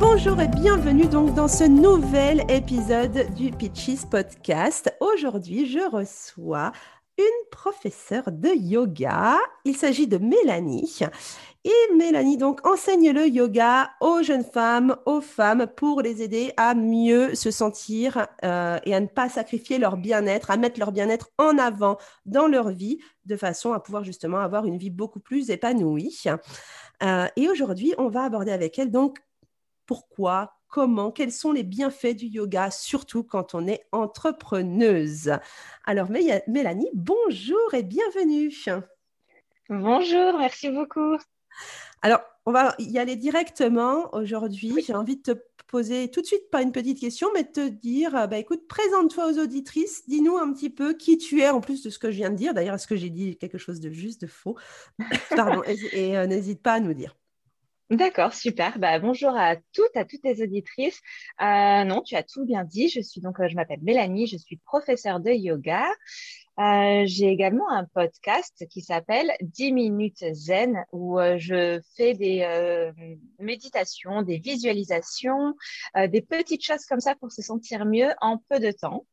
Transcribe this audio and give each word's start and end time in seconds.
Bonjour 0.00 0.40
et 0.40 0.46
bienvenue 0.46 1.06
donc 1.06 1.34
dans 1.34 1.48
ce 1.48 1.64
nouvel 1.64 2.44
épisode 2.48 3.34
du 3.34 3.50
Pitches 3.50 4.06
Podcast. 4.08 4.94
Aujourd'hui, 5.00 5.66
je 5.66 5.80
reçois 5.90 6.70
une 7.18 7.50
professeure 7.50 8.30
de 8.30 8.48
yoga. 8.48 9.36
Il 9.64 9.76
s'agit 9.76 10.06
de 10.06 10.18
Mélanie. 10.18 11.00
Et 11.64 11.94
Mélanie 11.96 12.36
donc 12.36 12.64
enseigne 12.64 13.10
le 13.10 13.26
yoga 13.26 13.90
aux 14.00 14.22
jeunes 14.22 14.44
femmes, 14.44 14.96
aux 15.04 15.20
femmes 15.20 15.66
pour 15.76 16.00
les 16.00 16.22
aider 16.22 16.52
à 16.56 16.74
mieux 16.74 17.34
se 17.34 17.50
sentir 17.50 18.28
euh, 18.44 18.78
et 18.84 18.94
à 18.94 19.00
ne 19.00 19.06
pas 19.06 19.28
sacrifier 19.28 19.78
leur 19.78 19.96
bien-être, 19.96 20.52
à 20.52 20.56
mettre 20.56 20.78
leur 20.78 20.92
bien-être 20.92 21.30
en 21.38 21.58
avant 21.58 21.98
dans 22.24 22.46
leur 22.46 22.70
vie 22.70 22.98
de 23.24 23.36
façon 23.36 23.72
à 23.72 23.80
pouvoir 23.80 24.04
justement 24.04 24.38
avoir 24.38 24.64
une 24.64 24.78
vie 24.78 24.90
beaucoup 24.90 25.20
plus 25.20 25.50
épanouie. 25.50 26.22
Euh, 27.02 27.26
et 27.34 27.48
aujourd'hui, 27.48 27.94
on 27.98 28.08
va 28.08 28.22
aborder 28.22 28.52
avec 28.52 28.78
elle 28.78 28.92
donc 28.92 29.18
pourquoi, 29.88 30.52
comment, 30.68 31.10
quels 31.10 31.32
sont 31.32 31.50
les 31.50 31.64
bienfaits 31.64 32.14
du 32.14 32.26
yoga, 32.26 32.70
surtout 32.70 33.24
quand 33.24 33.54
on 33.54 33.66
est 33.66 33.86
entrepreneuse. 33.90 35.32
Alors 35.84 36.10
Mélanie, 36.10 36.90
bonjour 36.92 37.72
et 37.72 37.82
bienvenue. 37.82 38.54
Bonjour, 39.70 40.38
merci 40.38 40.70
beaucoup. 40.70 41.16
Alors, 42.02 42.20
on 42.44 42.52
va 42.52 42.74
y 42.78 42.98
aller 42.98 43.16
directement 43.16 44.14
aujourd'hui. 44.14 44.74
J'ai 44.86 44.94
envie 44.94 45.16
de 45.16 45.22
te 45.22 45.38
poser 45.66 46.10
tout 46.10 46.20
de 46.20 46.26
suite, 46.26 46.50
pas 46.50 46.62
une 46.62 46.72
petite 46.72 47.00
question, 47.00 47.28
mais 47.34 47.44
de 47.44 47.48
te 47.48 47.68
dire, 47.68 48.28
bah, 48.28 48.38
écoute, 48.38 48.66
présente-toi 48.68 49.32
aux 49.32 49.38
auditrices, 49.38 50.06
dis-nous 50.06 50.36
un 50.36 50.52
petit 50.52 50.70
peu 50.70 50.94
qui 50.94 51.16
tu 51.16 51.40
es 51.40 51.48
en 51.48 51.60
plus 51.60 51.82
de 51.82 51.90
ce 51.90 51.98
que 51.98 52.10
je 52.10 52.16
viens 52.16 52.30
de 52.30 52.36
dire. 52.36 52.54
D'ailleurs, 52.54 52.74
est-ce 52.74 52.86
que 52.86 52.96
j'ai 52.96 53.10
dit 53.10 53.36
quelque 53.38 53.58
chose 53.58 53.80
de 53.80 53.90
juste, 53.90 54.20
de 54.20 54.26
faux? 54.26 54.56
Pardon, 55.36 55.62
et, 55.92 56.16
euh, 56.16 56.26
n'hésite 56.26 56.62
pas 56.62 56.74
à 56.74 56.80
nous 56.80 56.94
dire. 56.94 57.16
D'accord, 57.90 58.34
super. 58.34 58.78
Bah, 58.78 58.98
bonjour 58.98 59.30
à 59.30 59.56
toutes, 59.72 59.96
à 59.96 60.04
toutes 60.04 60.22
les 60.22 60.42
auditrices. 60.42 61.00
Euh, 61.40 61.84
non, 61.84 62.02
tu 62.02 62.16
as 62.16 62.22
tout 62.22 62.44
bien 62.44 62.62
dit. 62.62 62.90
Je 62.90 63.00
suis 63.00 63.22
donc, 63.22 63.40
euh, 63.40 63.48
je 63.48 63.54
m'appelle 63.54 63.80
Mélanie, 63.80 64.26
je 64.26 64.36
suis 64.36 64.58
professeure 64.58 65.20
de 65.20 65.30
yoga. 65.30 65.86
Euh, 66.58 67.04
j'ai 67.06 67.28
également 67.28 67.70
un 67.70 67.86
podcast 67.86 68.66
qui 68.68 68.82
s'appelle 68.82 69.32
10 69.40 69.72
minutes 69.72 70.22
zen 70.34 70.84
où 70.92 71.18
je 71.38 71.80
fais 71.96 72.12
des 72.12 72.90
méditations, 73.38 74.20
des 74.20 74.38
visualisations, 74.38 75.54
des 75.94 76.20
petites 76.20 76.64
choses 76.64 76.84
comme 76.84 77.00
ça 77.00 77.14
pour 77.14 77.32
se 77.32 77.40
sentir 77.40 77.86
mieux 77.86 78.10
en 78.20 78.36
peu 78.50 78.58
de 78.58 78.70
temps. 78.70 79.06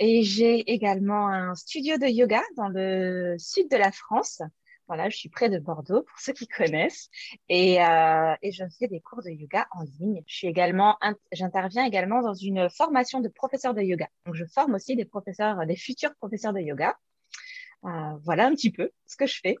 Et 0.00 0.24
j'ai 0.24 0.72
également 0.72 1.28
un 1.28 1.54
studio 1.54 1.98
de 1.98 2.06
yoga 2.06 2.42
dans 2.56 2.68
le 2.68 3.36
sud 3.38 3.70
de 3.70 3.76
la 3.76 3.92
France 3.92 4.40
voilà, 4.88 5.10
je 5.10 5.16
suis 5.16 5.28
près 5.28 5.50
de 5.50 5.58
Bordeaux 5.58 6.02
pour 6.02 6.18
ceux 6.18 6.32
qui 6.32 6.48
connaissent 6.48 7.10
et, 7.48 7.82
euh, 7.84 8.34
et 8.42 8.50
je 8.52 8.64
fais 8.78 8.88
des 8.88 9.00
cours 9.00 9.22
de 9.22 9.30
yoga 9.30 9.68
en 9.72 9.82
ligne. 9.82 10.22
Je 10.26 10.34
suis 10.34 10.48
également, 10.48 10.98
j'interviens 11.30 11.84
également 11.84 12.22
dans 12.22 12.34
une 12.34 12.68
formation 12.70 13.20
de 13.20 13.28
professeur 13.28 13.74
de 13.74 13.82
yoga. 13.82 14.08
Donc, 14.24 14.34
je 14.34 14.46
forme 14.46 14.74
aussi 14.74 14.96
des 14.96 15.04
professeurs, 15.04 15.64
des 15.66 15.76
futurs 15.76 16.14
professeurs 16.16 16.54
de 16.54 16.60
yoga. 16.60 16.96
Euh, 17.84 18.16
voilà 18.24 18.46
un 18.46 18.54
petit 18.54 18.72
peu 18.72 18.90
ce 19.06 19.16
que 19.16 19.26
je 19.26 19.38
fais. 19.40 19.56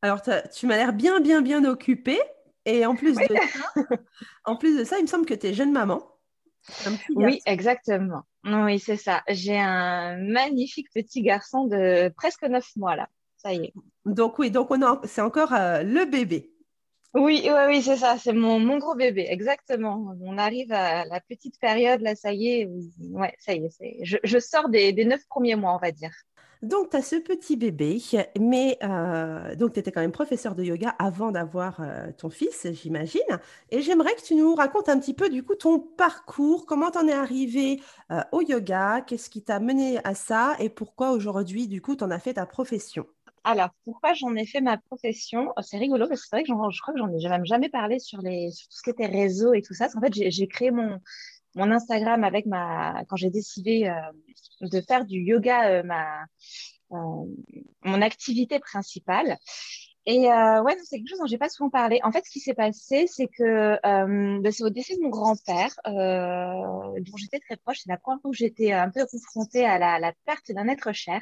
Alors, 0.00 0.22
tu 0.22 0.66
m'as 0.66 0.76
l'air 0.76 0.92
bien, 0.92 1.20
bien, 1.20 1.42
bien 1.42 1.64
occupée. 1.64 2.20
Et 2.64 2.86
en 2.86 2.94
plus, 2.94 3.16
de 3.16 3.24
ça, 3.24 3.84
en 4.44 4.56
plus 4.56 4.78
de 4.78 4.84
ça, 4.84 4.98
il 4.98 5.02
me 5.02 5.06
semble 5.08 5.26
que 5.26 5.34
tu 5.34 5.48
es 5.48 5.54
jeune 5.54 5.72
maman. 5.72 6.02
Oui, 7.14 7.40
exactement. 7.46 8.22
Oui, 8.44 8.78
c'est 8.78 8.96
ça. 8.96 9.22
J'ai 9.28 9.58
un 9.58 10.16
magnifique 10.18 10.88
petit 10.94 11.22
garçon 11.22 11.66
de 11.66 12.12
presque 12.16 12.42
neuf 12.42 12.70
mois 12.76 12.94
là. 12.94 13.08
Ça 13.48 13.54
y 13.54 13.64
est. 13.64 13.72
Donc 14.04 14.38
oui, 14.38 14.50
donc 14.50 14.70
on 14.70 15.00
c'est 15.04 15.22
encore 15.22 15.54
euh, 15.54 15.82
le 15.82 16.04
bébé. 16.04 16.52
Oui, 17.14 17.42
oui, 17.46 17.60
oui, 17.66 17.82
c'est 17.82 17.96
ça, 17.96 18.18
c'est 18.18 18.34
mon, 18.34 18.60
mon, 18.60 18.76
gros 18.76 18.94
bébé, 18.94 19.26
exactement. 19.30 20.14
On 20.20 20.36
arrive 20.36 20.70
à 20.70 21.06
la 21.06 21.20
petite 21.20 21.58
période, 21.58 22.02
là, 22.02 22.14
ça 22.14 22.34
y 22.34 22.48
est, 22.48 22.68
ouais, 23.10 23.34
ça 23.38 23.54
y 23.54 23.64
est, 23.64 24.04
je, 24.04 24.18
je, 24.22 24.38
sors 24.38 24.68
des, 24.68 24.92
des 24.92 25.06
neuf 25.06 25.26
premiers 25.26 25.56
mois, 25.56 25.74
on 25.74 25.78
va 25.78 25.90
dire. 25.90 26.10
Donc, 26.60 26.90
tu 26.90 26.98
as 26.98 27.02
ce 27.02 27.16
petit 27.16 27.56
bébé, 27.56 27.98
mais 28.38 28.76
euh, 28.82 29.54
donc 29.54 29.72
tu 29.72 29.80
étais 29.80 29.92
quand 29.92 30.02
même 30.02 30.12
professeur 30.12 30.54
de 30.54 30.62
yoga 30.62 30.94
avant 30.98 31.30
d'avoir 31.30 31.80
euh, 31.80 32.08
ton 32.18 32.28
fils, 32.28 32.66
j'imagine. 32.72 33.40
Et 33.70 33.80
j'aimerais 33.80 34.14
que 34.14 34.22
tu 34.22 34.34
nous 34.34 34.54
racontes 34.54 34.90
un 34.90 34.98
petit 34.98 35.14
peu, 35.14 35.30
du 35.30 35.42
coup, 35.42 35.54
ton 35.54 35.78
parcours, 35.78 36.66
comment 36.66 36.90
tu 36.90 36.98
en 36.98 37.08
es 37.08 37.12
arrivé 37.12 37.80
au 38.32 38.42
yoga, 38.42 39.00
qu'est-ce 39.00 39.30
qui 39.30 39.42
t'a 39.42 39.60
mené 39.60 39.98
à 40.04 40.14
ça 40.14 40.56
et 40.58 40.68
pourquoi 40.68 41.12
aujourd'hui, 41.12 41.68
du 41.68 41.80
coup, 41.80 41.96
tu 41.96 42.04
en 42.04 42.10
as 42.10 42.18
fait 42.18 42.34
ta 42.34 42.44
profession? 42.44 43.06
Alors, 43.44 43.70
pourquoi 43.84 44.14
j'en 44.14 44.34
ai 44.36 44.46
fait 44.46 44.60
ma 44.60 44.78
profession? 44.78 45.52
Oh, 45.56 45.62
C'est 45.62 45.78
rigolo 45.78 46.06
parce 46.08 46.22
que 46.22 46.26
c'est 46.28 46.36
vrai 46.36 46.42
que 46.42 46.48
je 46.48 46.80
crois 46.80 46.94
que 46.94 46.98
j'en 47.00 47.08
ai 47.08 47.28
même 47.28 47.44
jamais 47.44 47.68
parlé 47.68 47.98
sur, 47.98 48.20
les, 48.20 48.50
sur 48.50 48.68
tout 48.68 48.76
ce 48.76 48.82
qui 48.82 48.90
était 48.90 49.06
réseau 49.06 49.54
et 49.54 49.62
tout 49.62 49.74
ça. 49.74 49.88
En 49.96 50.00
fait, 50.00 50.12
j'ai 50.30 50.48
créé 50.48 50.70
mon, 50.70 50.98
mon 51.54 51.70
Instagram 51.70 52.24
avec 52.24 52.46
ma 52.46 53.04
quand 53.08 53.16
j'ai 53.16 53.30
décidé 53.30 53.84
euh, 53.84 54.68
de 54.68 54.80
faire 54.80 55.04
du 55.04 55.20
yoga 55.20 55.70
euh, 55.70 55.82
ma 55.82 56.22
euh, 56.92 57.24
mon 57.82 58.02
activité 58.02 58.58
principale 58.60 59.38
et 60.06 60.30
euh, 60.30 60.62
ouais, 60.62 60.76
c'est 60.84 60.96
quelque 60.96 61.08
chose 61.08 61.18
dont 61.18 61.26
j'ai 61.26 61.38
pas 61.38 61.48
souvent 61.50 61.68
parlé. 61.68 62.00
En 62.02 62.12
fait, 62.12 62.24
ce 62.24 62.30
qui 62.30 62.40
s'est 62.40 62.54
passé, 62.54 63.06
c'est 63.06 63.26
que 63.26 63.78
euh, 63.84 64.40
bah, 64.40 64.50
c'est 64.50 64.62
au 64.62 64.70
décès 64.70 64.96
de 64.96 65.02
mon 65.02 65.10
grand-père, 65.10 65.78
euh, 65.86 67.00
dont 67.00 67.16
j'étais 67.16 67.40
très 67.40 67.56
proche. 67.56 67.80
C'est 67.82 67.90
la 67.90 67.98
première 67.98 68.20
fois 68.22 68.30
où 68.30 68.34
j'étais 68.34 68.72
un 68.72 68.90
peu 68.90 69.04
confrontée 69.06 69.66
à 69.66 69.78
la, 69.78 69.98
la 69.98 70.14
perte 70.24 70.50
d'un 70.50 70.68
être 70.68 70.92
cher. 70.92 71.20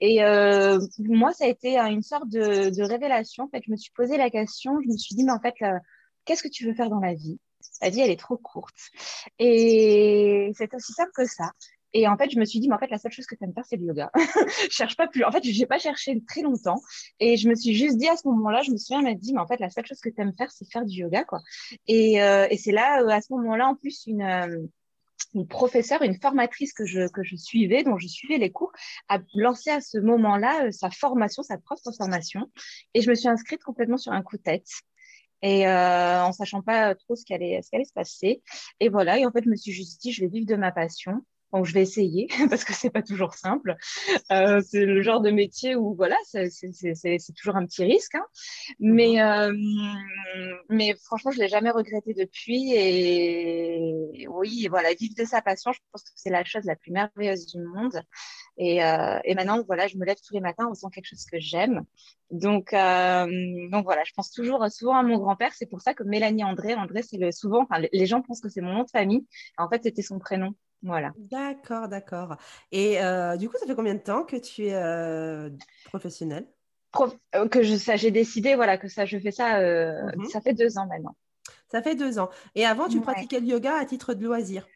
Et 0.00 0.24
euh, 0.24 0.78
moi, 0.98 1.32
ça 1.32 1.44
a 1.44 1.48
été 1.48 1.78
une 1.78 2.02
sorte 2.02 2.28
de, 2.28 2.70
de, 2.70 2.82
révélation. 2.82 3.44
En 3.44 3.48
fait, 3.48 3.62
je 3.66 3.70
me 3.70 3.76
suis 3.76 3.92
posé 3.92 4.16
la 4.16 4.30
question. 4.30 4.80
Je 4.82 4.88
me 4.88 4.96
suis 4.96 5.14
dit, 5.14 5.24
mais 5.24 5.32
en 5.32 5.40
fait, 5.40 5.54
euh, 5.62 5.78
qu'est-ce 6.24 6.42
que 6.42 6.48
tu 6.48 6.66
veux 6.66 6.74
faire 6.74 6.90
dans 6.90 7.00
la 7.00 7.14
vie? 7.14 7.38
La 7.82 7.90
vie, 7.90 8.00
elle 8.00 8.10
est 8.10 8.20
trop 8.20 8.38
courte. 8.38 8.90
Et 9.38 10.50
c'est 10.56 10.72
aussi 10.74 10.92
simple 10.92 11.12
que 11.14 11.26
ça. 11.26 11.50
Et 11.94 12.08
en 12.08 12.16
fait, 12.16 12.30
je 12.30 12.38
me 12.38 12.44
suis 12.44 12.60
dit, 12.60 12.68
mais 12.68 12.74
en 12.74 12.78
fait, 12.78 12.90
la 12.90 12.98
seule 12.98 13.12
chose 13.12 13.26
que 13.26 13.34
tu 13.34 13.44
aimes 13.44 13.54
faire, 13.54 13.64
c'est 13.64 13.76
le 13.76 13.86
yoga. 13.86 14.10
je 14.14 14.68
cherche 14.70 14.96
pas 14.96 15.06
plus. 15.06 15.24
En 15.24 15.30
fait, 15.30 15.44
je 15.44 15.58
n'ai 15.58 15.66
pas 15.66 15.78
cherché 15.78 16.20
très 16.26 16.42
longtemps. 16.42 16.80
Et 17.20 17.36
je 17.36 17.48
me 17.48 17.54
suis 17.54 17.74
juste 17.74 17.96
dit 17.96 18.08
à 18.08 18.16
ce 18.16 18.26
moment-là, 18.28 18.62
je 18.62 18.72
me 18.72 18.76
souviens 18.76 19.02
m'être 19.02 19.20
dit, 19.20 19.32
mais 19.32 19.40
en 19.40 19.46
fait, 19.46 19.60
la 19.60 19.70
seule 19.70 19.86
chose 19.86 20.00
que 20.00 20.08
tu 20.08 20.20
aimes 20.20 20.34
faire, 20.36 20.50
c'est 20.50 20.70
faire 20.70 20.84
du 20.84 21.00
yoga, 21.00 21.24
quoi. 21.24 21.40
Et, 21.86 22.20
euh, 22.22 22.46
et 22.50 22.58
c'est 22.58 22.72
là, 22.72 23.02
euh, 23.02 23.08
à 23.08 23.20
ce 23.20 23.32
moment-là, 23.32 23.68
en 23.68 23.76
plus, 23.76 24.04
une, 24.06 24.22
euh, 24.22 24.66
une 25.34 25.46
professeure, 25.46 26.02
une 26.02 26.20
formatrice 26.20 26.72
que 26.72 26.84
je, 26.84 27.08
que 27.08 27.22
je 27.22 27.36
suivais, 27.36 27.84
dont 27.84 27.98
je 27.98 28.08
suivais 28.08 28.38
les 28.38 28.50
cours, 28.50 28.72
a 29.08 29.20
lancé 29.34 29.70
à 29.70 29.80
ce 29.80 29.98
moment-là 29.98 30.72
sa 30.72 30.90
formation, 30.90 31.42
sa 31.42 31.58
propre 31.58 31.92
formation. 31.96 32.50
Et 32.94 33.02
je 33.02 33.10
me 33.10 33.14
suis 33.14 33.28
inscrite 33.28 33.62
complètement 33.62 33.98
sur 33.98 34.12
un 34.12 34.22
coup 34.22 34.36
de 34.36 34.42
tête 34.42 34.68
et 35.44 35.68
euh, 35.68 36.24
en 36.24 36.32
sachant 36.32 36.62
pas 36.62 36.94
trop 36.94 37.16
ce 37.16 37.24
qui 37.24 37.34
allait, 37.34 37.60
ce 37.62 37.68
qui 37.68 37.76
allait 37.76 37.84
se 37.84 37.92
passer. 37.92 38.42
Et 38.80 38.88
voilà, 38.88 39.18
et 39.18 39.26
en 39.26 39.30
fait, 39.30 39.44
je 39.44 39.50
me 39.50 39.56
suis 39.56 39.72
juste 39.72 40.00
dit, 40.00 40.10
je 40.10 40.22
vais 40.22 40.28
vivre 40.28 40.46
de 40.46 40.56
ma 40.56 40.72
passion. 40.72 41.22
Donc, 41.54 41.66
je 41.66 41.72
vais 41.72 41.82
essayer 41.82 42.26
parce 42.50 42.64
que 42.64 42.72
c'est 42.72 42.90
pas 42.90 43.02
toujours 43.02 43.34
simple. 43.34 43.76
Euh, 44.32 44.60
c'est 44.68 44.84
le 44.84 45.02
genre 45.02 45.20
de 45.20 45.30
métier 45.30 45.76
où, 45.76 45.94
voilà, 45.94 46.16
c'est 46.24 46.50
toujours 47.36 47.54
un 47.54 47.64
petit 47.64 47.84
risque. 47.84 48.16
Hein. 48.16 48.26
Mais, 48.80 49.22
euh, 49.22 49.52
mais 50.68 50.96
franchement, 51.04 51.30
je 51.30 51.38
l'ai 51.38 51.46
jamais 51.46 51.70
regretté 51.70 52.12
depuis. 52.12 52.72
Et 52.74 54.26
oui, 54.28 54.66
voilà, 54.68 54.92
vivre 54.94 55.14
de 55.16 55.24
sa 55.24 55.42
passion, 55.42 55.70
je 55.72 55.78
pense 55.92 56.02
que 56.02 56.10
c'est 56.16 56.30
la 56.30 56.42
chose 56.44 56.64
la 56.64 56.74
plus 56.74 56.90
merveilleuse 56.90 57.46
du 57.46 57.60
monde. 57.62 58.02
Et, 58.56 58.84
euh, 58.84 59.20
et 59.22 59.36
maintenant, 59.36 59.62
voilà, 59.64 59.86
je 59.86 59.96
me 59.96 60.04
lève 60.04 60.16
tous 60.26 60.34
les 60.34 60.40
matins 60.40 60.66
en 60.66 60.74
faisant 60.74 60.90
quelque 60.90 61.06
chose 61.06 61.24
que 61.24 61.38
j'aime. 61.38 61.84
Donc, 62.32 62.72
donc 62.72 63.84
voilà, 63.84 64.02
je 64.04 64.12
pense 64.12 64.32
toujours 64.32 64.66
souvent 64.72 64.96
à 64.96 65.04
mon 65.04 65.18
grand-père. 65.18 65.52
C'est 65.54 65.66
pour 65.66 65.82
ça 65.82 65.94
que 65.94 66.02
Mélanie 66.02 66.42
André, 66.42 66.74
André, 66.74 67.02
c'est 67.02 67.18
le 67.18 67.30
souvent, 67.30 67.62
enfin, 67.62 67.80
les 67.92 68.06
gens 68.06 68.22
pensent 68.22 68.40
que 68.40 68.48
c'est 68.48 68.60
mon 68.60 68.72
nom 68.72 68.82
de 68.82 68.90
famille. 68.90 69.24
En 69.56 69.68
fait, 69.68 69.84
c'était 69.84 70.02
son 70.02 70.18
prénom. 70.18 70.52
Voilà. 70.84 71.12
D'accord, 71.16 71.88
d'accord. 71.88 72.36
Et 72.70 73.02
euh, 73.02 73.36
du 73.36 73.48
coup, 73.48 73.56
ça 73.58 73.66
fait 73.66 73.74
combien 73.74 73.94
de 73.94 74.00
temps 74.00 74.22
que 74.22 74.36
tu 74.36 74.66
es 74.66 74.74
euh, 74.74 75.48
professionnelle? 75.86 76.46
Que 77.50 77.62
je, 77.62 77.74
ça, 77.74 77.96
j'ai 77.96 78.12
décidé, 78.12 78.54
voilà, 78.54 78.78
que 78.78 78.86
ça, 78.86 79.04
je 79.06 79.18
fais 79.18 79.32
ça, 79.32 79.58
mhm. 79.60 80.26
ça 80.26 80.40
fait 80.40 80.52
deux 80.52 80.78
ans 80.78 80.86
maintenant. 80.86 81.16
Ça 81.68 81.82
fait 81.82 81.96
deux 81.96 82.18
ans. 82.18 82.28
Et 82.54 82.64
avant, 82.64 82.86
tu 82.88 83.00
pratiquais 83.00 83.40
le 83.40 83.46
yoga 83.46 83.74
à 83.74 83.84
titre 83.84 84.14
de 84.14 84.24
loisir? 84.24 84.68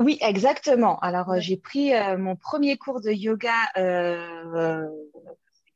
Oui, 0.00 0.18
exactement. 0.22 0.98
Alors, 1.00 1.38
j'ai 1.38 1.56
pris 1.56 1.92
mon 2.18 2.34
premier 2.34 2.76
cours 2.76 3.00
de 3.00 3.12
yoga 3.12 3.52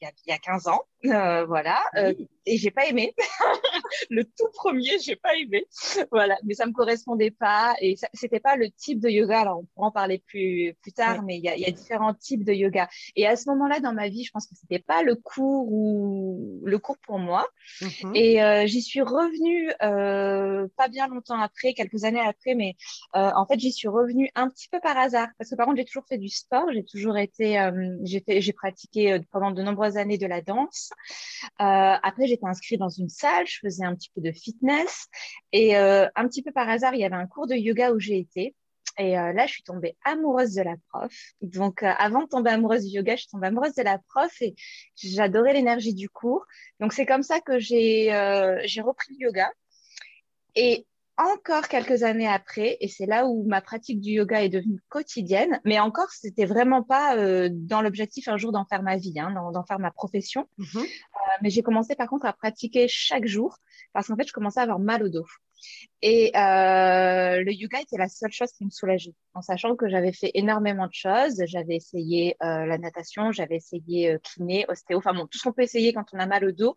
il 0.00 0.10
y, 0.26 0.32
a, 0.32 0.38
15 0.38 0.68
ans, 0.68 0.82
euh, 1.04 1.44
voilà, 1.46 1.80
euh, 1.96 2.12
et 2.44 2.56
j'ai 2.56 2.70
pas 2.70 2.86
aimé. 2.86 3.14
le 4.10 4.24
tout 4.24 4.48
premier, 4.54 4.98
j'ai 4.98 5.16
pas 5.16 5.36
aimé, 5.36 5.64
voilà, 6.10 6.36
mais 6.44 6.54
ça 6.54 6.66
me 6.66 6.72
correspondait 6.72 7.30
pas 7.30 7.74
et 7.80 7.96
c'était 8.14 8.40
pas 8.40 8.56
le 8.56 8.70
type 8.70 9.00
de 9.00 9.08
yoga. 9.08 9.40
Alors 9.40 9.60
on 9.60 9.64
pourra 9.64 9.86
en 9.88 9.90
parler 9.92 10.22
plus 10.26 10.74
plus 10.82 10.92
tard, 10.92 11.22
mais 11.22 11.36
il 11.36 11.44
y 11.44 11.48
a, 11.48 11.56
y 11.56 11.66
a, 11.66 11.70
différents 11.70 12.14
types 12.14 12.44
de 12.44 12.52
yoga. 12.52 12.88
Et 13.16 13.26
à 13.26 13.36
ce 13.36 13.48
moment-là 13.50 13.80
dans 13.80 13.92
ma 13.92 14.08
vie, 14.08 14.24
je 14.24 14.30
pense 14.32 14.46
que 14.46 14.54
c'était 14.54 14.82
pas 14.82 15.02
le 15.02 15.14
cours 15.14 15.70
ou 15.70 16.60
le 16.64 16.78
cours 16.78 16.98
pour 16.98 17.18
moi. 17.18 17.46
Mm-hmm. 17.80 18.16
Et 18.16 18.42
euh, 18.42 18.66
j'y 18.66 18.82
suis 18.82 19.02
revenue 19.02 19.70
euh, 19.82 20.66
pas 20.76 20.88
bien 20.88 21.06
longtemps 21.08 21.40
après, 21.40 21.74
quelques 21.74 22.04
années 22.04 22.20
après, 22.20 22.54
mais 22.54 22.74
euh, 23.14 23.30
en 23.34 23.46
fait 23.46 23.58
j'y 23.58 23.72
suis 23.72 23.88
revenue 23.88 24.30
un 24.34 24.48
petit 24.48 24.68
peu 24.68 24.80
par 24.80 24.96
hasard 24.96 25.28
parce 25.38 25.50
que 25.50 25.56
par 25.56 25.66
contre 25.66 25.78
j'ai 25.78 25.84
toujours 25.84 26.06
fait 26.08 26.18
du 26.18 26.28
sport, 26.28 26.66
j'ai 26.72 26.84
toujours 26.84 27.18
été, 27.18 27.70
j'ai 28.02 28.22
j'ai 28.26 28.52
pratiqué 28.52 29.20
pendant 29.30 29.50
de 29.50 29.62
nombreuses 29.62 29.96
années 29.96 30.18
de 30.18 30.26
la 30.26 30.40
danse. 30.40 30.87
Après 31.58 32.26
j'étais 32.26 32.46
inscrite 32.46 32.80
dans 32.80 32.88
une 32.88 33.08
salle, 33.08 33.46
je 33.46 33.58
faisais 33.60 33.84
un 33.84 33.94
petit 33.94 34.10
peu 34.14 34.20
de 34.20 34.32
fitness. 34.32 35.06
Et 35.52 35.76
euh, 35.76 36.06
un 36.16 36.28
petit 36.28 36.42
peu 36.42 36.52
par 36.52 36.68
hasard, 36.68 36.94
il 36.94 37.00
y 37.00 37.04
avait 37.04 37.14
un 37.14 37.26
cours 37.26 37.46
de 37.46 37.54
yoga 37.54 37.92
où 37.92 37.98
j'ai 37.98 38.18
été. 38.18 38.54
Et 39.00 39.16
euh, 39.16 39.32
là, 39.32 39.46
je 39.46 39.52
suis 39.52 39.62
tombée 39.62 39.96
amoureuse 40.04 40.54
de 40.54 40.62
la 40.62 40.74
prof. 40.88 41.12
Donc, 41.40 41.84
euh, 41.84 41.92
avant 41.98 42.22
de 42.22 42.28
tomber 42.28 42.50
amoureuse 42.50 42.84
du 42.84 42.96
yoga, 42.96 43.14
je 43.14 43.20
suis 43.20 43.30
tombée 43.30 43.46
amoureuse 43.46 43.74
de 43.74 43.82
la 43.82 43.98
prof 44.08 44.32
et 44.42 44.56
j'adorais 44.96 45.52
l'énergie 45.52 45.94
du 45.94 46.08
cours. 46.08 46.44
Donc, 46.80 46.92
c'est 46.92 47.06
comme 47.06 47.22
ça 47.22 47.40
que 47.40 47.58
j'ai 47.60 48.08
j'ai 48.64 48.80
repris 48.80 49.14
le 49.18 49.26
yoga. 49.26 49.50
Et 50.56 50.87
encore 51.18 51.66
quelques 51.68 52.04
années 52.04 52.28
après, 52.28 52.76
et 52.80 52.88
c'est 52.88 53.06
là 53.06 53.26
où 53.26 53.44
ma 53.46 53.60
pratique 53.60 54.00
du 54.00 54.10
yoga 54.12 54.42
est 54.42 54.48
devenue 54.48 54.80
quotidienne, 54.88 55.60
mais 55.64 55.80
encore, 55.80 56.10
c'était 56.10 56.46
vraiment 56.46 56.82
pas 56.84 57.16
euh, 57.16 57.48
dans 57.52 57.82
l'objectif 57.82 58.28
un 58.28 58.36
jour 58.36 58.52
d'en 58.52 58.64
faire 58.64 58.82
ma 58.82 58.96
vie, 58.96 59.18
hein, 59.18 59.32
d'en 59.52 59.64
faire 59.64 59.80
ma 59.80 59.90
profession. 59.90 60.48
Mm-hmm. 60.58 60.78
Euh, 60.78 61.36
mais 61.42 61.50
j'ai 61.50 61.62
commencé 61.62 61.96
par 61.96 62.08
contre 62.08 62.26
à 62.26 62.32
pratiquer 62.32 62.86
chaque 62.88 63.26
jour 63.26 63.58
parce 63.92 64.06
qu'en 64.06 64.16
fait, 64.16 64.28
je 64.28 64.32
commençais 64.32 64.60
à 64.60 64.62
avoir 64.62 64.78
mal 64.78 65.02
au 65.02 65.08
dos. 65.08 65.26
Et 66.00 66.30
euh, 66.36 67.42
le 67.42 67.52
yoga 67.52 67.80
était 67.80 67.96
la 67.96 68.08
seule 68.08 68.30
chose 68.30 68.52
qui 68.52 68.64
me 68.64 68.70
soulageait, 68.70 69.14
en 69.34 69.42
sachant 69.42 69.74
que 69.74 69.88
j'avais 69.88 70.12
fait 70.12 70.30
énormément 70.34 70.86
de 70.86 70.92
choses. 70.92 71.42
J'avais 71.46 71.76
essayé 71.76 72.36
euh, 72.42 72.66
la 72.66 72.78
natation, 72.78 73.32
j'avais 73.32 73.56
essayé 73.56 74.12
euh, 74.12 74.18
kiné, 74.22 74.64
ostéo, 74.68 74.98
enfin 74.98 75.12
bon, 75.12 75.26
tout 75.26 75.38
ce 75.38 75.42
qu'on 75.42 75.52
peut 75.52 75.62
essayer 75.62 75.92
quand 75.92 76.06
on 76.12 76.18
a 76.18 76.26
mal 76.26 76.44
au 76.44 76.52
dos. 76.52 76.76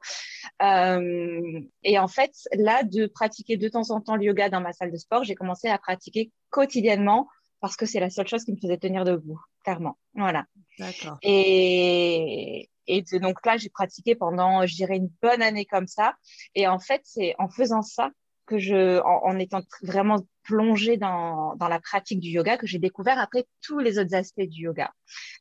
Euh, 0.61 1.61
et 1.83 1.99
en 1.99 2.07
fait, 2.07 2.31
là, 2.53 2.83
de 2.83 3.05
pratiquer 3.05 3.57
de 3.57 3.69
temps 3.69 3.91
en 3.91 4.01
temps 4.01 4.15
le 4.15 4.23
yoga 4.23 4.49
dans 4.49 4.61
ma 4.61 4.73
salle 4.73 4.91
de 4.91 4.97
sport, 4.97 5.23
j'ai 5.23 5.35
commencé 5.35 5.67
à 5.67 5.77
pratiquer 5.77 6.31
quotidiennement 6.49 7.27
parce 7.59 7.75
que 7.75 7.85
c'est 7.85 7.99
la 7.99 8.09
seule 8.09 8.27
chose 8.27 8.43
qui 8.43 8.53
me 8.53 8.57
faisait 8.57 8.77
tenir 8.77 9.05
debout, 9.05 9.39
clairement. 9.63 9.97
Voilà. 10.15 10.45
D'accord. 10.79 11.19
Et, 11.21 12.69
et 12.87 13.03
donc 13.19 13.45
là, 13.45 13.57
j'ai 13.57 13.69
pratiqué 13.69 14.15
pendant, 14.15 14.65
je 14.65 14.73
dirais, 14.75 14.97
une 14.97 15.11
bonne 15.21 15.43
année 15.43 15.65
comme 15.65 15.85
ça. 15.85 16.15
Et 16.55 16.67
en 16.67 16.79
fait, 16.79 17.01
c'est 17.03 17.35
en 17.37 17.49
faisant 17.49 17.83
ça 17.83 18.09
que 18.51 18.59
je, 18.59 18.99
en, 19.01 19.39
étant 19.39 19.61
vraiment 19.81 20.17
plongée 20.43 20.97
dans, 20.97 21.55
dans, 21.55 21.69
la 21.69 21.79
pratique 21.79 22.19
du 22.19 22.29
yoga, 22.29 22.57
que 22.57 22.67
j'ai 22.67 22.79
découvert 22.79 23.17
après 23.17 23.45
tous 23.61 23.79
les 23.79 23.97
autres 23.97 24.13
aspects 24.13 24.41
du 24.41 24.63
yoga. 24.63 24.91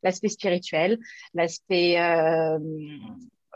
L'aspect 0.05 0.29
spirituel, 0.29 0.99
l'aspect 1.35 2.01
euh, 2.01 2.59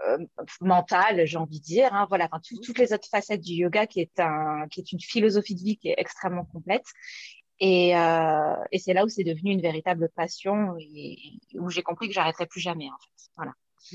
euh, 0.08 0.18
mental, 0.60 1.24
j'ai 1.24 1.36
envie 1.38 1.60
de 1.60 1.64
dire. 1.64 1.94
Hein, 1.94 2.06
voilà, 2.08 2.28
toutes 2.64 2.78
les 2.78 2.92
autres 2.92 3.08
facettes 3.08 3.42
du 3.42 3.52
yoga 3.52 3.86
qui 3.86 4.00
est, 4.00 4.18
un, 4.18 4.66
qui 4.70 4.80
est 4.80 4.90
une 4.90 5.00
philosophie 5.00 5.54
de 5.54 5.60
vie 5.60 5.76
qui 5.76 5.88
est 5.88 5.94
extrêmement 5.98 6.44
complète. 6.44 6.86
Et, 7.60 7.96
euh, 7.96 8.56
et 8.72 8.80
c'est 8.80 8.92
là 8.92 9.04
où 9.04 9.08
c'est 9.08 9.22
devenu 9.22 9.52
une 9.52 9.62
véritable 9.62 10.10
passion 10.16 10.74
et, 10.80 11.16
où 11.54 11.70
j'ai 11.70 11.82
compris 11.82 12.08
que 12.08 12.14
j'arrêterais 12.14 12.46
plus 12.46 12.60
jamais, 12.60 12.86
en 12.86 12.98
fait. 12.98 13.30
Voilà. 13.36 13.52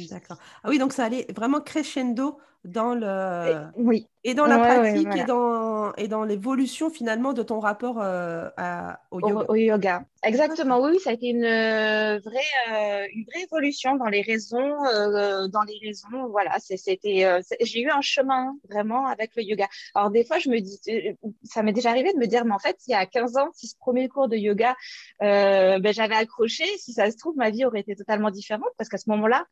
D'accord. 0.09 0.37
Ah 0.63 0.69
oui, 0.69 0.77
donc 0.77 0.93
ça 0.93 1.05
allait 1.05 1.25
vraiment 1.35 1.61
crescendo 1.61 2.39
dans 2.65 2.93
le 2.93 3.67
oui. 3.77 4.07
et 4.25 4.33
dans 4.33 4.45
la 4.45 4.59
pratique 4.59 5.15
et 5.15 5.23
dans 5.23 5.93
et 5.93 6.07
dans 6.09 6.23
l'évolution 6.25 6.89
finalement 6.89 7.31
de 7.31 7.41
ton 7.41 7.59
rapport 7.59 7.99
euh, 8.01 8.49
au 9.11 9.21
yoga. 9.21 9.45
Au, 9.47 9.55
yoga. 9.55 10.03
Exactement. 10.23 10.81
Oui, 10.81 10.99
ça 10.99 11.11
a 11.11 11.13
été 11.13 11.27
une 11.27 11.45
euh, 11.45 12.19
vraie 12.19 12.39
euh, 12.71 13.07
une 13.13 13.23
vraie 13.25 13.43
évolution 13.43 13.95
dans 13.95 14.07
les 14.07 14.21
raisons 14.21 14.77
dans 15.47 15.63
les 15.67 15.79
raisons. 15.85 16.27
Voilà, 16.29 16.57
c'était 16.59 17.41
j'ai 17.61 17.81
eu 17.81 17.89
un 17.89 18.01
chemin 18.01 18.55
vraiment 18.69 19.07
avec 19.07 19.35
le 19.37 19.43
yoga. 19.43 19.67
Alors 19.95 20.11
des 20.11 20.25
fois, 20.25 20.37
je 20.39 20.49
me 20.49 20.59
dis, 20.59 20.79
ça 21.43 21.63
m'est 21.63 21.73
déjà 21.73 21.89
arrivé 21.89 22.11
de 22.11 22.17
me 22.17 22.27
dire, 22.27 22.43
mais 22.43 22.53
en 22.53 22.59
fait, 22.59 22.77
il 22.87 22.91
y 22.91 22.95
a 22.95 23.05
15 23.05 23.37
ans, 23.37 23.49
si 23.53 23.67
ce 23.67 23.77
premier 23.77 24.09
cours 24.09 24.27
de 24.27 24.35
yoga, 24.35 24.75
ben, 25.21 25.93
j'avais 25.93 26.15
accroché, 26.15 26.65
si 26.77 26.91
ça 26.91 27.09
se 27.09 27.17
trouve, 27.17 27.37
ma 27.37 27.51
vie 27.51 27.63
aurait 27.63 27.79
été 27.79 27.95
totalement 27.95 28.31
différente 28.31 28.69
parce 28.77 28.89
qu'à 28.89 28.97
ce 28.97 29.09
moment-là, 29.11 29.45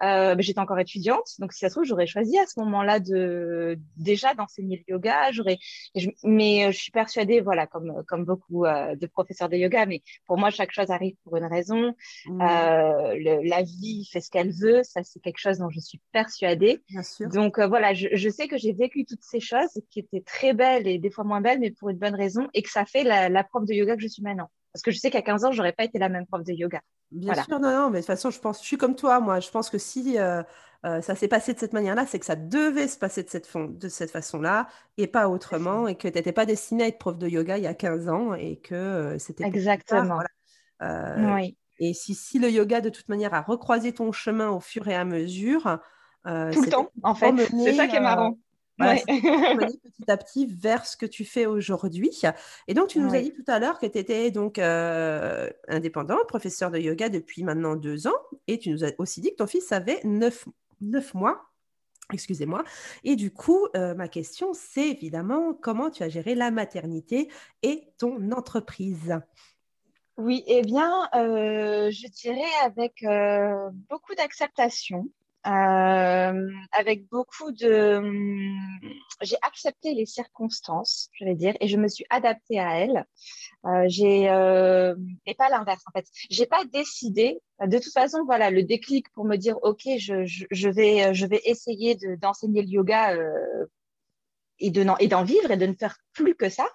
ben, 0.00 0.40
j'étais 0.40 0.60
encore 0.60 0.78
étudiante, 0.78 1.28
donc 1.38 1.52
si 1.52 1.60
ça 1.60 1.68
se 1.68 1.74
trouve, 1.74 1.84
j'aurais 1.84 2.06
choisi 2.06 2.38
à 2.38 2.46
ce 2.46 2.58
moment-là 2.60 3.00
de 3.00 3.78
déjà 3.96 4.34
d'enseigner 4.34 4.82
le 4.86 4.94
yoga. 4.94 5.30
J'aurais, 5.32 5.58
mais 6.24 6.66
euh, 6.66 6.72
je 6.72 6.78
suis 6.78 6.92
persuadée, 6.92 7.40
voilà, 7.40 7.66
comme 7.66 8.02
comme 8.06 8.24
beaucoup 8.24 8.64
euh, 8.64 8.94
de 8.96 9.06
professeurs 9.06 9.48
de 9.48 9.56
yoga, 9.56 9.86
mais 9.86 10.02
pour 10.26 10.38
moi 10.38 10.50
chaque 10.50 10.72
chose 10.72 10.90
arrive 10.90 11.16
pour 11.24 11.36
une 11.36 11.44
raison. 11.44 11.94
Mmh. 12.26 12.40
Euh, 12.40 13.40
la 13.44 13.62
vie 13.62 14.08
fait 14.10 14.20
ce 14.20 14.30
qu'elle 14.30 14.52
veut, 14.52 14.82
ça 14.82 15.02
c'est 15.02 15.20
quelque 15.20 15.38
chose 15.38 15.58
dont 15.58 15.70
je 15.70 15.80
suis 15.80 16.00
persuadée. 16.12 16.80
Bien 16.88 17.02
sûr. 17.02 17.28
Donc 17.28 17.58
voilà, 17.60 17.94
je, 17.94 18.08
je, 18.12 18.28
sais 18.28 18.48
que 18.48 18.56
j'ai 18.56 18.72
vécu 18.72 19.04
toutes 19.04 19.22
ces 19.22 19.40
choses 19.40 19.82
qui 19.90 20.00
étaient 20.00 20.22
très 20.22 20.52
belles 20.54 20.86
et 20.86 20.98
des 20.98 21.10
fois 21.10 21.24
moins 21.24 21.40
belles, 21.40 21.60
mais 21.60 21.70
pour 21.70 21.90
une 21.90 21.98
bonne 21.98 22.14
raison, 22.14 22.48
et 22.54 22.62
que 22.62 22.70
ça 22.70 22.84
fait 22.84 23.04
la, 23.04 23.28
la 23.28 23.44
prof 23.44 23.64
de 23.64 23.74
yoga 23.74 23.96
que 23.96 24.02
je 24.02 24.08
suis 24.08 24.22
maintenant. 24.22 24.50
Parce 24.72 24.82
que 24.82 24.90
je 24.90 24.98
sais 24.98 25.10
qu'à 25.10 25.22
15 25.22 25.44
ans, 25.44 25.52
j'aurais 25.52 25.72
pas 25.72 25.84
été 25.84 25.98
la 25.98 26.08
même 26.08 26.26
prof 26.26 26.44
de 26.44 26.52
yoga. 26.52 26.80
Bien 27.10 27.34
sûr, 27.34 27.58
non, 27.58 27.70
non, 27.70 27.90
mais 27.90 27.98
de 27.98 28.02
toute 28.02 28.06
façon, 28.06 28.30
je 28.30 28.38
pense, 28.38 28.60
je 28.60 28.66
suis 28.66 28.76
comme 28.76 28.94
toi, 28.94 29.20
moi. 29.20 29.40
Je 29.40 29.50
pense 29.50 29.68
que 29.68 29.78
si 29.78 30.16
euh, 30.18 30.42
ça 30.82 31.14
s'est 31.14 31.28
passé 31.28 31.52
de 31.52 31.58
cette 31.58 31.72
manière-là, 31.72 32.06
c'est 32.06 32.18
que 32.18 32.26
ça 32.26 32.36
devait 32.36 32.86
se 32.86 32.98
passer 32.98 33.22
de 33.22 33.28
cette, 33.28 33.48
de 33.56 33.88
cette 33.88 34.10
façon-là 34.10 34.68
et 34.96 35.08
pas 35.08 35.28
autrement, 35.28 35.88
et 35.88 35.96
que 35.96 36.08
tu 36.08 36.14
n'étais 36.14 36.32
pas 36.32 36.46
destinée 36.46 36.84
à 36.84 36.86
être 36.86 36.98
prof 36.98 37.18
de 37.18 37.28
yoga 37.28 37.58
il 37.58 37.64
y 37.64 37.66
a 37.66 37.74
15 37.74 38.08
ans 38.08 38.34
et 38.34 38.58
que 38.58 38.74
euh, 38.74 39.18
c'était. 39.18 39.44
Exactement. 39.44 40.20
Euh, 40.82 41.34
oui. 41.34 41.56
Et 41.80 41.94
si, 41.94 42.14
si 42.14 42.38
le 42.38 42.50
yoga, 42.50 42.80
de 42.80 42.90
toute 42.90 43.08
manière, 43.08 43.34
a 43.34 43.40
recroisé 43.40 43.92
ton 43.92 44.12
chemin 44.12 44.50
au 44.50 44.60
fur 44.60 44.86
et 44.86 44.94
à 44.94 45.04
mesure. 45.04 45.78
Tout 46.24 46.62
le 46.62 46.68
temps, 46.68 46.90
en 47.02 47.14
fait. 47.14 47.34
C'est 47.48 47.74
ça 47.74 47.88
qui 47.88 47.96
est 47.96 48.00
marrant. 48.00 48.36
petit 48.96 50.10
à 50.10 50.16
petit 50.16 50.46
vers 50.46 50.86
ce 50.86 50.96
que 50.96 51.06
tu 51.06 51.24
fais 51.24 51.46
aujourd'hui. 51.46 52.10
Et 52.68 52.74
donc, 52.74 52.88
tu 52.88 52.98
nous 52.98 53.14
as 53.14 53.20
dit 53.20 53.32
tout 53.32 53.44
à 53.46 53.58
l'heure 53.58 53.78
que 53.78 53.86
tu 53.86 53.98
étais 53.98 54.30
donc 54.30 54.58
indépendant, 54.58 56.18
professeur 56.28 56.70
de 56.70 56.78
yoga 56.78 57.08
depuis 57.08 57.44
maintenant 57.44 57.76
deux 57.76 58.06
ans. 58.06 58.18
Et 58.46 58.58
tu 58.58 58.70
nous 58.70 58.84
as 58.84 58.90
aussi 58.98 59.20
dit 59.20 59.30
que 59.30 59.36
ton 59.36 59.46
fils 59.46 59.70
avait 59.72 60.00
neuf, 60.04 60.46
neuf 60.80 61.14
mois. 61.14 61.50
Excusez-moi. 62.12 62.64
Et 63.04 63.16
du 63.16 63.30
coup, 63.30 63.66
euh, 63.76 63.94
ma 63.94 64.08
question, 64.08 64.52
c'est 64.52 64.88
évidemment 64.88 65.54
comment 65.54 65.90
tu 65.90 66.02
as 66.02 66.08
géré 66.08 66.34
la 66.34 66.50
maternité 66.50 67.28
et 67.62 67.84
ton 67.98 68.32
entreprise? 68.32 69.20
Oui, 70.16 70.44
eh 70.46 70.62
bien, 70.62 71.08
euh, 71.14 71.90
je 71.90 72.06
dirais 72.08 72.50
avec 72.64 73.02
euh, 73.04 73.70
beaucoup 73.88 74.14
d'acceptation. 74.14 75.08
Euh, 75.46 76.50
avec 76.72 77.08
beaucoup 77.08 77.50
de... 77.52 77.96
Hum, 77.96 78.80
j'ai 79.22 79.36
accepté 79.42 79.94
les 79.94 80.04
circonstances, 80.04 81.08
je 81.14 81.24
vais 81.24 81.34
dire, 81.34 81.54
et 81.60 81.68
je 81.68 81.78
me 81.78 81.88
suis 81.88 82.04
adaptée 82.10 82.58
à 82.60 82.78
elles. 82.78 83.06
Euh, 83.64 83.84
j'ai 83.88 84.28
euh, 84.28 84.94
et 85.26 85.34
pas 85.34 85.48
l'inverse 85.48 85.82
en 85.86 85.92
fait. 85.92 86.06
J'ai 86.30 86.46
pas 86.46 86.64
décidé. 86.64 87.40
De 87.66 87.78
toute 87.78 87.92
façon, 87.92 88.24
voilà, 88.24 88.50
le 88.50 88.62
déclic 88.62 89.10
pour 89.12 89.24
me 89.24 89.36
dire 89.36 89.56
ok, 89.62 89.82
je, 89.98 90.24
je, 90.24 90.44
je 90.50 90.68
vais 90.68 91.14
je 91.14 91.26
vais 91.26 91.40
essayer 91.44 91.96
d'enseigner 92.18 92.62
le 92.62 92.68
yoga 92.68 93.14
euh, 93.14 93.66
et 94.60 94.70
de 94.70 94.84
et 95.00 95.08
d'en 95.08 95.24
vivre 95.24 95.50
et 95.50 95.56
de 95.56 95.66
ne 95.66 95.74
faire 95.74 95.96
plus 96.12 96.34
que 96.34 96.48
ça. 96.48 96.66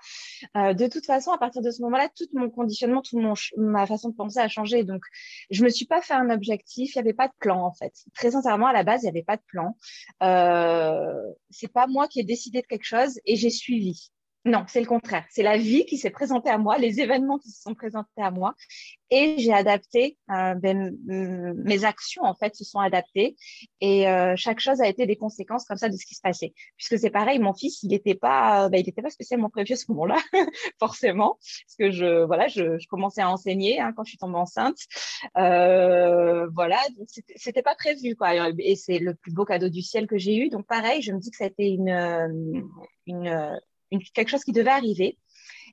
Euh, 0.58 0.74
de 0.74 0.88
toute 0.88 1.06
façon, 1.06 1.32
à 1.32 1.38
partir 1.38 1.62
de 1.62 1.72
ce 1.72 1.82
moment-là, 1.84 2.10
tout 2.15 2.25
mon 2.34 2.50
conditionnement, 2.50 3.01
toute 3.01 3.20
mon 3.20 3.34
ma 3.58 3.86
façon 3.86 4.10
de 4.10 4.15
penser 4.15 4.39
a 4.39 4.48
changé. 4.48 4.84
Donc, 4.84 5.04
je 5.50 5.63
me 5.63 5.70
suis 5.70 5.86
pas 5.86 6.01
fait 6.01 6.13
un 6.13 6.30
objectif. 6.30 6.96
Il 6.96 6.98
y 6.98 7.01
avait 7.01 7.13
pas 7.13 7.27
de 7.27 7.34
plan 7.39 7.63
en 7.63 7.74
fait. 7.74 7.94
Très 8.13 8.32
sincèrement, 8.32 8.68
à 8.68 8.74
la 8.74 8.84
base, 8.84 9.04
il 9.04 9.06
y 9.06 9.10
avait 9.10 9.24
pas 9.24 9.38
de 9.38 9.44
plan. 9.48 9.77
Euh, 10.24 11.22
c'est 11.50 11.72
pas 11.72 11.88
moi 11.88 12.08
qui 12.08 12.20
ai 12.20 12.24
décidé 12.24 12.62
de 12.62 12.68
quelque 12.68 12.86
chose 12.86 13.20
et 13.25 13.36
j'ai 13.36 13.50
suivi. 13.50 14.12
Non, 14.46 14.64
c'est 14.68 14.80
le 14.80 14.86
contraire. 14.86 15.25
C'est 15.32 15.42
la 15.42 15.58
vie 15.58 15.86
qui 15.86 15.98
s'est 15.98 16.12
présentée 16.12 16.52
à 16.52 16.60
moi, 16.60 16.78
les 16.78 17.02
événements 17.02 17.40
qui 17.40 17.50
se 17.50 17.64
sont 17.64 17.74
présentés 17.74 18.22
à 18.22 18.30
moi, 18.30 18.54
et 19.10 19.40
j'ai 19.40 19.52
adapté. 19.52 20.20
Euh, 20.30 20.54
ben, 20.54 20.96
mes 21.08 21.84
actions 21.84 22.22
en 22.24 22.36
fait 22.36 22.56
se 22.56 22.64
sont 22.64 22.78
adaptées, 22.78 23.36
et 23.82 24.08
euh, 24.08 24.36
chaque 24.36 24.60
chose 24.60 24.82
a 24.82 24.88
été 24.88 25.08
des 25.08 25.16
conséquences 25.16 25.66
comme 25.66 25.78
ça 25.78 25.90
de 25.90 25.98
ce 25.98 26.06
qui 26.06 26.14
se 26.14 26.22
passait. 26.22 26.54
Puisque 26.78 27.00
c'est 27.00 27.10
pareil, 27.10 27.40
mon 27.40 27.54
fils, 27.54 27.82
il 27.82 27.90
n'était 27.90 28.14
pas, 28.14 28.70
ben, 28.70 28.80
il 28.80 28.86
n'était 28.86 29.02
pas 29.02 29.10
spécialement 29.10 29.50
prévu 29.50 29.74
à 29.74 29.78
ce 29.78 29.86
moment-là, 29.90 30.18
forcément, 30.80 31.40
parce 31.40 31.75
que 31.80 31.90
je, 31.90 32.24
voilà, 32.25 32.48
je, 32.48 32.78
je 32.78 32.88
commençais 32.88 33.22
à 33.22 33.32
enseigner 33.32 33.80
hein, 33.80 33.94
quand 33.96 34.04
je 34.04 34.10
suis 34.10 34.20
tombée 34.20 34.38
enceinte. 34.38 34.78
Euh, 35.38 36.48
voilà, 36.54 36.78
c'était 37.36 37.64
pas 37.64 37.75
prévu 37.75 38.16
quoi. 38.16 38.30
Et 38.60 38.75
c'est 38.75 39.00
le 39.00 39.16
plus 39.16 39.34
beau 39.34 39.46
cadeau 39.46 39.70
du 39.70 39.82
ciel 39.82 40.06
que 40.06 40.20
j'ai 40.20 40.36
eu. 40.36 40.50
Donc 40.50 40.68
pareil, 40.68 41.02
je 41.02 41.14
me 41.14 41.20
dis 41.20 41.32
que 41.32 41.38
ça 41.38 41.46
a 41.46 41.48
été 41.48 41.68
une, 41.68 41.90
euh, 41.90 43.58
une 43.92 44.01
quelque 44.13 44.30
chose 44.30 44.44
qui 44.44 44.51
devait 44.51 44.72
arriver. 44.72 45.18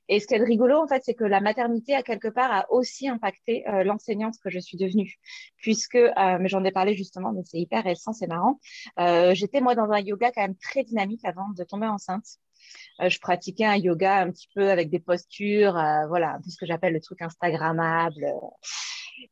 Et 0.09 0.19
ce 0.19 0.27
qui 0.27 0.33
est 0.33 0.43
rigolo, 0.43 0.77
en 0.79 0.87
fait, 0.87 1.01
c'est 1.05 1.13
que 1.13 1.23
la 1.23 1.39
maternité, 1.39 1.95
à 1.95 2.03
quelque 2.03 2.27
part, 2.27 2.51
a 2.51 2.65
aussi 2.71 3.07
impacté 3.07 3.67
euh, 3.69 3.83
l'enseignante 3.83 4.35
que 4.43 4.49
je 4.49 4.59
suis 4.59 4.77
devenue. 4.77 5.15
Puisque, 5.57 5.95
euh, 5.95 6.11
mais 6.39 6.49
j'en 6.49 6.63
ai 6.63 6.71
parlé 6.71 6.95
justement, 6.95 7.31
mais 7.31 7.43
c'est 7.45 7.59
hyper 7.59 7.83
récent, 7.83 8.11
c'est 8.11 8.27
marrant. 8.27 8.59
Euh, 8.99 9.33
J'étais, 9.33 9.61
moi, 9.61 9.75
dans 9.75 9.89
un 9.91 9.99
yoga 9.99 10.31
quand 10.31 10.41
même 10.41 10.57
très 10.57 10.83
dynamique 10.83 11.23
avant 11.23 11.49
de 11.55 11.63
tomber 11.63 11.87
enceinte. 11.87 12.25
Euh, 13.01 13.09
je 13.09 13.19
pratiquais 13.19 13.65
un 13.65 13.77
yoga 13.77 14.17
un 14.17 14.31
petit 14.31 14.49
peu 14.53 14.69
avec 14.69 14.89
des 14.89 14.99
postures, 14.99 15.77
euh, 15.77 16.07
voilà, 16.07 16.37
tout 16.43 16.49
ce 16.49 16.57
que 16.57 16.65
j'appelle 16.65 16.93
le 16.93 17.01
truc 17.01 17.21
Instagrammable 17.21 18.25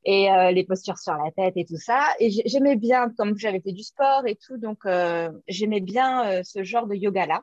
et 0.06 0.30
les 0.54 0.64
postures 0.64 0.98
sur 1.00 1.14
la 1.14 1.32
tête 1.32 1.54
et 1.58 1.66
tout 1.66 1.78
ça. 1.78 2.14
Et 2.20 2.30
j'aimais 2.46 2.76
bien, 2.76 3.10
comme 3.18 3.38
j'avais 3.38 3.60
fait 3.60 3.72
du 3.72 3.84
sport 3.84 4.26
et 4.26 4.36
tout, 4.36 4.58
donc 4.58 4.86
j'aimais 5.48 5.82
bien 5.82 6.44
ce 6.44 6.64
genre 6.64 6.88
de 6.88 6.96
yoga-là 6.96 7.42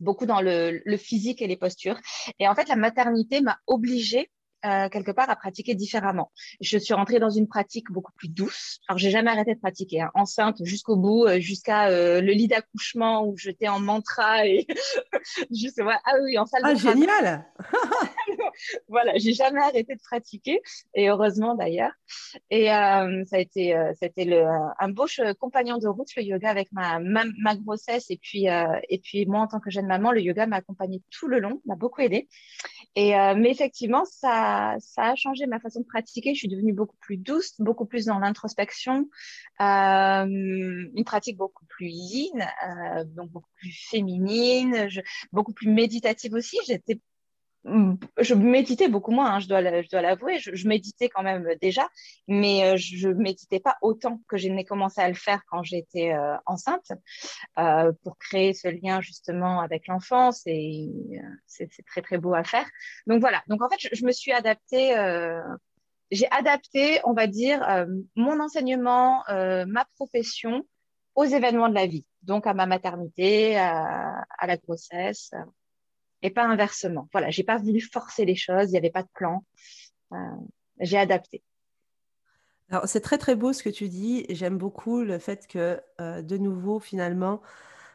beaucoup 0.00 0.26
dans 0.26 0.40
le, 0.40 0.80
le, 0.84 0.96
physique 0.96 1.42
et 1.42 1.46
les 1.46 1.56
postures. 1.56 1.98
Et 2.38 2.48
en 2.48 2.54
fait, 2.54 2.68
la 2.68 2.76
maternité 2.76 3.40
m'a 3.40 3.58
obligée 3.66 4.30
euh, 4.66 4.88
quelque 4.88 5.12
part 5.12 5.30
à 5.30 5.36
pratiquer 5.36 5.76
différemment. 5.76 6.32
Je 6.60 6.78
suis 6.78 6.92
rentrée 6.92 7.20
dans 7.20 7.30
une 7.30 7.46
pratique 7.46 7.92
beaucoup 7.92 8.10
plus 8.16 8.28
douce. 8.28 8.80
Alors 8.88 8.98
j'ai 8.98 9.10
jamais 9.10 9.30
arrêté 9.30 9.54
de 9.54 9.60
pratiquer, 9.60 10.00
hein, 10.00 10.10
enceinte 10.14 10.56
jusqu'au 10.64 10.96
bout, 10.96 11.26
euh, 11.26 11.38
jusqu'à 11.38 11.90
euh, 11.90 12.20
le 12.20 12.32
lit 12.32 12.48
d'accouchement 12.48 13.24
où 13.24 13.36
j'étais 13.36 13.68
en 13.68 13.78
mantra 13.78 14.48
et 14.48 14.66
juste 15.52 15.80
ah 15.80 16.12
oui 16.24 16.36
en 16.38 16.46
salle 16.46 16.62
ah, 16.64 16.74
génial. 16.74 17.46
voilà, 18.88 19.12
j'ai 19.16 19.32
jamais 19.32 19.60
arrêté 19.60 19.94
de 19.94 20.00
pratiquer 20.00 20.60
et 20.94 21.08
heureusement 21.08 21.54
d'ailleurs. 21.54 21.92
Et 22.50 22.72
euh, 22.72 23.24
ça 23.26 23.36
a 23.36 23.38
été 23.38 23.76
c'était 24.00 24.24
le 24.24 24.44
un 24.78 24.88
beau 24.88 25.06
compagnon 25.38 25.78
de 25.78 25.88
route 25.88 26.14
le 26.16 26.22
yoga 26.22 26.50
avec 26.50 26.68
ma 26.72 27.00
grossesse 27.56 28.10
et 28.10 28.18
puis 28.18 28.46
et 28.46 28.98
puis 28.98 29.26
moi 29.26 29.40
en 29.40 29.46
tant 29.46 29.60
que 29.60 29.70
jeune 29.70 29.86
maman 29.86 30.12
le 30.12 30.20
yoga 30.20 30.46
m'a 30.46 30.56
accompagnée 30.56 31.02
tout 31.10 31.28
le 31.28 31.38
long, 31.38 31.60
m'a 31.66 31.76
beaucoup 31.76 32.00
aidé. 32.00 32.28
Et 32.94 33.12
mais 33.36 33.50
effectivement 33.50 34.04
ça 34.04 34.68
ça, 34.78 35.02
a 35.10 35.14
changé 35.16 35.46
ma 35.46 35.60
façon 35.60 35.80
de 35.80 35.86
pratiquer. 35.86 36.34
Je 36.34 36.40
suis 36.40 36.48
devenue 36.48 36.72
beaucoup 36.72 36.96
plus 37.00 37.16
douce, 37.16 37.54
beaucoup 37.58 37.86
plus 37.86 38.06
dans 38.06 38.18
l'introspection, 38.18 39.08
euh, 39.60 40.26
une 40.26 41.04
pratique 41.04 41.36
beaucoup 41.36 41.64
plus 41.66 41.88
yin, 41.88 42.40
euh, 42.40 43.04
donc 43.04 43.30
beaucoup 43.30 43.50
plus 43.56 43.72
féminine, 43.90 44.88
beaucoup 45.32 45.52
plus 45.52 45.68
méditative 45.68 46.34
aussi. 46.34 46.58
J'étais 46.66 47.00
je 47.64 48.34
méditais 48.34 48.88
beaucoup 48.88 49.10
moins, 49.10 49.34
hein, 49.34 49.40
je 49.40 49.48
dois, 49.48 49.60
l'avouer. 49.60 50.38
Je, 50.38 50.68
méditais 50.68 51.08
quand 51.08 51.22
même 51.22 51.48
déjà, 51.60 51.88
mais 52.26 52.64
euh, 52.64 52.76
je 52.76 53.08
méditais 53.08 53.60
pas 53.60 53.76
autant 53.82 54.20
que 54.28 54.36
j'ai 54.36 54.64
commencé 54.64 55.00
à 55.00 55.08
le 55.08 55.14
faire 55.14 55.42
quand 55.50 55.62
j'étais 55.62 56.12
euh, 56.12 56.36
enceinte 56.46 56.92
euh, 57.58 57.92
pour 58.04 58.16
créer 58.18 58.54
ce 58.54 58.68
lien 58.68 59.00
justement 59.00 59.60
avec 59.60 59.86
l'enfance 59.86 60.42
et 60.46 60.88
c'est 61.46 61.68
très 61.86 62.02
très 62.02 62.18
beau 62.18 62.34
à 62.34 62.44
faire. 62.44 62.66
Donc 63.06 63.20
voilà. 63.20 63.42
Donc 63.48 63.62
en 63.62 63.68
fait, 63.68 63.88
je, 63.92 64.04
me 64.04 64.12
suis 64.12 64.32
adaptée. 64.32 64.94
j'ai 66.10 66.30
adapté, 66.30 67.00
on 67.04 67.12
va 67.12 67.26
dire, 67.26 67.86
mon 68.16 68.40
enseignement, 68.40 69.24
ma 69.28 69.84
profession 69.96 70.64
aux 71.14 71.24
événements 71.24 71.68
de 71.68 71.74
la 71.74 71.86
vie, 71.86 72.06
donc 72.22 72.46
à 72.46 72.54
ma 72.54 72.66
maternité, 72.66 73.56
à 73.56 74.46
la 74.46 74.56
grossesse 74.56 75.32
et 76.22 76.30
pas 76.30 76.44
inversement. 76.44 77.08
Voilà, 77.12 77.30
j'ai 77.30 77.44
pas 77.44 77.58
voulu 77.58 77.80
forcer 77.80 78.24
les 78.24 78.34
choses, 78.34 78.68
il 78.68 78.72
n'y 78.72 78.78
avait 78.78 78.90
pas 78.90 79.02
de 79.02 79.08
plan. 79.14 79.44
Euh, 80.12 80.16
j'ai 80.80 80.98
adapté. 80.98 81.42
Alors, 82.70 82.86
c'est 82.86 83.00
très 83.00 83.18
très 83.18 83.34
beau 83.34 83.52
ce 83.52 83.62
que 83.62 83.70
tu 83.70 83.88
dis. 83.88 84.26
J'aime 84.28 84.58
beaucoup 84.58 85.02
le 85.02 85.18
fait 85.18 85.46
que, 85.46 85.80
euh, 86.00 86.22
de 86.22 86.36
nouveau, 86.36 86.80
finalement, 86.80 87.40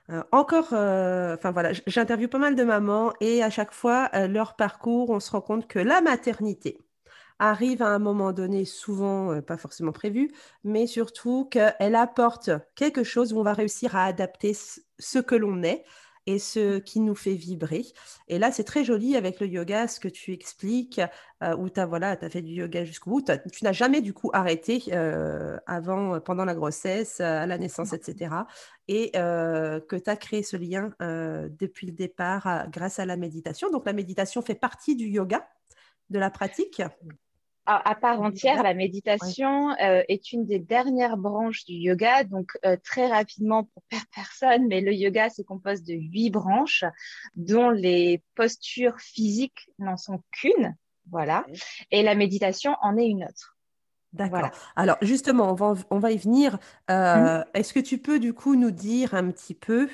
euh, 0.10 0.24
encore, 0.32 0.74
enfin 0.74 1.51
voilà, 1.51 1.72
j'interviewe 1.88 2.27
pas 2.27 2.39
mal 2.39 2.56
de 2.56 2.63
mamans 2.63 3.13
et 3.22 3.44
à 3.44 3.50
chaque 3.50 3.72
fois, 3.72 4.10
leur 4.27 4.56
parcours, 4.56 5.10
on 5.12 5.20
se 5.20 5.32
rend 5.32 5.42
compte 5.42 5.68
que 5.68 5.80
la 5.80 6.01
maternité 6.01 6.77
arrive 7.39 7.82
à 7.82 7.88
un 7.88 8.00
moment 8.00 8.34
donné, 8.34 8.65
souvent 8.65 9.42
pas 9.42 9.58
forcément 9.58 9.92
prévu, 9.92 10.32
mais 10.63 10.88
surtout 10.88 11.46
qu'elle 11.46 11.96
apporte 11.96 12.50
quelque 12.75 13.03
chose 13.03 13.32
où 13.32 13.39
on 13.39 13.44
va 13.44 13.53
réussir 13.53 13.96
à 13.96 14.06
adapter 14.06 14.53
ce 15.00 15.20
que 15.20 15.36
l'on 15.36 15.63
est 15.63 15.86
et 16.25 16.39
ce 16.39 16.80
qui 16.80 17.00
nous 17.00 17.15
fait 17.15 17.34
vibrer. 17.34 17.86
Et 18.27 18.39
là, 18.39 18.51
c'est 18.51 18.63
très 18.63 18.84
joli 18.84 19.15
avec 19.15 19.39
le 19.39 19.48
yoga, 19.48 19.88
ce 19.88 20.00
que 20.00 20.08
tu 20.08 20.32
expliques, 20.34 21.01
euh, 21.44 21.56
où 21.58 21.70
tu 21.70 21.80
as, 21.80 21.86
voilà, 21.86 22.18
as 22.20 22.30
fait 22.30 22.42
du 22.42 22.53
yoga 22.53 22.86
jusqu'au 22.86 23.12
bout. 23.12 23.22
Tu 23.51 23.63
n'as 23.63 23.74
jamais 23.74 24.01
du 24.01 24.13
coup 24.13 24.30
arrêté 24.34 24.84
euh, 24.92 25.58
avant, 25.65 26.20
pendant 26.20 26.46
la 26.46 26.56
grossesse, 26.56 27.20
à 27.20 27.46
la 27.46 27.58
naissance, 27.58 27.94
etc. 27.94 28.36
Et 28.88 29.12
euh, 29.15 29.80
que 29.80 29.96
tu 29.96 30.10
as 30.10 30.15
créé 30.15 30.44
ce 30.44 30.58
lien 30.58 30.94
depuis 31.00 31.88
le 31.88 31.94
départ 31.94 32.68
grâce 32.70 33.00
à 33.00 33.06
la 33.06 33.18
méditation. 33.18 33.70
Donc 33.70 33.86
la 33.86 33.94
méditation 33.94 34.42
fait 34.42 34.56
partie 34.56 34.96
du 34.96 35.08
yoga, 35.08 35.48
de 36.10 36.20
la 36.20 36.30
pratique 36.30 36.82
à, 37.65 37.96
part 37.96 38.22
entière, 38.22 38.62
la 38.63 38.74
méditation 38.74 39.72
euh, 39.82 40.03
est 40.10 40.34
une 40.34 40.46
des 40.46 40.60
dernières 40.60 41.17
branches 41.17 41.65
du 41.65 41.74
yoga. 41.74 42.24
Donc, 42.24 42.51
euh, 42.65 42.75
très 42.84 43.08
rapidement, 43.08 43.63
pour 43.63 43.84
personne, 44.13 44.67
mais 44.67 44.82
le 44.82 44.93
yoga 44.93 45.29
se 45.29 45.41
compose 45.41 45.84
de 45.84 45.93
huit 45.93 46.29
branches, 46.29 46.84
dont 47.36 47.70
les 47.70 48.22
postures 48.36 49.00
physiques 49.00 49.70
n'en 49.79 49.98
sont 49.98 50.22
qu'une. 50.32 50.75
Voilà. 51.10 51.46
Et 51.91 52.03
la 52.03 52.15
méditation 52.15 52.75
en 52.82 52.98
est 52.98 53.08
une 53.08 53.24
autre. 53.24 53.58
D'accord. 54.12 54.51
Alors, 54.75 54.98
justement, 55.01 55.51
on 55.51 55.55
va, 55.55 55.74
on 55.89 56.00
va 56.00 56.12
y 56.12 56.17
venir. 56.17 56.60
Euh, 56.91 57.39
mmh. 57.39 57.46
Est-ce 57.55 57.74
que 57.74 57.79
tu 57.79 57.98
peux, 57.98 58.20
du 58.20 58.34
coup, 58.34 58.55
nous 58.55 58.72
dire 58.72 59.13
un 59.13 59.32
petit 59.32 59.55
peu, 59.55 59.89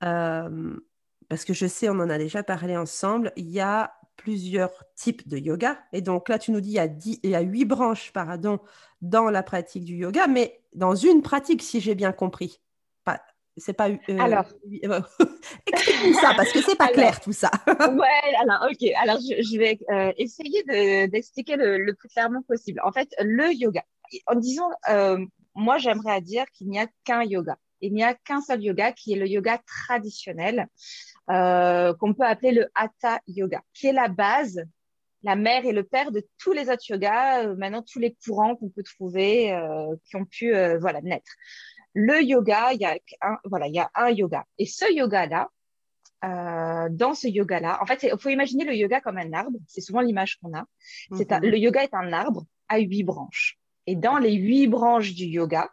parce 0.00 1.44
que 1.44 1.54
je 1.54 1.66
sais, 1.66 1.88
on 1.88 2.00
en 2.00 2.10
a 2.10 2.18
déjà 2.18 2.42
parlé 2.42 2.76
ensemble, 2.76 3.32
il 3.36 3.50
y 3.50 3.60
a 3.60 3.97
plusieurs 4.18 4.84
types 4.94 5.26
de 5.26 5.38
yoga. 5.38 5.78
Et 5.94 6.02
donc 6.02 6.28
là, 6.28 6.38
tu 6.38 6.50
nous 6.50 6.60
dis, 6.60 6.70
il 6.70 6.74
y 6.74 6.78
a, 6.78 6.88
dix, 6.88 7.18
il 7.22 7.30
y 7.30 7.34
a 7.34 7.40
huit 7.40 7.64
branches, 7.64 8.12
pardon, 8.12 8.58
dans 9.00 9.30
la 9.30 9.42
pratique 9.42 9.84
du 9.84 9.94
yoga, 9.94 10.26
mais 10.26 10.60
dans 10.74 10.94
une 10.94 11.22
pratique, 11.22 11.62
si 11.62 11.80
j'ai 11.80 11.94
bien 11.94 12.12
compris. 12.12 12.60
Pas, 13.04 13.22
c'est 13.56 13.72
pas. 13.72 13.88
Euh, 13.88 14.18
alors. 14.18 14.44
Explique-nous 15.66 16.14
ça, 16.14 16.34
parce 16.36 16.52
que 16.52 16.60
c'est 16.60 16.76
pas 16.76 16.88
clair 16.88 17.20
tout 17.20 17.32
ça. 17.32 17.50
ouais, 17.66 18.34
alors, 18.42 18.68
ok. 18.70 18.90
Alors, 19.00 19.18
je, 19.18 19.58
vais 19.58 19.78
euh, 19.90 20.12
essayer 20.18 20.62
d'expliquer 21.08 21.56
le, 21.56 21.94
plus 21.94 22.08
clairement 22.08 22.42
possible. 22.42 22.80
En 22.84 22.92
fait, 22.92 23.08
le 23.20 23.54
yoga, 23.54 23.82
en 24.26 24.34
disant, 24.34 24.68
euh, 24.90 25.24
moi, 25.54 25.78
j'aimerais 25.78 26.20
dire 26.20 26.44
qu'il 26.52 26.68
n'y 26.68 26.78
a 26.78 26.86
qu'un 27.04 27.22
yoga. 27.22 27.56
Il 27.80 27.94
n'y 27.94 28.02
a 28.02 28.14
qu'un 28.14 28.40
seul 28.40 28.62
yoga 28.62 28.92
qui 28.92 29.12
est 29.12 29.16
le 29.16 29.26
yoga 29.28 29.58
traditionnel. 29.66 30.68
Euh, 31.30 31.92
qu'on 31.94 32.14
peut 32.14 32.24
appeler 32.24 32.52
le 32.52 32.70
Hatha 32.74 33.20
Yoga, 33.26 33.60
qui 33.74 33.88
est 33.88 33.92
la 33.92 34.08
base, 34.08 34.64
la 35.22 35.36
mère 35.36 35.66
et 35.66 35.72
le 35.72 35.82
père 35.82 36.10
de 36.10 36.26
tous 36.38 36.52
les 36.52 36.70
autres 36.70 36.88
yogas, 36.88 37.44
euh, 37.44 37.54
maintenant 37.54 37.82
tous 37.82 37.98
les 37.98 38.16
courants 38.24 38.56
qu'on 38.56 38.70
peut 38.70 38.82
trouver, 38.82 39.52
euh, 39.52 39.94
qui 40.06 40.16
ont 40.16 40.24
pu 40.24 40.52
voilà 40.80 41.02
naître. 41.02 41.30
Le 41.92 42.22
yoga, 42.22 42.72
il 42.72 42.80
y 42.80 42.86
a 42.86 42.96
un, 43.20 43.36
voilà, 43.44 43.66
il 43.66 43.74
y 43.74 43.78
a 43.78 43.90
un 43.94 44.08
yoga. 44.08 44.46
Et 44.56 44.64
ce 44.64 44.90
yoga-là, 44.90 45.50
dans 46.22 47.14
ce 47.14 47.28
yoga-là, 47.28 47.78
en 47.82 47.86
fait, 47.86 48.04
il 48.04 48.18
faut 48.18 48.30
imaginer 48.30 48.64
le 48.64 48.74
yoga 48.74 49.00
comme 49.02 49.18
un 49.18 49.32
arbre. 49.34 49.58
C'est 49.66 49.82
souvent 49.82 50.00
l'image 50.00 50.38
qu'on 50.38 50.56
a. 50.56 50.64
C'est 51.14 51.30
mhm. 51.30 51.42
le 51.42 51.58
yoga 51.58 51.82
est 51.84 51.94
un 51.94 52.12
arbre 52.12 52.44
à 52.68 52.78
huit 52.78 53.02
branches. 53.02 53.58
Et 53.86 53.96
dans 53.96 54.18
les 54.18 54.32
huit 54.32 54.66
branches 54.66 55.14
du 55.14 55.24
yoga, 55.24 55.70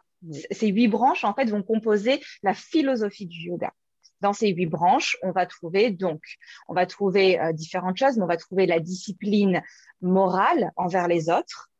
ces 0.50 0.68
huit 0.68 0.88
branches, 0.88 1.24
en 1.24 1.34
fait, 1.34 1.48
vont 1.50 1.62
composer 1.62 2.20
la 2.42 2.54
philosophie 2.54 3.26
du 3.26 3.48
yoga. 3.48 3.72
Dans 4.20 4.32
ces 4.32 4.48
huit 4.48 4.66
branches, 4.66 5.16
on 5.22 5.30
va 5.30 5.46
trouver 5.46 5.90
donc, 5.90 6.22
on 6.68 6.74
va 6.74 6.86
trouver 6.86 7.38
euh, 7.38 7.52
différentes 7.52 7.98
choses, 7.98 8.16
mais 8.16 8.24
on 8.24 8.28
va 8.28 8.38
trouver 8.38 8.66
la 8.66 8.80
discipline 8.80 9.62
morale 10.00 10.72
envers 10.76 11.06
les 11.06 11.28
autres. 11.28 11.70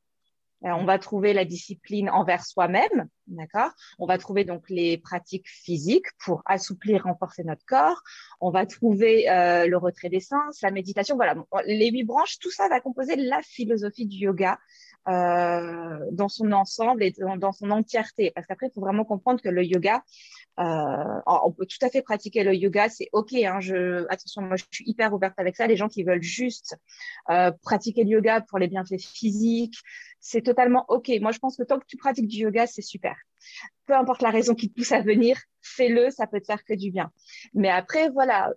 Euh, 0.65 0.71
on 0.71 0.85
va 0.85 0.99
trouver 0.99 1.33
la 1.33 1.45
discipline 1.45 2.11
envers 2.11 2.45
soi-même, 2.45 3.09
d'accord? 3.27 3.71
On 3.99 4.07
va 4.07 4.19
trouver 4.19 4.45
donc 4.45 4.69
les 4.69 4.99
pratiques 4.99 5.49
physiques 5.49 6.07
pour 6.19 6.43
assouplir, 6.47 7.05
renforcer 7.05 7.45
notre 7.45 7.65
corps. 7.67 8.03
On 8.41 8.51
va 8.51 8.67
trouver 8.67 9.31
euh, 9.31 9.67
le 9.67 9.77
retrait 9.77 10.09
des 10.09 10.21
sens, 10.21 10.61
la 10.63 10.71
méditation. 10.71 11.17
Voilà, 11.17 11.35
les 11.67 11.91
huit 11.91 12.05
branches, 12.05 12.39
tout 12.39 12.51
ça 12.51 12.69
va 12.69 12.81
composer 12.81 13.17
la 13.17 13.43
philosophie 13.43 14.07
du 14.07 14.17
yoga 14.17 14.59
euh, 15.09 15.99
dans 16.13 16.29
son 16.29 16.53
ensemble 16.53 17.03
et 17.03 17.15
dans, 17.39 17.53
son 17.53 17.71
entièreté. 17.71 18.33
Parce 18.35 18.47
qu'après, 18.47 18.67
il 18.67 18.73
faut 18.73 18.81
vraiment 18.81 19.05
comprendre 19.05 19.41
que 19.41 19.49
le 19.49 19.65
yoga, 19.65 20.03
Euh, 20.59 21.21
on 21.27 21.53
peut 21.53 21.67
tout 21.67 21.85
à 21.85 21.91
fait 21.91 22.01
pratiquer 22.01 22.43
le 22.43 22.55
yoga, 22.55 22.89
c'est 22.89 23.11
ok. 23.13 23.35
Hein, 23.35 23.61
je, 23.61 24.07
attention, 24.09 24.41
moi 24.41 24.57
je 24.57 24.65
suis 24.71 24.89
hyper 24.89 25.13
ouverte 25.13 25.35
avec 25.39 25.55
ça. 25.55 25.67
Les 25.67 25.77
gens 25.77 25.89
qui 25.89 26.03
veulent 26.03 26.23
juste 26.23 26.77
euh, 27.29 27.51
pratiquer 27.63 28.05
le 28.05 28.11
yoga 28.11 28.41
pour 28.41 28.59
les 28.59 28.69
bienfaits 28.69 28.99
physiques, 28.99 29.77
c'est 30.19 30.41
totalement 30.41 30.87
ok. 30.89 31.11
Moi 31.21 31.33
je 31.33 31.39
pense 31.39 31.59
que 31.59 31.63
tant 31.63 31.79
que 31.79 31.85
tu 31.87 31.99
pratiques 31.99 32.29
du 32.29 32.39
yoga, 32.39 32.67
c'est 32.67 32.81
super. 32.81 33.17
Peu 33.87 33.95
importe 33.95 34.23
la 34.23 34.31
raison 34.31 34.55
qui 34.55 34.71
te 34.71 34.75
pousse 34.75 34.93
à 34.93 35.03
venir, 35.03 35.37
fais-le, 35.61 36.11
ça 36.11 36.27
peut 36.27 36.41
te 36.41 36.47
faire 36.47 36.65
que 36.65 36.75
du 36.75 36.91
bien. 36.91 37.11
Mais 37.53 37.69
après, 37.69 38.09
voilà. 38.09 38.51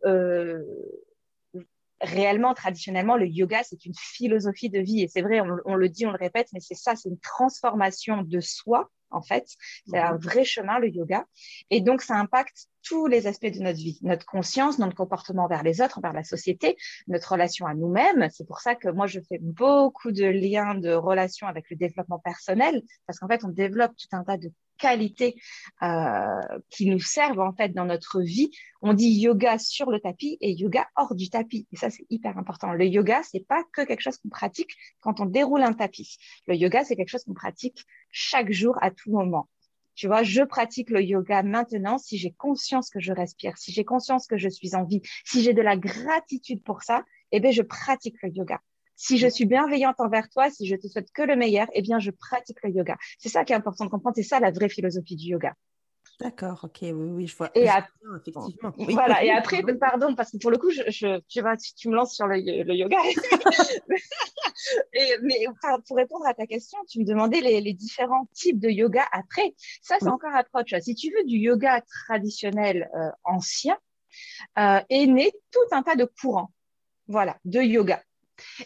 Réellement, 2.01 2.53
traditionnellement, 2.53 3.18
le 3.18 3.27
yoga, 3.27 3.62
c'est 3.63 3.86
une 3.86 3.94
philosophie 3.96 4.70
de 4.70 4.79
vie. 4.79 5.01
Et 5.01 5.08
c'est 5.08 5.22
vrai, 5.22 5.41
on, 5.41 5.75
le 5.75 5.89
dit, 5.89 6.06
on 6.06 6.12
le 6.12 6.18
répète, 6.18 6.48
mais 6.53 6.60
c'est 6.60 6.75
ça, 6.75 6.96
c'est 6.96 7.10
une 7.10 7.20
transformation 7.20 8.24
de 8.24 8.39
soi, 8.39 8.89
en 9.12 9.22
fait. 9.22 9.48
C'est 9.88 10.00
un 10.00 10.13
mhm. 10.13 10.20
vrai 10.20 10.46
chemin, 10.46 10.79
le 10.79 10.89
yoga. 10.89 11.25
Et 11.70 11.82
donc, 11.82 12.01
ça 12.01 12.15
impacte 12.15 12.68
tous 12.83 13.07
les 13.07 13.27
aspects 13.27 13.45
de 13.45 13.59
notre 13.59 13.77
vie, 13.77 14.00
notre 14.01 14.25
conscience, 14.25 14.79
notre 14.79 14.95
comportement 14.95 15.48
vers 15.48 15.63
les 15.63 15.81
autres, 15.81 16.00
vers 16.01 16.13
la 16.13 16.24
société, 16.24 16.77
notre 17.07 17.31
relation 17.31 17.65
à 17.65 17.74
nous-mêmes. 17.74 18.29
C'est 18.31 18.48
pour 18.48 18.59
ça 18.59 18.75
que 18.75 18.89
moi, 18.89 19.07
je 19.07 19.19
fais 19.27 19.39
beaucoup 19.41 20.12
de 20.12 20.25
liens 20.25 20.75
de 20.75 20.93
relations 20.93 21.48
avec 21.48 21.69
le 21.69 21.75
développement 21.75 22.19
personnel, 22.19 22.81
parce 23.05 23.19
qu'en 23.19 23.27
fait, 23.27 23.43
on 23.43 23.50
développe 23.50 23.91
tout 23.98 24.15
un 24.15 24.24
tas 24.24 24.38
de 24.38 24.51
qualités 24.79 25.36
euh, 25.83 26.41
qui 26.69 26.88
nous 26.88 27.00
servent 27.00 27.41
en 27.41 27.53
fait 27.53 27.69
dans 27.69 27.86
notre 27.86 28.21
vie. 28.21 28.50
On 28.81 28.93
dit 28.93 29.09
yoga 29.09 29.59
sur 29.59 29.91
le 29.91 30.00
tapis 30.00 30.38
et 30.41 30.53
yoga 30.53 30.88
hors 30.95 31.13
du 31.13 31.29
tapis. 31.29 31.67
Et 31.71 31.75
ça, 31.75 31.89
c'est 31.91 32.05
hyper 32.09 32.38
important. 32.38 32.71
Le 32.71 32.86
yoga, 32.86 33.21
c'est 33.24 33.45
pas 33.45 33.63
que 33.74 33.81
quelque 33.83 34.01
chose 34.01 34.17
qu'on 34.17 34.29
pratique 34.29 34.71
quand 35.01 35.19
on 35.19 35.25
déroule 35.25 35.62
un 35.62 35.74
tapis. 35.74 36.17
Le 36.48 36.55
yoga, 36.55 36.83
c'est 36.83 36.95
quelque 36.95 37.09
chose 37.09 37.25
qu'on 37.25 37.33
pratique 37.33 37.86
chaque 38.09 38.51
jour, 38.51 38.77
à 38.81 38.89
tout 38.89 39.12
moment. 39.12 39.50
Tu 40.00 40.08
vois, 40.08 40.24
je 40.24 40.44
pratique 40.44 40.91
le 40.91 41.03
yoga 41.03 41.44
maintenant 41.44 41.98
si 41.98 42.18
j'ai 42.18 42.32
conscience 42.32 42.89
que 42.89 43.01
je 43.01 43.12
respire, 43.12 43.58
si 43.58 43.74
j'ai 43.74 43.84
conscience 43.84 44.27
que 44.27 44.38
je 44.38 44.48
suis 44.48 44.74
en 44.74 44.86
vie, 44.86 45.01
si 45.25 45.44
j'ai 45.44 45.53
de 45.53 45.62
la 45.62 45.75
gratitude 45.75 46.63
pour 46.63 46.84
ça, 46.84 47.03
eh 47.34 47.41
bien, 47.41 47.51
je 47.51 47.62
pratique 47.62 48.15
le 48.24 48.29
yoga. 48.29 48.62
Si 48.96 49.18
je 49.18 49.27
suis 49.27 49.46
bienveillante 49.46 50.00
envers 50.00 50.29
toi, 50.29 50.50
si 50.50 50.68
je 50.68 50.77
te 50.77 50.88
souhaite 50.88 51.12
que 51.12 51.24
le 51.24 51.36
meilleur, 51.36 51.68
eh 51.74 51.82
bien, 51.82 52.00
je 52.00 52.12
pratique 52.12 52.63
le 52.63 52.70
yoga. 52.70 52.96
C'est 53.18 53.27
ça 53.27 53.44
qui 53.44 53.51
est 53.51 53.58
important 53.58 53.84
de 53.84 53.89
comprendre. 53.89 54.15
C'est 54.15 54.24
ça 54.24 54.39
la 54.39 54.51
vraie 54.51 54.70
philosophie 54.70 55.18
du 55.18 55.32
yoga. 55.32 55.53
D'accord, 56.20 56.60
ok, 56.64 56.80
oui, 56.82 56.92
oui, 56.92 57.28
je 57.28 57.36
vois. 57.38 57.50
Et 57.56 57.66
effectivement. 58.28 58.74
Voilà, 58.78 59.24
et 59.24 59.32
après, 59.32 59.64
pardon, 59.80 60.16
parce 60.16 60.32
que 60.32 60.38
pour 60.38 60.52
le 60.52 60.58
coup, 60.58 60.70
je, 60.70 61.20
tu, 61.30 61.42
vois, 61.42 61.56
tu, 61.56 61.88
me 61.88 61.96
lances 61.96 62.14
sur 62.14 62.28
le, 62.28 62.38
yoga. 62.38 62.98
et, 64.94 65.16
mais 65.22 65.46
pour 65.88 65.96
répondre 65.96 66.26
à 66.28 66.34
ta 66.34 66.46
question, 66.46 66.78
tu 66.90 67.00
me 67.00 67.06
demandais 67.06 67.40
les, 67.40 67.74
différents 67.74 68.28
types 68.34 68.60
de 68.60 68.70
yoga 68.70 69.06
après. 69.14 69.56
Ça, 69.82 69.96
c'est 70.00 70.10
encore 70.10 70.36
approche. 70.36 70.74
Si 70.82 70.94
tu 70.94 71.10
veux 71.16 71.24
du 71.24 71.38
yoga 71.38 71.82
traditionnel 72.08 72.90
euh, 72.96 73.12
ancien, 73.24 73.78
euh, 74.58 74.82
est 74.90 75.06
né 75.06 75.32
tout 75.52 75.60
un 75.72 75.84
tas 75.84 75.96
de 75.96 76.04
courants, 76.04 76.52
voilà, 77.08 77.38
de 77.46 77.62
yoga. 77.62 78.04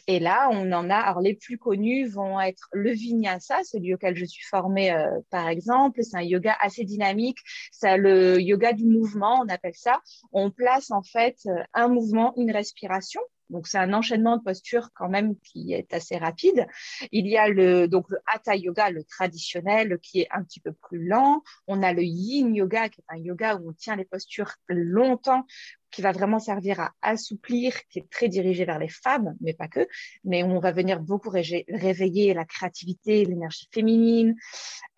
Et 0.08 0.20
là, 0.20 0.50
on 0.51 0.72
en 0.72 0.89
a, 0.89 0.98
alors 0.98 1.22
les 1.22 1.36
plus 1.36 1.58
connus 1.58 2.08
vont 2.08 2.39
être 2.39 2.70
le 2.72 2.92
vinyasa, 2.92 3.63
celui 3.63 3.94
auquel 3.94 4.15
je 4.15 4.25
suis 4.25 4.46
formée 4.46 4.92
euh, 4.92 5.20
par 5.30 5.48
exemple. 5.48 6.03
C'est 6.03 6.18
un 6.18 6.22
yoga 6.22 6.56
assez 6.60 6.84
dynamique. 6.84 7.38
C'est 7.72 7.98
le 7.98 8.42
yoga 8.42 8.74
du 8.74 8.86
mouvement, 8.86 9.42
on 9.44 9.50
appelle 9.50 9.75
ça. 9.75 10.01
On 10.32 10.51
place 10.51 10.92
en 10.92 11.03
fait 11.03 11.38
euh, 11.48 11.63
un 11.74 11.88
mouvement, 11.88 12.34
une 12.38 12.51
respiration. 12.51 13.22
Donc 13.50 13.68
c'est 13.68 13.77
un 13.77 13.94
enchaînement 13.94 14.38
de 14.38 14.42
postures 14.42 14.89
quand 14.96 15.10
même 15.10 15.36
qui 15.39 15.74
est 15.74 15.94
assez 15.94 16.18
rapide. 16.18 16.65
Il 17.12 17.27
y 17.27 17.38
a 17.38 17.48
le 17.50 17.88
donc 17.88 18.10
le 18.10 18.18
hatha 18.25 18.56
yoga, 18.56 18.89
le 18.89 19.03
traditionnel, 19.03 20.00
qui 20.01 20.22
est 20.22 20.27
un 20.32 20.44
petit 20.44 20.60
peu 20.60 20.74
plus 20.74 21.08
lent. 21.08 21.44
On 21.68 21.84
a 21.84 21.94
le 21.94 22.03
yin 22.03 22.56
yoga, 22.56 22.89
qui 22.89 23.01
est 23.01 23.13
un 23.13 23.20
yoga 23.20 23.56
où 23.56 23.70
on 23.70 23.74
tient 23.74 23.96
les 23.96 24.06
postures 24.06 24.53
longtemps 24.68 25.46
qui 25.94 26.02
va 26.02 26.12
vraiment 26.12 26.40
servir 26.40 26.80
à 26.80 26.92
assouplir, 27.02 27.74
qui 27.90 28.00
est 28.00 28.10
très 28.10 28.28
dirigé 28.28 28.66
vers 28.66 28.80
les 28.80 28.90
femmes, 28.90 29.36
mais 29.40 29.54
pas 29.54 29.68
que, 29.68 29.88
mais 30.24 30.44
on 30.44 30.60
va 30.60 30.72
venir 30.72 31.00
beaucoup 31.00 31.30
réveiller 31.30 32.34
la 32.34 32.46
créativité, 32.46 33.26
l'énergie 33.26 33.70
féminine. 33.72 34.36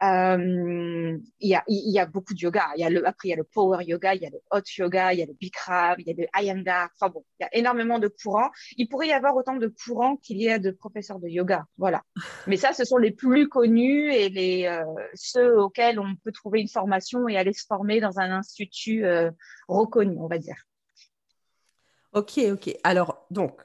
Euh, 0.03 1.17
il, 1.39 1.49
y 1.49 1.55
a, 1.55 1.63
il 1.67 1.91
y 1.91 1.99
a 1.99 2.05
beaucoup 2.05 2.33
de 2.33 2.39
yoga. 2.39 2.67
Il 2.77 2.81
y 2.81 2.85
a 2.85 2.89
le, 2.89 3.05
après, 3.05 3.27
il 3.27 3.31
y 3.31 3.33
a 3.33 3.37
le 3.37 3.43
power 3.43 3.83
yoga, 3.85 4.15
il 4.15 4.21
y 4.21 4.25
a 4.25 4.29
le 4.29 4.39
hot 4.51 4.61
yoga, 4.77 5.13
il 5.13 5.19
y 5.19 5.23
a 5.23 5.25
le 5.25 5.33
bikram, 5.33 5.95
il 5.99 6.07
y 6.07 6.11
a 6.11 6.13
le 6.17 6.27
iyengar. 6.41 6.89
Enfin 6.95 7.11
bon, 7.11 7.23
il 7.39 7.43
y 7.43 7.45
a 7.45 7.49
énormément 7.57 7.99
de 7.99 8.07
courants. 8.07 8.49
Il 8.77 8.87
pourrait 8.87 9.07
y 9.07 9.13
avoir 9.13 9.35
autant 9.35 9.55
de 9.57 9.67
courants 9.67 10.15
qu'il 10.17 10.41
y 10.41 10.49
a 10.49 10.59
de 10.59 10.71
professeurs 10.71 11.19
de 11.19 11.27
yoga. 11.27 11.65
Voilà. 11.77 12.03
Mais 12.47 12.57
ça, 12.57 12.71
ce 12.71 12.85
sont 12.85 12.97
les 12.97 13.11
plus 13.11 13.49
connus 13.49 14.13
et 14.13 14.29
les, 14.29 14.65
euh, 14.65 14.83
ceux 15.13 15.59
auxquels 15.59 15.99
on 15.99 16.15
peut 16.23 16.31
trouver 16.31 16.61
une 16.61 16.69
formation 16.69 17.27
et 17.27 17.37
aller 17.37 17.53
se 17.53 17.65
former 17.65 17.99
dans 17.99 18.19
un 18.19 18.31
institut 18.31 19.05
euh, 19.05 19.31
reconnu, 19.67 20.17
on 20.19 20.27
va 20.27 20.37
dire. 20.37 20.55
Ok, 22.15 22.39
ok. 22.53 22.73
Alors, 22.83 23.25
donc, 23.29 23.59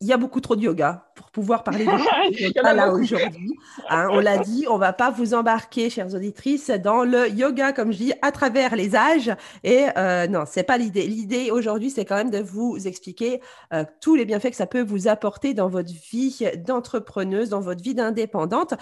il 0.00 0.08
y 0.08 0.12
a 0.12 0.16
beaucoup 0.16 0.40
trop 0.40 0.56
de 0.56 0.62
yoga 0.62 1.06
pour 1.14 1.30
pouvoir 1.30 1.62
parler 1.62 1.86
de 1.86 2.40
yoga 2.42 2.74
là 2.74 2.92
aujourd'hui. 2.92 3.56
Hein, 3.88 4.08
on 4.10 4.18
l'a 4.18 4.38
dit, 4.38 4.66
on 4.68 4.78
va 4.78 4.92
pas 4.92 5.10
vous 5.10 5.32
embarquer, 5.32 5.90
chères 5.90 6.12
auditrices, 6.12 6.70
dans 6.70 7.04
le 7.04 7.30
yoga, 7.30 7.72
comme 7.72 7.92
je 7.92 7.98
dis, 7.98 8.12
à 8.20 8.32
travers 8.32 8.74
les 8.74 8.96
âges. 8.96 9.32
Et 9.62 9.86
euh, 9.96 10.26
non, 10.26 10.42
c'est 10.44 10.64
pas 10.64 10.76
l'idée. 10.76 11.06
L'idée 11.06 11.52
aujourd'hui, 11.52 11.88
c'est 11.88 12.04
quand 12.04 12.16
même 12.16 12.30
de 12.30 12.40
vous 12.40 12.76
expliquer 12.88 13.40
euh, 13.72 13.84
tous 14.00 14.16
les 14.16 14.24
bienfaits 14.24 14.50
que 14.50 14.56
ça 14.56 14.66
peut 14.66 14.82
vous 14.82 15.06
apporter 15.06 15.54
dans 15.54 15.68
votre 15.68 15.92
vie 15.92 16.44
d'entrepreneuse, 16.56 17.50
dans 17.50 17.60
votre 17.60 17.82
vie 17.82 17.94
d'indépendante 17.94 18.74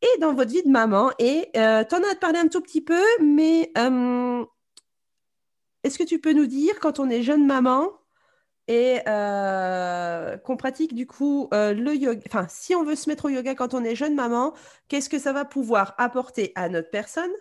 et 0.00 0.20
dans 0.20 0.32
votre 0.32 0.52
vie 0.52 0.62
de 0.62 0.70
maman. 0.70 1.10
Et 1.18 1.48
euh, 1.56 1.82
tu 1.82 1.96
en 1.96 1.98
as 1.98 2.14
parlé 2.14 2.38
un 2.38 2.48
tout 2.48 2.60
petit 2.60 2.80
peu, 2.80 3.02
mais 3.20 3.72
euh, 3.76 4.44
est-ce 5.82 5.98
que 5.98 6.04
tu 6.04 6.20
peux 6.20 6.32
nous 6.32 6.46
dire, 6.46 6.78
quand 6.80 7.00
on 7.00 7.10
est 7.10 7.22
jeune 7.22 7.46
maman, 7.46 7.90
et 8.70 9.00
euh, 9.08 10.36
qu'on 10.38 10.56
pratique 10.56 10.94
du 10.94 11.04
coup 11.04 11.48
euh, 11.52 11.74
le 11.74 11.92
yoga. 11.96 12.20
Enfin, 12.28 12.46
si 12.48 12.76
on 12.76 12.84
veut 12.84 12.94
se 12.94 13.10
mettre 13.10 13.24
au 13.24 13.28
yoga 13.28 13.56
quand 13.56 13.74
on 13.74 13.82
est 13.82 13.96
jeune 13.96 14.14
maman, 14.14 14.54
qu'est-ce 14.86 15.08
que 15.08 15.18
ça 15.18 15.32
va 15.32 15.44
pouvoir 15.44 15.96
apporter 15.98 16.52
à 16.54 16.68
notre 16.68 16.88
personne 16.88 17.32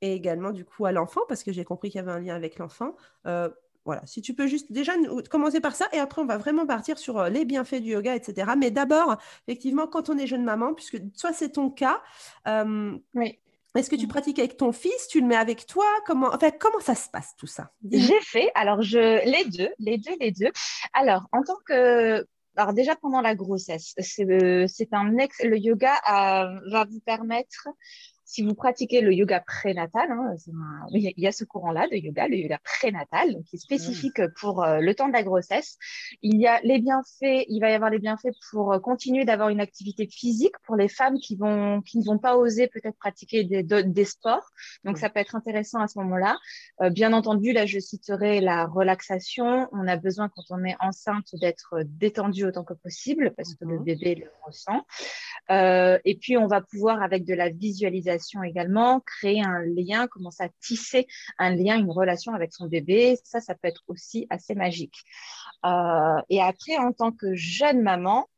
et 0.00 0.14
également 0.14 0.52
du 0.52 0.64
coup 0.64 0.86
à 0.86 0.92
l'enfant, 0.92 1.22
parce 1.28 1.42
que 1.42 1.50
j'ai 1.50 1.64
compris 1.64 1.90
qu'il 1.90 1.98
y 1.98 2.02
avait 2.02 2.12
un 2.12 2.20
lien 2.20 2.36
avec 2.36 2.58
l'enfant. 2.58 2.94
Euh, 3.26 3.48
voilà, 3.84 4.06
si 4.06 4.22
tu 4.22 4.32
peux 4.32 4.46
juste 4.46 4.70
déjà 4.70 4.92
commencer 5.28 5.60
par 5.60 5.74
ça 5.74 5.88
et 5.92 5.98
après 5.98 6.22
on 6.22 6.26
va 6.26 6.38
vraiment 6.38 6.66
partir 6.66 6.98
sur 6.98 7.24
les 7.24 7.44
bienfaits 7.44 7.80
du 7.80 7.90
yoga, 7.90 8.14
etc. 8.14 8.52
Mais 8.56 8.70
d'abord, 8.70 9.16
effectivement, 9.48 9.88
quand 9.88 10.08
on 10.08 10.18
est 10.18 10.28
jeune 10.28 10.44
maman, 10.44 10.72
puisque 10.74 10.98
soit 11.14 11.32
c'est 11.32 11.50
ton 11.50 11.68
cas, 11.68 12.00
oui. 13.14 13.39
Est-ce 13.76 13.88
que 13.88 13.96
tu 13.96 14.06
mmh. 14.06 14.08
pratiques 14.08 14.38
avec 14.38 14.56
ton 14.56 14.72
fils 14.72 15.08
Tu 15.08 15.20
le 15.20 15.26
mets 15.26 15.36
avec 15.36 15.66
toi? 15.66 15.86
Comment, 16.06 16.28
enfin, 16.34 16.50
comment 16.50 16.80
ça 16.80 16.94
se 16.94 17.08
passe 17.08 17.34
tout 17.38 17.46
ça? 17.46 17.70
J'ai 17.90 18.20
fait, 18.20 18.50
alors 18.54 18.82
je, 18.82 19.24
les 19.24 19.44
deux, 19.44 19.70
les 19.78 19.98
deux, 19.98 20.16
les 20.20 20.32
deux. 20.32 20.50
Alors, 20.92 21.28
en 21.32 21.42
tant 21.42 21.56
que, 21.66 22.26
alors 22.56 22.72
déjà 22.72 22.96
pendant 22.96 23.20
la 23.20 23.34
grossesse, 23.34 23.94
c'est 23.98 24.88
un 24.92 25.18
ex, 25.18 25.42
le 25.44 25.56
yoga 25.56 25.94
va 26.04 26.84
vous 26.90 27.00
permettre 27.00 27.68
si 28.30 28.42
vous 28.42 28.54
pratiquez 28.54 29.00
le 29.00 29.12
yoga 29.12 29.40
prénatal, 29.40 30.08
hein, 30.12 30.34
il 30.92 31.12
y 31.16 31.26
a 31.26 31.32
ce 31.32 31.42
courant-là 31.44 31.88
de 31.88 31.96
yoga, 31.96 32.28
le 32.28 32.36
yoga 32.36 32.60
prénatal, 32.62 33.42
qui 33.44 33.56
est 33.56 33.58
spécifique 33.58 34.20
pour 34.38 34.62
euh, 34.62 34.78
le 34.78 34.94
temps 34.94 35.08
de 35.08 35.12
la 35.12 35.24
grossesse. 35.24 35.76
Il 36.22 36.40
y 36.40 36.46
a 36.46 36.60
les 36.62 36.78
bienfaits, 36.78 37.46
il 37.48 37.58
va 37.60 37.70
y 37.70 37.74
avoir 37.74 37.90
les 37.90 37.98
bienfaits 37.98 38.36
pour 38.52 38.72
euh, 38.72 38.78
continuer 38.78 39.24
d'avoir 39.24 39.48
une 39.48 39.60
activité 39.60 40.06
physique 40.06 40.54
pour 40.64 40.76
les 40.76 40.86
femmes 40.86 41.18
qui 41.18 41.34
vont 41.34 41.82
qui 41.82 41.98
ne 41.98 42.04
vont 42.04 42.18
pas 42.18 42.36
oser 42.36 42.68
peut-être 42.68 42.96
pratiquer 42.98 43.42
des, 43.42 43.64
des 43.64 44.04
sports. 44.04 44.48
Donc 44.84 44.98
ça 44.98 45.10
peut 45.10 45.18
être 45.18 45.34
intéressant 45.34 45.80
à 45.80 45.88
ce 45.88 45.98
moment-là. 45.98 46.38
Euh, 46.82 46.90
bien 46.90 47.12
entendu, 47.12 47.52
là 47.52 47.66
je 47.66 47.80
citerai 47.80 48.40
la 48.40 48.66
relaxation. 48.66 49.68
On 49.72 49.88
a 49.88 49.96
besoin 49.96 50.28
quand 50.28 50.44
on 50.50 50.64
est 50.64 50.76
enceinte 50.78 51.34
d'être 51.40 51.82
détendu 51.84 52.44
autant 52.44 52.62
que 52.62 52.74
possible 52.74 53.32
parce 53.36 53.56
que 53.56 53.64
le 53.64 53.80
bébé 53.80 54.14
le 54.14 54.30
ressent. 54.46 54.86
et 56.04 56.18
puis 56.20 56.36
on 56.36 56.46
va 56.46 56.60
pouvoir 56.60 57.02
avec 57.02 57.24
de 57.24 57.34
la 57.34 57.48
visualisation 57.48 58.19
également, 58.42 59.00
créer 59.00 59.42
un 59.42 59.60
lien, 59.64 60.06
commencer 60.06 60.42
à 60.42 60.48
tisser 60.60 61.06
un 61.38 61.50
lien, 61.50 61.78
une 61.78 61.90
relation 61.90 62.34
avec 62.34 62.52
son 62.52 62.66
bébé. 62.66 63.18
Ça, 63.24 63.40
ça 63.40 63.54
peut 63.54 63.68
être 63.68 63.82
aussi 63.88 64.26
assez 64.30 64.54
magique. 64.54 65.04
Euh, 65.64 66.20
et 66.28 66.40
après, 66.40 66.76
en 66.78 66.92
tant 66.92 67.12
que 67.12 67.34
jeune 67.34 67.82
maman, 67.82 68.28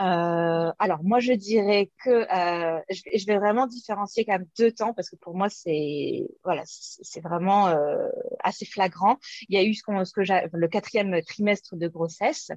euh, 0.00 0.72
alors 0.78 1.00
moi 1.02 1.20
je 1.20 1.34
dirais 1.34 1.90
que 2.02 2.10
euh, 2.10 2.80
je, 2.88 3.26
vais 3.26 3.36
vraiment 3.36 3.66
différencier 3.66 4.24
quand 4.24 4.32
même 4.32 4.48
deux 4.58 4.72
temps 4.72 4.94
parce 4.94 5.10
que 5.10 5.16
pour 5.16 5.36
moi 5.36 5.50
c'est 5.50 6.26
voilà 6.42 6.62
c'est 6.64 7.20
vraiment 7.20 7.74
assez 8.42 8.64
flagrant. 8.64 9.18
Il 9.48 9.54
y 9.54 9.58
a 9.58 9.64
eu 9.64 9.74
ce, 9.74 9.82
que 9.82 10.56
le 10.56 10.68
quatrième 10.68 11.20
trimestre 11.22 11.76
de 11.76 11.86
grossesse 11.86 12.50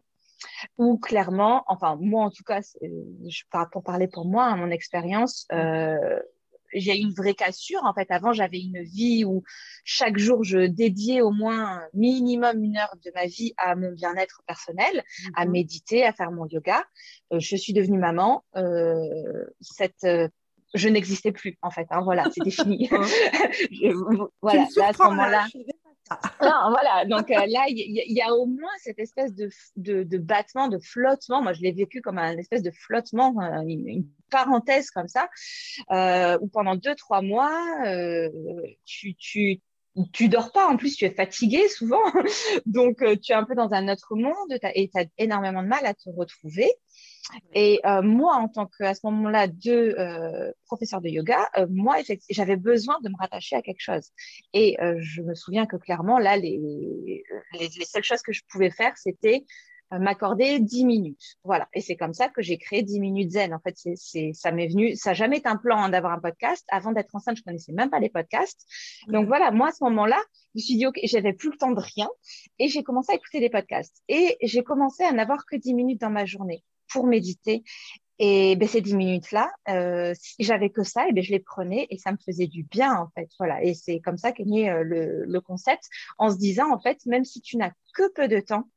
où 0.78 0.98
clairement, 0.98 1.64
enfin 1.68 1.98
moi 2.00 2.24
en 2.24 2.30
tout 2.30 2.44
cas, 2.44 2.62
je, 2.82 3.44
pour 3.72 3.84
parler 3.84 4.08
pour 4.08 4.26
moi, 4.26 4.46
à 4.46 4.56
mon 4.56 4.70
expérience, 4.70 5.46
j'ai 6.74 6.98
une 6.98 7.14
vraie 7.14 7.34
cassure. 7.34 7.82
En 7.84 7.94
fait, 7.94 8.10
avant, 8.10 8.34
j'avais 8.34 8.60
une 8.60 8.82
vie 8.82 9.26
où 9.26 9.44
chaque 9.84 10.18
jour, 10.18 10.44
je 10.44 10.60
dédiais 10.60 11.22
au 11.22 11.32
moins 11.32 11.82
minimum 11.94 12.64
une 12.64 12.78
heure 12.78 12.96
de 13.04 13.12
ma 13.16 13.26
vie 13.26 13.54
à 13.58 13.76
mon 13.76 13.92
bien-être 13.92 14.42
personnel, 14.48 15.04
à 15.36 15.46
mhm. 15.46 15.52
méditer, 15.52 16.06
à 16.06 16.14
faire 16.14 16.32
mon 16.32 16.48
yoga. 16.48 16.84
Euh, 17.32 17.40
je 17.40 17.56
suis 17.56 17.74
devenue 17.74 17.98
maman. 17.98 18.44
Euh, 18.56 19.46
cette, 19.62 20.04
euh, 20.04 20.28
je 20.74 20.90
n'existais 20.90 21.32
plus 21.32 21.58
en 21.62 21.70
fait. 21.70 21.88
Hein, 21.92 22.02
voilà, 22.04 22.26
c'était 22.34 22.52
fini. 22.52 22.90
voilà, 24.42 24.68
là, 24.76 24.88
à 24.88 24.94
ce 24.94 25.04
moment-là. 25.04 25.46
non, 26.42 26.70
voilà. 26.70 27.06
Donc 27.06 27.30
euh, 27.32 27.46
là, 27.48 27.66
il 27.68 28.12
y, 28.12 28.22
a 28.22 28.34
au 28.34 28.46
moins 28.46 28.72
cette 28.80 29.00
espèce 29.00 29.34
de, 29.34 29.50
de, 29.76 30.18
battement, 30.18 30.68
de 30.68 30.80
flottement. 30.80 31.42
Moi, 31.42 31.54
je 31.54 31.62
l'ai 31.62 31.72
vécu 31.72 32.02
comme 32.02 32.18
un 32.18 32.38
espèce 32.38 32.64
de 32.64 32.72
flottement, 32.72 33.36
euh, 33.42 33.62
une, 33.68 34.08
parenthèse 34.30 34.90
comme 34.90 35.08
ça, 35.08 35.30
euh, 35.92 36.38
où 36.42 36.48
pendant 36.48 36.76
deux, 36.76 36.96
trois 36.96 37.22
mois, 37.22 37.54
tu, 38.84 39.16
tu, 39.16 39.62
tu 40.12 40.28
dors 40.28 40.52
pas. 40.52 40.68
En 40.68 40.78
plus, 40.78 40.96
tu 40.96 41.06
es 41.06 41.12
fatigué 41.12 41.68
souvent. 41.70 42.02
Donc, 42.66 43.04
tu 43.22 43.32
es 43.32 43.36
un 43.36 43.44
peu 43.44 43.54
dans 43.54 43.72
un 43.74 43.88
autre 43.90 44.16
monde 44.16 44.58
et 44.74 44.90
tu 44.90 45.00
as 45.00 45.06
énormément 45.20 45.62
de 45.62 45.68
mal 45.68 45.86
à 45.86 45.94
te 45.94 46.10
retrouver. 46.10 46.72
Et 47.54 47.80
euh, 47.86 48.02
moi, 48.02 48.36
en 48.36 48.48
tant 48.48 48.68
qu'à 48.68 48.94
ce 48.94 49.02
moment-là, 49.06 49.48
de 49.48 49.96
euh, 49.98 50.52
professeur 50.66 51.02
de 51.02 51.10
yoga, 51.10 51.50
euh, 51.58 51.68
moi, 51.70 51.98
j'avais 52.30 52.58
besoin 52.58 53.00
de 53.02 53.10
me 53.10 53.16
rattacher 53.18 53.56
à 53.56 53.62
quelque 53.62 53.82
chose. 53.82 54.10
Et 54.54 54.78
je 55.00 55.22
me 55.22 55.34
souviens 55.36 55.66
que 55.66 55.78
clairement, 55.78 56.20
là, 56.20 56.38
les, 56.38 56.60
les, 56.60 57.24
les 57.60 57.86
seules 57.86 58.04
choses 58.04 58.22
que 58.22 58.34
je 58.34 58.42
pouvais 58.50 58.72
faire, 58.72 58.94
c'était 58.98 59.46
m'accorder 59.92 60.60
10 60.60 60.86
minutes. 60.86 61.38
Voilà. 61.44 61.68
Et 61.72 61.80
c'est 61.80 61.96
comme 61.96 62.16
ça 62.16 62.28
que 62.28 62.42
j'ai 62.42 62.58
créé 62.58 62.82
10 62.82 63.00
minutes 63.00 63.32
zen. 63.32 63.54
En 63.54 63.60
fait, 63.60 63.76
c'est, 63.96 64.34
ça 64.34 64.52
m'est 64.52 64.68
venu, 64.68 64.96
ça 64.96 65.12
n'a 65.12 65.14
jamais 65.14 65.38
été 65.38 65.48
un 65.48 65.56
plan 65.56 65.78
hein, 65.78 65.90
d'avoir 65.90 66.14
un 66.14 66.20
podcast. 66.20 66.66
Avant 66.72 66.92
d'être 66.94 67.14
enceinte, 67.14 67.38
je 67.38 67.44
connaissais 67.44 67.74
même 67.74 67.92
pas 67.92 68.00
les 68.00 68.10
podcasts. 68.10 68.66
Donc 69.08 69.28
voilà, 69.28 69.52
moi, 69.52 69.68
à 69.68 69.72
ce 69.72 69.84
moment-là, 69.84 70.20
je 70.56 70.60
me 70.60 70.62
suis 70.62 70.78
dit, 70.78 70.88
OK, 70.88 71.00
j'avais 71.04 71.34
plus 71.34 71.52
le 71.52 71.58
temps 71.58 71.72
de 71.72 71.80
rien 71.80 72.10
et 72.58 72.70
j'ai 72.70 72.82
commencé 72.82 73.12
à 73.12 73.16
écouter 73.16 73.40
des 73.40 73.52
podcasts. 73.52 74.02
Et 74.08 74.38
j'ai 74.42 74.64
commencé 74.64 75.04
à 75.04 75.12
n'avoir 75.12 75.46
que 75.46 75.56
10 75.56 75.76
minutes 75.76 76.02
dans 76.02 76.10
ma 76.10 76.26
journée 76.26 76.64
méditer. 77.02 77.64
Et 78.20 78.56
ben, 78.56 78.68
ces 78.68 78.82
dix 78.82 78.96
minutes-là, 78.96 79.52
euh, 79.70 80.14
si 80.20 80.44
j'avais 80.44 80.70
que 80.70 80.84
ça, 80.84 81.08
et 81.08 81.14
ben, 81.14 81.24
je 81.24 81.32
les 81.32 81.40
prenais 81.40 81.88
et 81.90 81.98
ça 81.98 82.12
me 82.12 82.18
faisait 82.24 82.48
du 82.48 82.64
bien, 82.64 82.94
en 82.96 83.10
fait. 83.16 83.30
Voilà. 83.40 83.64
Et 83.64 83.74
c'est 83.74 84.00
comme 84.00 84.18
ça 84.18 84.32
qu'est 84.32 84.46
né 84.46 84.70
euh, 84.70 84.84
le, 84.84 85.42
concept, 85.42 85.90
en 86.18 86.30
se 86.30 86.38
disant, 86.38 86.72
en 86.72 86.80
fait, 86.80 87.06
même 87.06 87.26
si 87.26 87.42
tu 87.42 87.58
n'as 87.58 87.72
que 87.94 88.12
peu 88.14 88.28
de 88.28 88.40
temps, 88.40 88.70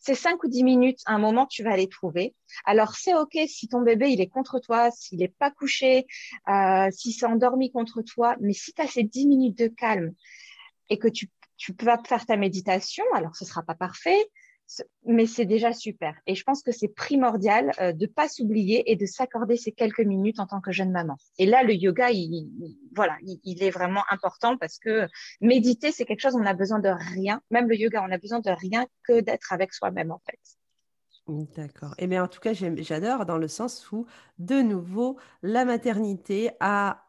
ces 0.00 0.14
cinq 0.14 0.42
ou 0.44 0.48
dix 0.48 0.64
minutes, 0.64 1.00
à 1.06 1.14
un 1.14 1.18
moment, 1.18 1.46
tu 1.46 1.62
vas 1.62 1.76
les 1.76 1.88
trouver. 1.88 2.34
Alors, 2.64 2.94
c'est 2.94 3.14
OK 3.14 3.36
si 3.46 3.68
ton 3.68 3.82
bébé, 3.82 4.10
il 4.10 4.20
est 4.20 4.28
contre 4.28 4.60
toi, 4.60 4.90
s'il 4.90 5.18
n'est 5.18 5.28
pas 5.28 5.50
couché, 5.50 6.06
euh, 6.48 6.88
s'il 6.90 7.12
s'est 7.12 7.26
endormi 7.26 7.70
contre 7.70 8.02
toi, 8.02 8.36
mais 8.40 8.54
si 8.54 8.72
tu 8.72 8.80
as 8.80 8.86
ces 8.86 9.02
dix 9.02 9.26
minutes 9.26 9.58
de 9.58 9.68
calme 9.68 10.14
et 10.90 10.98
que 10.98 11.08
tu, 11.08 11.30
tu 11.56 11.74
peux 11.74 11.86
faire 12.06 12.24
ta 12.24 12.36
méditation, 12.36 13.04
alors 13.14 13.36
ce 13.36 13.44
sera 13.44 13.62
pas 13.62 13.74
parfait, 13.74 14.30
mais 15.04 15.26
c'est 15.26 15.44
déjà 15.44 15.72
super. 15.72 16.14
Et 16.26 16.34
je 16.34 16.42
pense 16.42 16.62
que 16.62 16.72
c'est 16.72 16.88
primordial 16.88 17.72
euh, 17.80 17.92
de 17.92 18.06
pas 18.06 18.28
s'oublier 18.28 18.90
et 18.90 18.96
de 18.96 19.06
s'accorder 19.06 19.56
ces 19.56 19.72
quelques 19.72 20.00
minutes 20.00 20.40
en 20.40 20.46
tant 20.46 20.60
que 20.60 20.72
jeune 20.72 20.90
maman. 20.90 21.16
Et 21.38 21.46
là, 21.46 21.62
le 21.62 21.74
yoga, 21.74 22.10
il, 22.10 22.48
voilà, 22.94 23.16
il, 23.22 23.62
est 23.62 23.70
vraiment 23.70 24.02
important 24.10 24.56
parce 24.56 24.78
que 24.78 25.06
méditer, 25.40 25.92
c'est 25.92 26.04
quelque 26.04 26.20
chose, 26.20 26.36
on 26.36 26.46
a 26.46 26.54
besoin 26.54 26.78
de 26.78 26.88
rien. 26.88 27.40
Même 27.50 27.68
le 27.68 27.76
yoga, 27.76 28.02
on 28.06 28.10
a 28.10 28.18
besoin 28.18 28.40
de 28.40 28.50
rien 28.50 28.86
que 29.06 29.20
d'être 29.20 29.52
avec 29.52 29.72
soi-même, 29.74 30.10
en 30.10 30.20
fait. 30.26 30.40
D'accord. 31.26 31.94
Et 31.98 32.04
eh 32.04 32.06
bien, 32.06 32.24
en 32.24 32.28
tout 32.28 32.40
cas, 32.40 32.52
j'adore 32.52 33.24
dans 33.24 33.38
le 33.38 33.48
sens 33.48 33.90
où, 33.92 34.06
de 34.38 34.60
nouveau, 34.60 35.18
la 35.42 35.64
maternité 35.64 36.50
a 36.60 37.03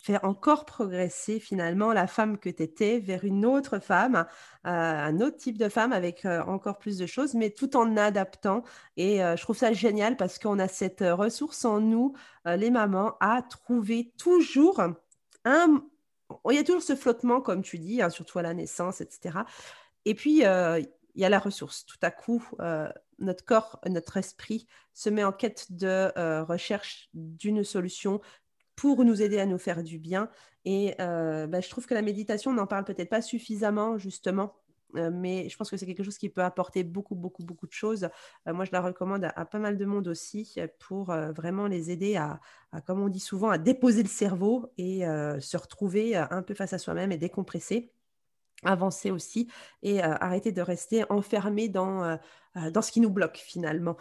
faire 0.00 0.24
encore 0.24 0.64
progresser 0.64 1.38
finalement 1.38 1.92
la 1.92 2.06
femme 2.06 2.38
que 2.38 2.48
tu 2.48 2.62
étais 2.62 2.98
vers 2.98 3.24
une 3.24 3.44
autre 3.44 3.78
femme, 3.78 4.26
euh, 4.66 4.70
un 4.70 5.20
autre 5.20 5.36
type 5.36 5.58
de 5.58 5.68
femme 5.68 5.92
avec 5.92 6.24
euh, 6.24 6.42
encore 6.44 6.78
plus 6.78 6.98
de 6.98 7.06
choses, 7.06 7.34
mais 7.34 7.50
tout 7.50 7.76
en 7.76 7.96
adaptant. 7.96 8.62
Et 8.96 9.22
euh, 9.22 9.36
je 9.36 9.42
trouve 9.42 9.56
ça 9.56 9.72
génial 9.72 10.16
parce 10.16 10.38
qu'on 10.38 10.58
a 10.58 10.68
cette 10.68 11.04
ressource 11.06 11.64
en 11.64 11.80
nous, 11.80 12.14
les 12.44 12.70
mamans, 12.70 13.16
à 13.20 13.42
trouver 13.42 14.12
toujours 14.18 14.80
un... 15.44 15.84
Il 16.50 16.56
y 16.56 16.58
a 16.58 16.64
toujours 16.64 16.82
ce 16.82 16.96
flottement, 16.96 17.40
comme 17.40 17.62
tu 17.62 17.78
dis, 17.78 18.00
hein, 18.00 18.08
surtout 18.08 18.38
à 18.38 18.42
la 18.42 18.54
naissance, 18.54 19.00
etc. 19.00 19.40
Et 20.06 20.14
puis, 20.14 20.38
il 20.38 20.86
y 21.16 21.24
a 21.24 21.28
la 21.28 21.38
ressource. 21.38 21.84
Tout 21.84 21.98
à 22.00 22.10
coup, 22.10 22.42
notre 23.18 23.44
corps, 23.44 23.80
notre 23.86 24.16
esprit 24.16 24.66
se 24.94 25.10
met 25.10 25.24
en 25.24 25.32
quête 25.32 25.66
de 25.70 26.10
recherche 26.42 27.10
d'une 27.12 27.64
solution, 27.64 28.20
pour 28.76 29.04
nous 29.04 29.22
aider 29.22 29.38
à 29.38 29.46
nous 29.46 29.58
faire 29.58 29.82
du 29.82 29.98
bien. 29.98 30.28
Et 30.64 30.94
euh, 31.00 31.46
bah, 31.46 31.60
je 31.60 31.68
trouve 31.68 31.86
que 31.86 31.94
la 31.94 32.02
méditation, 32.02 32.50
on 32.50 32.54
n'en 32.54 32.66
parle 32.66 32.84
peut-être 32.84 33.10
pas 33.10 33.22
suffisamment, 33.22 33.98
justement. 33.98 34.54
Euh, 34.96 35.10
mais 35.12 35.48
je 35.48 35.56
pense 35.56 35.70
que 35.70 35.76
c'est 35.76 35.86
quelque 35.86 36.02
chose 36.02 36.18
qui 36.18 36.28
peut 36.28 36.42
apporter 36.42 36.84
beaucoup, 36.84 37.14
beaucoup, 37.14 37.42
beaucoup 37.42 37.66
de 37.66 37.72
choses. 37.72 38.08
Euh, 38.46 38.52
moi, 38.52 38.64
je 38.64 38.70
la 38.72 38.80
recommande 38.80 39.24
à, 39.24 39.44
pas 39.46 39.58
mal 39.58 39.78
de 39.78 39.84
monde 39.84 40.08
aussi 40.08 40.58
pour 40.78 41.06
vraiment 41.06 41.66
les 41.66 41.90
aider 41.90 42.16
à, 42.16 42.40
comme 42.86 43.00
on 43.00 43.08
dit 43.08 43.20
souvent, 43.20 43.50
à 43.50 43.58
déposer 43.58 44.02
le 44.02 44.08
cerveau 44.08 44.72
et 44.76 45.00
se 45.40 45.56
retrouver 45.56 46.16
un 46.16 46.42
peu 46.42 46.54
face 46.54 46.72
à 46.72 46.78
soi-même 46.78 47.12
et 47.12 47.18
décompresser 47.18 47.92
avancer 48.64 49.10
aussi 49.10 49.48
et 49.82 50.02
arrêter 50.02 50.52
de 50.52 50.62
rester 50.62 51.04
enfermé 51.10 51.68
dans, 51.68 52.18
dans 52.72 52.82
ce 52.82 52.92
qui 52.92 53.00
nous 53.00 53.10
bloque 53.10 53.38
finalement. 53.38 53.96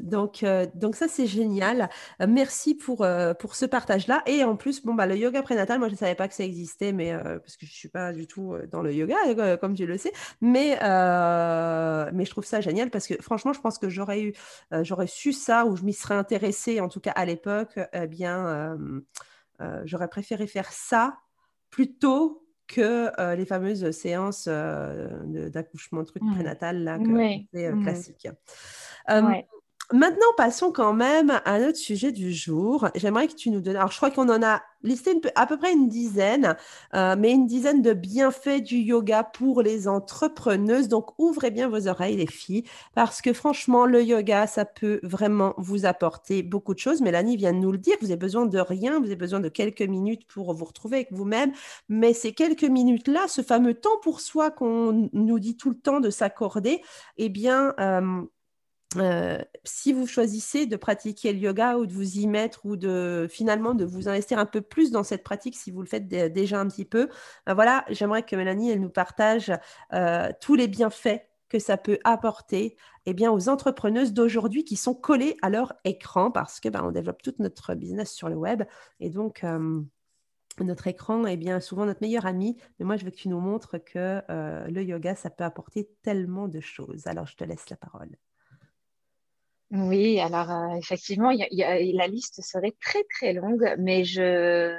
donc, 0.00 0.44
donc 0.74 0.96
ça, 0.96 1.08
c'est 1.08 1.26
génial. 1.26 1.88
merci 2.26 2.74
pour, 2.74 3.06
pour 3.38 3.54
ce 3.54 3.66
partage-là. 3.66 4.22
Et 4.26 4.44
en 4.44 4.56
plus, 4.56 4.82
bon, 4.84 4.94
bah, 4.94 5.06
le 5.06 5.16
yoga 5.16 5.42
prénatal, 5.42 5.78
moi, 5.78 5.88
je 5.88 5.94
ne 5.94 5.98
savais 5.98 6.14
pas 6.14 6.28
que 6.28 6.34
ça 6.34 6.44
existait, 6.44 6.92
mais, 6.92 7.12
parce 7.12 7.56
que 7.56 7.66
je 7.66 7.72
ne 7.72 7.76
suis 7.76 7.88
pas 7.88 8.12
du 8.12 8.26
tout 8.26 8.54
dans 8.70 8.82
le 8.82 8.92
yoga, 8.92 9.56
comme 9.58 9.74
tu 9.74 9.86
le 9.86 9.98
sais. 9.98 10.12
Mais, 10.40 10.78
mais 10.80 12.24
je 12.24 12.30
trouve 12.30 12.44
ça 12.44 12.60
génial 12.60 12.90
parce 12.90 13.06
que 13.06 13.20
franchement, 13.20 13.52
je 13.52 13.60
pense 13.60 13.78
que 13.78 13.88
j'aurais 13.88 14.22
eu, 14.22 14.32
j'aurais 14.82 15.06
su 15.08 15.32
ça 15.32 15.66
ou 15.66 15.76
je 15.76 15.82
m'y 15.82 15.92
serais 15.92 16.14
intéressée, 16.14 16.80
en 16.80 16.88
tout 16.88 17.00
cas 17.00 17.12
à 17.12 17.24
l'époque, 17.24 17.78
eh 17.92 18.06
bien, 18.06 18.78
j'aurais 19.84 20.08
préféré 20.08 20.46
faire 20.46 20.72
ça 20.72 21.18
plutôt 21.70 22.45
que 22.66 23.20
euh, 23.20 23.36
les 23.36 23.46
fameuses 23.46 23.90
séances 23.90 24.46
euh, 24.48 25.48
d'accouchement 25.48 26.04
truc 26.04 26.22
mmh. 26.22 26.34
prénatal 26.34 26.82
là, 26.82 26.98
que 26.98 27.44
c'est 27.52 27.66
euh, 27.66 27.80
classique. 27.82 28.28
Maintenant, 29.92 30.26
passons 30.36 30.72
quand 30.72 30.92
même 30.92 31.40
à 31.44 31.60
notre 31.60 31.78
sujet 31.78 32.10
du 32.10 32.32
jour. 32.32 32.88
J'aimerais 32.96 33.28
que 33.28 33.34
tu 33.34 33.50
nous 33.50 33.60
donnes. 33.60 33.76
Alors, 33.76 33.92
je 33.92 33.96
crois 33.96 34.10
qu'on 34.10 34.28
en 34.28 34.42
a 34.42 34.60
listé 34.82 35.12
à 35.36 35.46
peu 35.46 35.56
près 35.56 35.72
une 35.72 35.88
dizaine, 35.88 36.56
euh, 36.94 37.14
mais 37.16 37.30
une 37.30 37.46
dizaine 37.46 37.82
de 37.82 37.92
bienfaits 37.92 38.62
du 38.62 38.78
yoga 38.78 39.22
pour 39.22 39.62
les 39.62 39.86
entrepreneuses. 39.86 40.88
Donc, 40.88 41.16
ouvrez 41.18 41.52
bien 41.52 41.68
vos 41.68 41.86
oreilles, 41.86 42.16
les 42.16 42.26
filles, 42.26 42.64
parce 42.96 43.22
que 43.22 43.32
franchement, 43.32 43.86
le 43.86 44.02
yoga, 44.02 44.48
ça 44.48 44.64
peut 44.64 44.98
vraiment 45.04 45.54
vous 45.56 45.86
apporter 45.86 46.42
beaucoup 46.42 46.74
de 46.74 46.80
choses. 46.80 47.00
Mélanie 47.00 47.36
vient 47.36 47.52
de 47.52 47.58
nous 47.58 47.70
le 47.70 47.78
dire. 47.78 47.96
Vous 48.00 48.06
avez 48.06 48.16
besoin 48.16 48.44
de 48.44 48.58
rien. 48.58 48.98
Vous 48.98 49.06
avez 49.06 49.14
besoin 49.14 49.38
de 49.38 49.48
quelques 49.48 49.82
minutes 49.82 50.26
pour 50.26 50.52
vous 50.52 50.64
retrouver 50.64 50.96
avec 50.96 51.12
vous-même. 51.12 51.52
Mais 51.88 52.12
ces 52.12 52.32
quelques 52.32 52.64
minutes-là, 52.64 53.28
ce 53.28 53.42
fameux 53.42 53.74
temps 53.74 53.98
pour 54.02 54.20
soi 54.20 54.50
qu'on 54.50 55.08
nous 55.12 55.38
dit 55.38 55.56
tout 55.56 55.70
le 55.70 55.78
temps 55.78 56.00
de 56.00 56.10
s'accorder, 56.10 56.82
eh 57.18 57.28
bien, 57.28 57.72
euh, 57.78 58.22
euh, 58.98 59.38
si 59.64 59.92
vous 59.92 60.06
choisissez 60.06 60.66
de 60.66 60.76
pratiquer 60.76 61.32
le 61.32 61.38
yoga 61.38 61.76
ou 61.76 61.86
de 61.86 61.92
vous 61.92 62.18
y 62.18 62.26
mettre 62.26 62.64
ou 62.66 62.76
de 62.76 63.26
finalement 63.30 63.74
de 63.74 63.84
vous 63.84 64.08
investir 64.08 64.38
un 64.38 64.46
peu 64.46 64.60
plus 64.60 64.90
dans 64.90 65.02
cette 65.02 65.22
pratique 65.22 65.56
si 65.56 65.70
vous 65.70 65.80
le 65.80 65.88
faites 65.88 66.08
déjà 66.08 66.60
un 66.60 66.68
petit 66.68 66.84
peu, 66.84 67.08
ben 67.46 67.54
voilà, 67.54 67.84
j'aimerais 67.90 68.22
que 68.22 68.36
Mélanie 68.36 68.70
elle 68.70 68.80
nous 68.80 68.90
partage 68.90 69.52
euh, 69.92 70.30
tous 70.40 70.54
les 70.54 70.68
bienfaits 70.68 71.20
que 71.48 71.58
ça 71.58 71.76
peut 71.76 71.98
apporter 72.04 72.76
eh 73.06 73.14
bien, 73.14 73.30
aux 73.30 73.48
entrepreneuses 73.48 74.12
d'aujourd'hui 74.12 74.64
qui 74.64 74.76
sont 74.76 74.94
collées 74.94 75.36
à 75.42 75.50
leur 75.50 75.74
écran 75.84 76.30
parce 76.30 76.60
que 76.60 76.68
ben, 76.68 76.82
on 76.84 76.90
développe 76.90 77.22
tout 77.22 77.34
notre 77.38 77.74
business 77.74 78.12
sur 78.12 78.28
le 78.28 78.36
web 78.36 78.64
et 79.00 79.10
donc 79.10 79.44
euh, 79.44 79.80
notre 80.60 80.86
écran 80.86 81.24
est 81.26 81.36
bien 81.36 81.60
souvent 81.60 81.86
notre 81.86 82.02
meilleur 82.02 82.26
ami. 82.26 82.56
Mais 82.78 82.84
moi, 82.86 82.96
je 82.96 83.04
veux 83.04 83.10
que 83.10 83.16
tu 83.16 83.28
nous 83.28 83.40
montres 83.40 83.76
que 83.84 84.22
le 84.28 84.82
yoga, 84.82 85.14
ça 85.14 85.28
peut 85.28 85.44
apporter 85.44 85.90
tellement 86.02 86.48
de 86.48 86.60
choses. 86.60 87.06
Alors, 87.06 87.26
je 87.26 87.36
te 87.36 87.44
laisse 87.44 87.68
la 87.68 87.76
parole. 87.76 88.16
Oui, 89.72 90.20
alors 90.20 90.50
euh, 90.50 90.76
effectivement, 90.76 91.30
la 91.30 92.06
liste 92.06 92.40
serait 92.42 92.74
très 92.80 93.02
très 93.04 93.32
longue, 93.32 93.74
mais 93.78 94.04
je, 94.04 94.76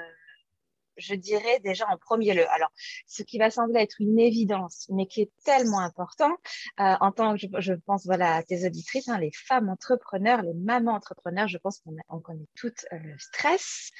je 0.97 1.15
dirais 1.15 1.59
déjà 1.63 1.85
en 1.89 1.97
premier 1.97 2.33
lieu. 2.33 2.49
Alors, 2.51 2.69
ce 3.05 3.23
qui 3.23 3.37
va 3.37 3.49
sembler 3.49 3.81
être 3.81 3.97
une 3.99 4.19
évidence, 4.19 4.87
mais 4.89 5.05
qui 5.07 5.21
est 5.21 5.31
tellement 5.43 5.79
important, 5.79 6.31
euh, 6.79 6.95
en 6.99 7.11
tant 7.11 7.35
que 7.35 7.47
je, 7.59 7.73
pense 7.73 8.05
voilà 8.05 8.35
à 8.35 8.43
tes 8.43 8.65
auditrices, 8.65 9.07
hein, 9.07 9.19
les 9.19 9.31
femmes 9.31 9.69
entrepreneurs, 9.69 10.41
les 10.41 10.53
mamans 10.53 10.93
entrepreneurs, 10.93 11.47
je 11.47 11.57
pense 11.57 11.79
qu'on 11.79 11.95
on 12.09 12.19
connaît 12.19 12.47
toutes 12.55 12.85
euh, 12.91 12.97
le 13.03 13.17
stress. 13.17 13.91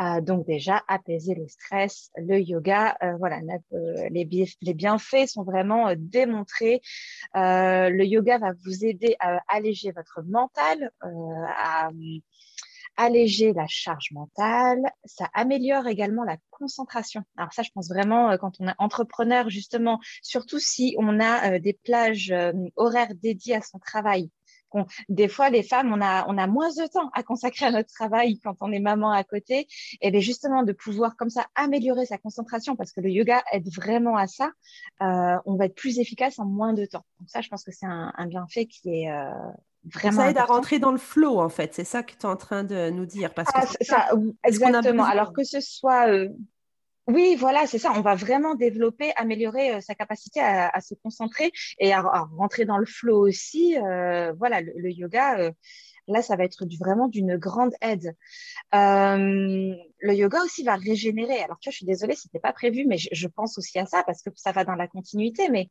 Euh, 0.00 0.20
donc 0.20 0.46
déjà 0.46 0.82
apaiser 0.88 1.34
le 1.34 1.46
stress, 1.48 2.10
le 2.16 2.40
yoga, 2.40 2.96
voilà, 3.18 3.40
les, 4.10 4.28
les, 4.60 4.74
bienfaits 4.74 5.26
sont 5.26 5.42
vraiment 5.42 5.92
démontrés. 5.96 6.80
le 7.34 8.04
yoga 8.04 8.38
va 8.38 8.52
vous 8.64 8.84
aider 8.84 9.16
à 9.20 9.40
alléger 9.48 9.92
votre 9.92 10.22
mental, 10.22 10.90
à 11.02 11.90
alléger 13.00 13.52
la 13.52 13.66
charge 13.66 14.10
mentale, 14.12 14.82
ça 15.04 15.28
améliore 15.32 15.86
également 15.86 16.22
la 16.24 16.36
concentration. 16.50 17.22
Alors 17.36 17.52
ça, 17.52 17.62
je 17.62 17.70
pense 17.74 17.88
vraiment 17.88 18.30
euh, 18.30 18.36
quand 18.36 18.60
on 18.60 18.68
est 18.68 18.74
entrepreneur, 18.78 19.48
justement, 19.48 20.00
surtout 20.22 20.58
si 20.58 20.94
on 20.98 21.18
a 21.18 21.52
euh, 21.54 21.58
des 21.58 21.72
plages 21.72 22.30
euh, 22.30 22.52
horaires 22.76 23.14
dédiées 23.14 23.56
à 23.56 23.62
son 23.62 23.78
travail, 23.78 24.30
des 25.08 25.28
fois, 25.28 25.50
les 25.50 25.62
femmes, 25.62 25.92
on 25.92 26.00
a, 26.00 26.26
on 26.28 26.38
a 26.38 26.46
moins 26.46 26.70
de 26.70 26.86
temps 26.86 27.10
à 27.14 27.22
consacrer 27.22 27.66
à 27.66 27.70
notre 27.70 27.92
travail 27.92 28.38
quand 28.40 28.56
on 28.60 28.72
est 28.72 28.80
maman 28.80 29.10
à 29.10 29.24
côté. 29.24 29.66
Et 30.00 30.10
bien 30.10 30.20
justement, 30.20 30.62
de 30.62 30.72
pouvoir 30.72 31.16
comme 31.16 31.30
ça 31.30 31.46
améliorer 31.54 32.06
sa 32.06 32.18
concentration, 32.18 32.76
parce 32.76 32.92
que 32.92 33.00
le 33.00 33.10
yoga 33.10 33.42
aide 33.52 33.68
vraiment 33.74 34.16
à 34.16 34.26
ça, 34.26 34.52
euh, 35.02 35.36
on 35.46 35.56
va 35.56 35.66
être 35.66 35.74
plus 35.74 35.98
efficace 35.98 36.38
en 36.38 36.44
moins 36.44 36.72
de 36.72 36.86
temps. 36.86 37.04
Donc 37.18 37.28
ça, 37.28 37.40
je 37.40 37.48
pense 37.48 37.64
que 37.64 37.72
c'est 37.72 37.86
un, 37.86 38.12
bienfait 38.26 38.66
qui 38.66 38.90
est 38.90 39.10
euh, 39.10 39.32
vraiment... 39.84 40.22
Ça 40.22 40.30
aide 40.30 40.38
à 40.38 40.44
rentrer 40.44 40.78
dans 40.78 40.92
le 40.92 40.98
flow, 40.98 41.38
en 41.38 41.48
fait. 41.48 41.74
C'est 41.74 41.84
ça 41.84 42.02
que 42.02 42.12
tu 42.12 42.20
es 42.20 42.26
en 42.26 42.36
train 42.36 42.64
de 42.64 42.90
nous 42.90 43.06
dire. 43.06 43.32
Parce 43.34 43.50
que 43.50 43.60
ah, 43.60 43.84
ça, 43.84 44.08
exactement. 44.44 45.04
Alors 45.04 45.32
que 45.32 45.44
ce 45.44 45.60
soit... 45.60 46.08
Euh, 46.08 46.28
oui, 47.06 47.36
voilà, 47.36 47.66
c'est 47.66 47.78
ça. 47.78 47.92
On 47.96 48.02
va 48.02 48.14
vraiment 48.14 48.54
développer, 48.54 49.12
améliorer 49.16 49.80
sa 49.80 49.94
capacité 49.94 50.40
à, 50.40 50.80
se 50.80 50.94
concentrer 50.94 51.50
et 51.78 51.92
à, 51.92 52.02
rentrer 52.36 52.66
dans 52.66 52.78
le 52.78 52.86
flow 52.86 53.26
aussi. 53.26 53.74
voilà, 54.38 54.60
le, 54.60 54.90
yoga, 54.90 55.52
Là, 56.06 56.22
ça 56.22 56.36
va 56.36 56.44
être 56.44 56.64
du, 56.64 56.76
vraiment 56.76 57.08
d'une 57.08 57.36
grande 57.36 57.72
aide. 57.80 58.14
Euh, 60.02 60.06
le 60.08 60.14
yoga 60.14 60.42
aussi 60.42 60.62
va 60.62 60.76
régénérer. 60.76 61.42
Alors, 61.42 61.58
tu 61.60 61.68
vois, 61.68 61.72
je 61.72 61.76
suis 61.76 61.86
désolée, 61.86 62.14
ce 62.14 62.26
n'était 62.28 62.40
pas 62.40 62.52
prévu, 62.52 62.84
mais 62.86 62.96
je, 62.98 63.28
pense 63.28 63.58
aussi 63.58 63.78
à 63.78 63.86
ça 63.86 64.02
parce 64.04 64.22
que 64.22 64.30
ça 64.34 64.52
va 64.52 64.64
dans 64.64 64.74
la 64.74 64.88
continuité. 64.88 65.48
Mais 65.50 65.70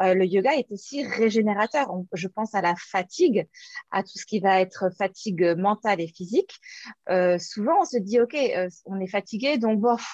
euh, 0.00 0.14
le 0.14 0.24
yoga 0.24 0.54
est 0.54 0.70
aussi 0.70 1.04
régénérateur. 1.04 1.88
je 2.12 2.28
pense 2.28 2.54
à 2.54 2.62
la 2.62 2.74
fatigue, 2.76 3.46
à 3.90 4.02
tout 4.02 4.16
ce 4.18 4.26
qui 4.26 4.40
va 4.40 4.60
être 4.60 4.90
fatigue 4.96 5.54
mentale 5.56 6.00
et 6.00 6.08
physique. 6.08 6.58
Euh, 7.08 7.38
souvent, 7.38 7.80
on 7.80 7.84
se 7.84 7.98
dit, 7.98 8.20
OK, 8.20 8.36
on 8.86 9.00
est 9.00 9.08
fatigué, 9.08 9.58
donc 9.58 9.80
bof 9.80 10.06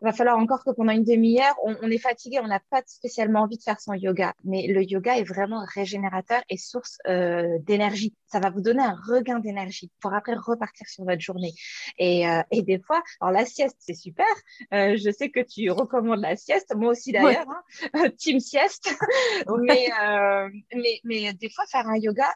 va 0.00 0.12
falloir 0.12 0.38
encore 0.38 0.64
que 0.64 0.70
pendant 0.70 0.92
une 0.92 1.04
demi-heure, 1.04 1.54
on, 1.62 1.90
est 1.90 1.98
fatigué, 1.98 2.40
on 2.42 2.46
n'a 2.46 2.60
pas 2.70 2.82
spécialement 2.86 3.40
envie 3.40 3.58
de 3.58 3.62
faire 3.62 3.80
son 3.80 3.92
yoga. 3.92 4.34
Mais 4.44 4.66
le 4.66 4.82
yoga 4.82 5.18
est 5.18 5.24
vraiment 5.24 5.64
régénérateur 5.74 6.42
et 6.48 6.56
source 6.56 6.98
euh, 7.06 7.58
d'énergie. 7.60 8.14
Ça 8.26 8.40
va 8.40 8.50
vous 8.50 8.60
donner 8.60 8.82
un 8.82 8.96
regain 9.08 9.40
d'énergie 9.40 9.90
pour 10.00 10.14
après 10.14 10.34
repartir 10.34 10.86
sur 10.88 11.04
votre 11.04 11.20
journée. 11.20 11.52
Et, 11.98 12.28
euh, 12.28 12.42
et 12.50 12.62
fois, 12.90 13.02
alors 13.20 13.32
la 13.32 13.46
sieste, 13.46 13.76
c'est 13.78 13.94
super. 13.94 14.26
Euh, 14.72 14.96
je 14.96 15.10
sais 15.10 15.30
que 15.30 15.40
tu 15.40 15.70
recommandes 15.70 16.20
la 16.20 16.36
sieste, 16.36 16.74
moi 16.76 16.90
aussi 16.90 17.12
d'ailleurs, 17.12 17.46
hein. 17.48 18.08
team 18.18 18.40
sieste. 18.40 18.94
mais, 19.62 19.88
mais, 20.74 21.00
mais 21.04 21.32
des 21.34 21.50
fois, 21.50 21.64
faire 21.70 21.86
un 21.86 21.96
yoga, 21.96 22.32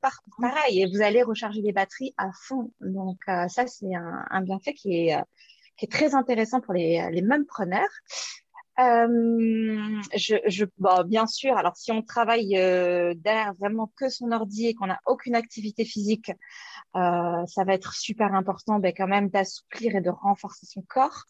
par, 0.00 0.20
pareil, 0.40 0.82
et 0.82 0.86
vous 0.86 1.02
allez 1.02 1.22
recharger 1.22 1.60
les 1.60 1.72
batteries 1.72 2.14
à 2.16 2.30
fond. 2.46 2.72
Donc 2.80 3.18
ça, 3.26 3.66
c'est 3.66 3.94
un, 3.94 4.24
un 4.30 4.42
bienfait 4.42 4.74
qui 4.74 5.08
est 5.08 5.16
qui 5.76 5.84
est 5.84 5.92
très 5.92 6.16
intéressant 6.16 6.60
pour 6.60 6.74
les, 6.74 7.08
les 7.12 7.22
mêmes 7.22 7.46
preneurs. 7.46 7.88
Euh, 8.78 10.00
je, 10.14 10.36
je 10.46 10.64
bon, 10.78 11.02
bien 11.04 11.26
sûr, 11.26 11.56
alors 11.56 11.76
si 11.76 11.90
on 11.90 12.00
travaille 12.00 12.56
euh, 12.56 13.12
derrière 13.16 13.52
vraiment 13.54 13.90
que 13.96 14.08
son 14.08 14.30
ordi 14.30 14.68
et 14.68 14.74
qu'on 14.74 14.86
n'a 14.86 15.00
aucune 15.04 15.34
activité 15.34 15.84
physique, 15.84 16.30
euh, 16.96 17.46
ça 17.46 17.64
va 17.64 17.74
être 17.74 17.94
super 17.94 18.34
important 18.34 18.78
ben, 18.78 18.92
quand 18.96 19.08
même 19.08 19.30
d'assouplir 19.30 19.96
et 19.96 20.00
de 20.00 20.10
renforcer 20.10 20.66
son 20.66 20.82
corps. 20.82 21.24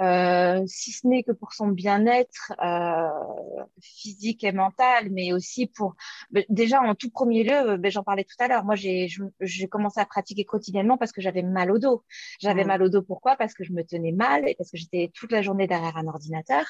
Euh, 0.00 0.62
si 0.66 0.92
ce 0.92 1.06
n'est 1.08 1.24
que 1.24 1.32
pour 1.32 1.52
son 1.52 1.68
bien-être 1.68 2.52
euh, 2.62 3.08
physique 3.80 4.44
et 4.44 4.52
mental, 4.52 5.08
mais 5.10 5.32
aussi 5.32 5.66
pour 5.66 5.96
ben, 6.30 6.44
déjà 6.48 6.80
en 6.80 6.94
tout 6.94 7.10
premier 7.10 7.42
lieu, 7.42 7.76
ben, 7.78 7.90
j'en 7.90 8.04
parlais 8.04 8.24
tout 8.24 8.36
à 8.38 8.48
l'heure. 8.48 8.64
Moi, 8.64 8.74
j'ai 8.76 9.08
commencé 9.68 10.00
à 10.00 10.06
pratiquer 10.06 10.44
quotidiennement 10.44 10.98
parce 10.98 11.12
que 11.12 11.20
j'avais 11.20 11.42
mal 11.42 11.70
au 11.70 11.78
dos. 11.78 12.04
J'avais 12.40 12.64
mal 12.64 12.82
au 12.82 12.88
dos 12.88 13.02
pourquoi? 13.02 13.36
Parce 13.36 13.54
que 13.54 13.64
je 13.64 13.72
me 13.72 13.82
tenais 13.82 14.12
mal 14.12 14.48
et 14.48 14.54
parce 14.56 14.70
que 14.70 14.76
j'étais 14.76 15.10
toute 15.14 15.32
la 15.32 15.42
journée 15.42 15.66
derrière 15.66 15.96
un 15.96 16.06
ordinateur. 16.06 16.64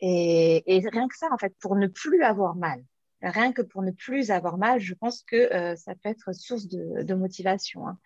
Et, 0.00 0.62
rien 0.66 1.08
que 1.08 1.16
ça, 1.16 1.28
en 1.32 1.38
fait, 1.38 1.54
pour 1.60 1.76
ne 1.76 1.86
plus 1.86 2.22
avoir 2.22 2.54
mal 2.54 2.82
rien 3.22 3.52
que 3.52 3.62
pour 3.62 3.82
ne 3.82 3.90
plus 3.90 4.30
avoir 4.30 4.58
mal, 4.58 4.80
je 4.80 4.94
pense 4.94 5.22
que 5.22 5.36
euh, 5.36 5.76
ça 5.76 5.94
peut 5.94 6.08
être 6.08 6.32
source 6.34 6.68
de, 6.68 7.14
motivation. 7.14 7.88
Hein. 7.88 7.98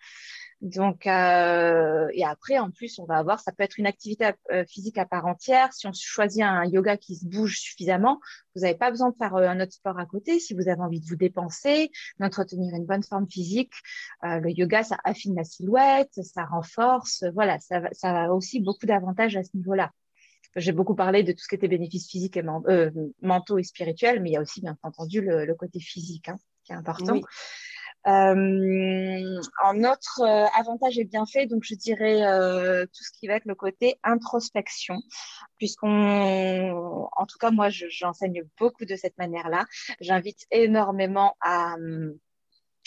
Donc, 0.61 1.07
euh, 1.07 2.07
et 2.13 2.23
après, 2.23 2.57
en 2.57 2.71
plus, 2.71 2.97
on 2.97 3.05
va 3.05 3.17
avoir, 3.17 3.41
ça 3.41 3.51
peut 3.51 3.63
être 3.63 3.77
une 3.77 3.85
activité 3.85 4.31
euh, 4.51 4.63
physique 4.65 4.97
à 4.97 5.05
part 5.05 5.25
entière. 5.25 5.73
Si 5.73 5.87
on 5.87 5.91
choisit 5.93 6.41
un 6.41 6.63
yoga 6.65 6.95
qui 6.95 7.17
se 7.17 7.25
bouge 7.25 7.59
suffisamment, 7.59 8.19
vous 8.55 8.61
n'avez 8.61 8.77
pas 8.77 8.89
besoin 8.89 9.09
de 9.09 9.15
faire 9.15 9.35
un 9.35 9.59
autre 9.59 9.73
sport 9.73 9.99
à 9.99 10.05
côté. 10.05 10.39
Si 10.39 10.53
vous 10.53 10.69
avez 10.69 10.81
envie 10.81 11.01
de 11.01 11.05
vous 11.05 11.17
dépenser, 11.17 11.91
d'entretenir 12.19 12.73
une 12.75 12.85
bonne 12.85 13.03
forme 13.03 13.27
physique, 13.27 13.73
le 14.21 14.49
yoga, 14.51 14.83
ça 14.83 14.97
affine 15.03 15.35
la 15.35 15.43
silhouette, 15.43 16.13
ça 16.23 16.45
renforce. 16.45 17.25
Voilà, 17.33 17.57
ça 17.59 17.81
a 18.03 18.29
aussi 18.29 18.61
beaucoup 18.61 18.85
d'avantages 18.85 19.35
à 19.35 19.43
ce 19.43 19.55
niveau-là. 19.55 19.91
J'ai 20.55 20.71
beaucoup 20.71 20.95
parlé 20.95 21.23
de 21.23 21.31
tout 21.31 21.39
ce 21.39 21.47
qui 21.47 21.55
était 21.55 21.67
bénéfices 21.67 22.09
physiques 22.09 22.37
et 22.37 22.43
euh, 22.45 22.91
mentaux 23.21 23.57
et 23.57 23.63
spirituels, 23.63 24.21
mais 24.21 24.29
il 24.29 24.33
y 24.33 24.37
a 24.37 24.41
aussi, 24.41 24.61
bien 24.61 24.77
entendu, 24.83 25.21
le, 25.21 25.45
le 25.45 25.55
côté 25.55 25.79
physique 25.79 26.29
hein, 26.29 26.37
qui 26.63 26.73
est 26.73 26.75
important. 26.75 27.13
Oui. 27.13 27.23
Euh, 28.05 29.41
en 29.63 29.83
autre 29.85 30.21
euh, 30.21 30.45
avantage 30.59 30.99
et 30.99 31.05
bienfait, 31.05 31.45
donc 31.45 31.63
je 31.63 31.73
dirais 31.73 32.21
euh, 32.25 32.85
tout 32.85 33.01
ce 33.01 33.17
qui 33.17 33.27
va 33.27 33.35
être 33.35 33.45
le 33.45 33.55
côté 33.55 33.97
introspection, 34.03 34.97
puisqu'on, 35.57 37.07
en 37.15 37.25
tout 37.25 37.37
cas 37.37 37.51
moi, 37.51 37.69
j'enseigne 37.69 38.43
beaucoup 38.59 38.83
de 38.83 38.97
cette 38.97 39.17
manière-là. 39.17 39.65
J'invite 40.01 40.45
énormément 40.51 41.37
à 41.41 41.75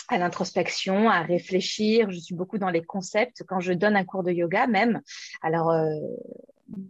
à 0.09 0.19
l'introspection, 0.19 1.11
à 1.11 1.23
réfléchir. 1.23 2.11
Je 2.11 2.19
suis 2.19 2.35
beaucoup 2.35 2.59
dans 2.59 2.71
les 2.71 2.85
concepts 2.85 3.43
quand 3.47 3.61
je 3.61 3.73
donne 3.73 3.97
un 3.97 4.05
cours 4.05 4.23
de 4.23 4.31
yoga 4.31 4.67
même. 4.67 5.01
Alors, 5.43 5.71
euh, 5.71 5.95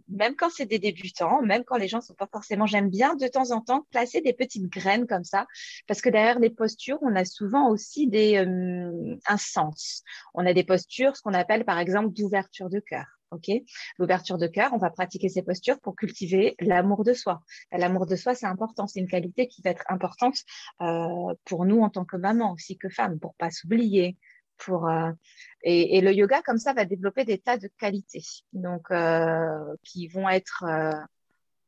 même 0.07 0.35
quand 0.35 0.49
c'est 0.49 0.65
des 0.65 0.79
débutants, 0.79 1.41
même 1.41 1.63
quand 1.63 1.77
les 1.77 1.87
gens 1.87 2.01
sont 2.01 2.13
pas 2.13 2.27
forcément, 2.31 2.65
j'aime 2.65 2.89
bien 2.89 3.15
de 3.15 3.27
temps 3.27 3.51
en 3.51 3.61
temps 3.61 3.85
placer 3.91 4.21
des 4.21 4.33
petites 4.33 4.67
graines 4.67 5.07
comme 5.07 5.23
ça, 5.23 5.45
parce 5.87 6.01
que 6.01 6.09
derrière 6.09 6.39
les 6.39 6.49
postures, 6.49 6.97
on 7.01 7.15
a 7.15 7.25
souvent 7.25 7.69
aussi 7.69 8.07
des, 8.07 8.37
euh, 8.37 9.15
un 9.27 9.37
sens. 9.37 10.03
On 10.33 10.45
a 10.45 10.53
des 10.53 10.63
postures, 10.63 11.15
ce 11.15 11.21
qu'on 11.21 11.33
appelle 11.33 11.65
par 11.65 11.79
exemple 11.79 12.13
d'ouverture 12.13 12.69
de 12.69 12.79
cœur. 12.79 13.05
Ok, 13.31 13.51
l'ouverture 13.99 14.37
de 14.37 14.47
cœur, 14.47 14.71
on 14.71 14.77
va 14.77 14.89
pratiquer 14.89 15.27
ces 15.27 15.41
postures 15.41 15.81
pour 15.81 15.97
cultiver 15.97 16.55
l'amour 16.61 17.03
de 17.03 17.11
soi. 17.11 17.41
L'amour 17.73 18.05
de 18.05 18.15
soi, 18.15 18.35
c'est 18.35 18.45
important, 18.45 18.87
c'est 18.87 19.01
une 19.01 19.09
qualité 19.09 19.49
qui 19.49 19.61
va 19.61 19.71
être 19.71 19.83
importante 19.89 20.37
euh, 20.81 21.33
pour 21.43 21.65
nous 21.65 21.81
en 21.81 21.89
tant 21.89 22.05
que 22.05 22.15
maman 22.15 22.53
aussi 22.53 22.77
que 22.77 22.87
femme, 22.87 23.19
pour 23.19 23.35
pas 23.35 23.51
s'oublier, 23.51 24.17
pour 24.57 24.87
euh, 24.87 25.11
et, 25.63 25.97
et, 25.97 26.01
le 26.01 26.13
yoga 26.13 26.41
comme 26.41 26.57
ça 26.57 26.73
va 26.73 26.85
développer 26.85 27.25
des 27.25 27.37
tas 27.37 27.57
de 27.57 27.69
qualités. 27.79 28.23
Donc 28.53 28.91
euh, 28.91 29.75
qui 29.83 30.07
vont 30.07 30.29
être 30.29 30.63
euh, 30.67 30.93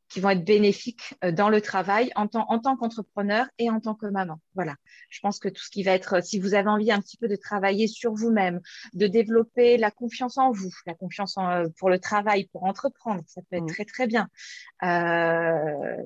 qui 0.09 0.19
vont 0.19 0.29
être 0.29 0.43
bénéfiques 0.43 1.13
euh, 1.23 1.31
dans 1.31 1.49
le 1.49 1.61
travail 1.61 2.11
en 2.15 2.27
tant, 2.27 2.45
en 2.49 2.59
tant 2.59 2.75
qu'entrepreneur 2.75 3.47
et 3.57 3.69
en 3.69 3.79
tant 3.79 3.95
que 3.95 4.07
maman. 4.07 4.39
Voilà. 4.55 4.75
Je 5.09 5.19
pense 5.19 5.39
que 5.39 5.49
tout 5.49 5.61
ce 5.63 5.69
qui 5.69 5.83
va 5.83 5.91
être, 5.91 6.23
si 6.23 6.39
vous 6.39 6.53
avez 6.55 6.69
envie 6.69 6.91
un 6.91 6.99
petit 6.99 7.17
peu 7.17 7.27
de 7.27 7.35
travailler 7.35 7.87
sur 7.87 8.13
vous-même, 8.13 8.59
de 8.93 9.07
développer 9.07 9.77
la 9.77 9.91
confiance 9.91 10.37
en 10.37 10.51
vous, 10.51 10.71
la 10.85 10.95
confiance 10.95 11.37
en, 11.37 11.49
euh, 11.49 11.67
pour 11.77 11.89
le 11.89 11.99
travail, 11.99 12.47
pour 12.51 12.63
entreprendre, 12.63 13.23
ça 13.27 13.41
peut 13.49 13.57
être 13.57 13.63
mmh. 13.63 13.67
très, 13.67 13.85
très 13.85 14.07
bien. 14.07 14.27
Euh, 14.83 15.97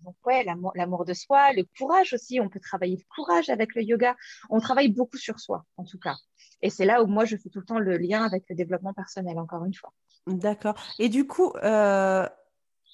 donc, 0.00 0.14
ouais, 0.26 0.44
l'amour 0.44 1.04
de 1.04 1.14
soi, 1.14 1.52
le 1.52 1.64
courage 1.78 2.12
aussi. 2.12 2.40
On 2.40 2.48
peut 2.48 2.60
travailler 2.60 2.96
le 2.96 3.14
courage 3.14 3.48
avec 3.48 3.74
le 3.74 3.82
yoga. 3.82 4.16
On 4.50 4.60
travaille 4.60 4.88
beaucoup 4.88 5.16
sur 5.16 5.40
soi, 5.40 5.64
en 5.76 5.84
tout 5.84 5.98
cas. 5.98 6.14
Et 6.60 6.70
c'est 6.70 6.84
là 6.84 7.02
où 7.02 7.06
moi, 7.06 7.24
je 7.24 7.36
fais 7.36 7.48
tout 7.48 7.60
le 7.60 7.64
temps 7.64 7.78
le 7.78 7.96
lien 7.96 8.22
avec 8.24 8.44
le 8.48 8.54
développement 8.54 8.92
personnel, 8.92 9.38
encore 9.38 9.64
une 9.64 9.74
fois. 9.74 9.92
D'accord. 10.26 10.74
Et 10.98 11.08
du 11.08 11.26
coup, 11.26 11.52
euh, 11.62 12.26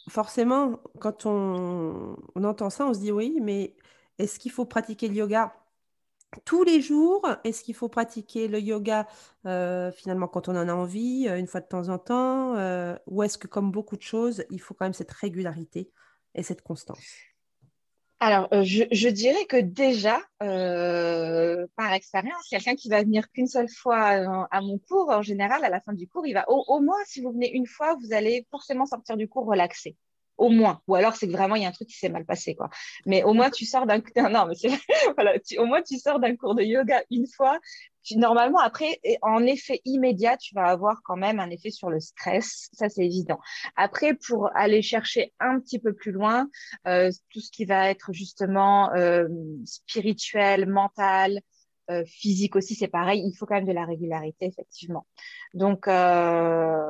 forcément, 0.08 0.80
quand 1.00 1.26
on, 1.26 2.16
entend 2.36 2.70
ça, 2.70 2.86
on 2.86 2.94
se 2.94 3.00
dit 3.00 3.12
oui, 3.12 3.38
mais 3.40 3.74
est-ce 4.18 4.38
qu'il 4.38 4.50
faut 4.50 4.64
pratiquer 4.64 5.08
le 5.08 5.14
yoga 5.14 5.54
tous 6.44 6.62
les 6.64 6.80
jours? 6.80 7.26
Est-ce 7.44 7.62
qu'il 7.62 7.74
faut 7.74 7.88
pratiquer 7.88 8.48
le 8.48 8.60
yoga 8.60 9.06
euh, 9.46 9.90
finalement 9.92 10.28
quand 10.28 10.48
on 10.48 10.56
en 10.56 10.68
a 10.68 10.74
envie, 10.74 11.26
euh, 11.28 11.38
une 11.38 11.46
fois 11.46 11.60
de 11.60 11.66
temps 11.66 11.88
en 11.88 11.98
temps 11.98 12.56
euh, 12.56 12.96
Ou 13.06 13.22
est-ce 13.22 13.38
que 13.38 13.46
comme 13.46 13.70
beaucoup 13.70 13.96
de 13.96 14.02
choses, 14.02 14.44
il 14.50 14.60
faut 14.60 14.74
quand 14.74 14.86
même 14.86 14.94
cette 14.94 15.12
régularité 15.12 15.90
et 16.34 16.42
cette 16.42 16.62
constance? 16.62 17.29
Alors, 18.20 18.48
je, 18.52 19.08
dirais 19.08 19.46
que 19.46 19.56
déjà, 19.56 20.20
par 20.38 21.92
expérience, 21.94 22.48
quelqu'un 22.50 22.74
qui 22.74 22.90
va 22.90 23.02
venir 23.02 23.30
qu'une 23.30 23.46
seule 23.46 23.68
fois 23.68 24.46
à 24.50 24.60
mon 24.60 24.78
cours, 24.78 25.08
en 25.08 25.22
général, 25.22 25.64
à 25.64 25.70
la 25.70 25.80
fin 25.80 25.94
du 25.94 26.06
cours, 26.06 26.26
il 26.26 26.34
va 26.34 26.44
au, 26.48 26.80
moins, 26.80 26.98
si 27.06 27.22
vous 27.22 27.32
venez 27.32 27.50
une 27.50 27.66
fois, 27.66 27.96
vous 27.96 28.12
allez 28.12 28.46
forcément 28.50 28.84
sortir 28.84 29.16
du 29.16 29.26
cours 29.26 29.46
relaxé 29.46 29.96
au 30.40 30.48
moins. 30.48 30.80
Ou 30.88 30.94
alors, 30.94 31.14
c'est 31.14 31.26
que 31.28 31.32
vraiment, 31.32 31.54
il 31.54 31.62
y 31.62 31.66
a 31.66 31.68
un 31.68 31.72
truc 31.72 31.88
qui 31.88 31.98
s'est 31.98 32.08
mal 32.08 32.24
passé, 32.24 32.54
quoi. 32.54 32.70
Mais 33.06 33.22
au 33.22 33.34
moins, 33.34 33.50
tu 33.50 33.64
sors 33.66 33.86
d'un, 33.86 33.98
non, 34.16 34.46
mais 34.46 34.54
voilà, 35.16 35.34
au 35.58 35.66
moins, 35.66 35.82
tu 35.82 35.98
sors 35.98 36.18
d'un 36.18 36.34
cours 36.34 36.54
de 36.54 36.62
yoga 36.62 37.02
une 37.10 37.26
fois. 37.26 37.58
Tu, 38.02 38.16
normalement, 38.16 38.58
après, 38.58 38.98
en 39.20 39.44
effet 39.44 39.82
immédiat, 39.84 40.38
tu 40.38 40.54
vas 40.54 40.64
avoir 40.64 41.02
quand 41.04 41.16
même 41.16 41.38
un 41.38 41.50
effet 41.50 41.70
sur 41.70 41.90
le 41.90 42.00
stress. 42.00 42.70
Ça, 42.72 42.88
c'est 42.88 43.04
évident. 43.04 43.38
Après, 43.76 44.14
pour 44.14 44.50
aller 44.56 44.80
chercher 44.80 45.34
un 45.38 45.60
petit 45.60 45.78
peu 45.78 45.92
plus 45.92 46.10
loin, 46.10 46.48
euh, 46.86 47.10
tout 47.30 47.40
ce 47.40 47.50
qui 47.50 47.66
va 47.66 47.90
être 47.90 48.12
justement 48.14 48.90
euh, 48.94 49.28
spirituel, 49.66 50.66
mental, 50.66 51.40
euh, 51.90 52.04
physique 52.06 52.56
aussi, 52.56 52.74
c'est 52.74 52.88
pareil. 52.88 53.22
Il 53.26 53.36
faut 53.36 53.44
quand 53.44 53.56
même 53.56 53.66
de 53.66 53.72
la 53.72 53.84
régularité, 53.84 54.46
effectivement. 54.46 55.06
Donc, 55.52 55.88
euh, 55.88 56.86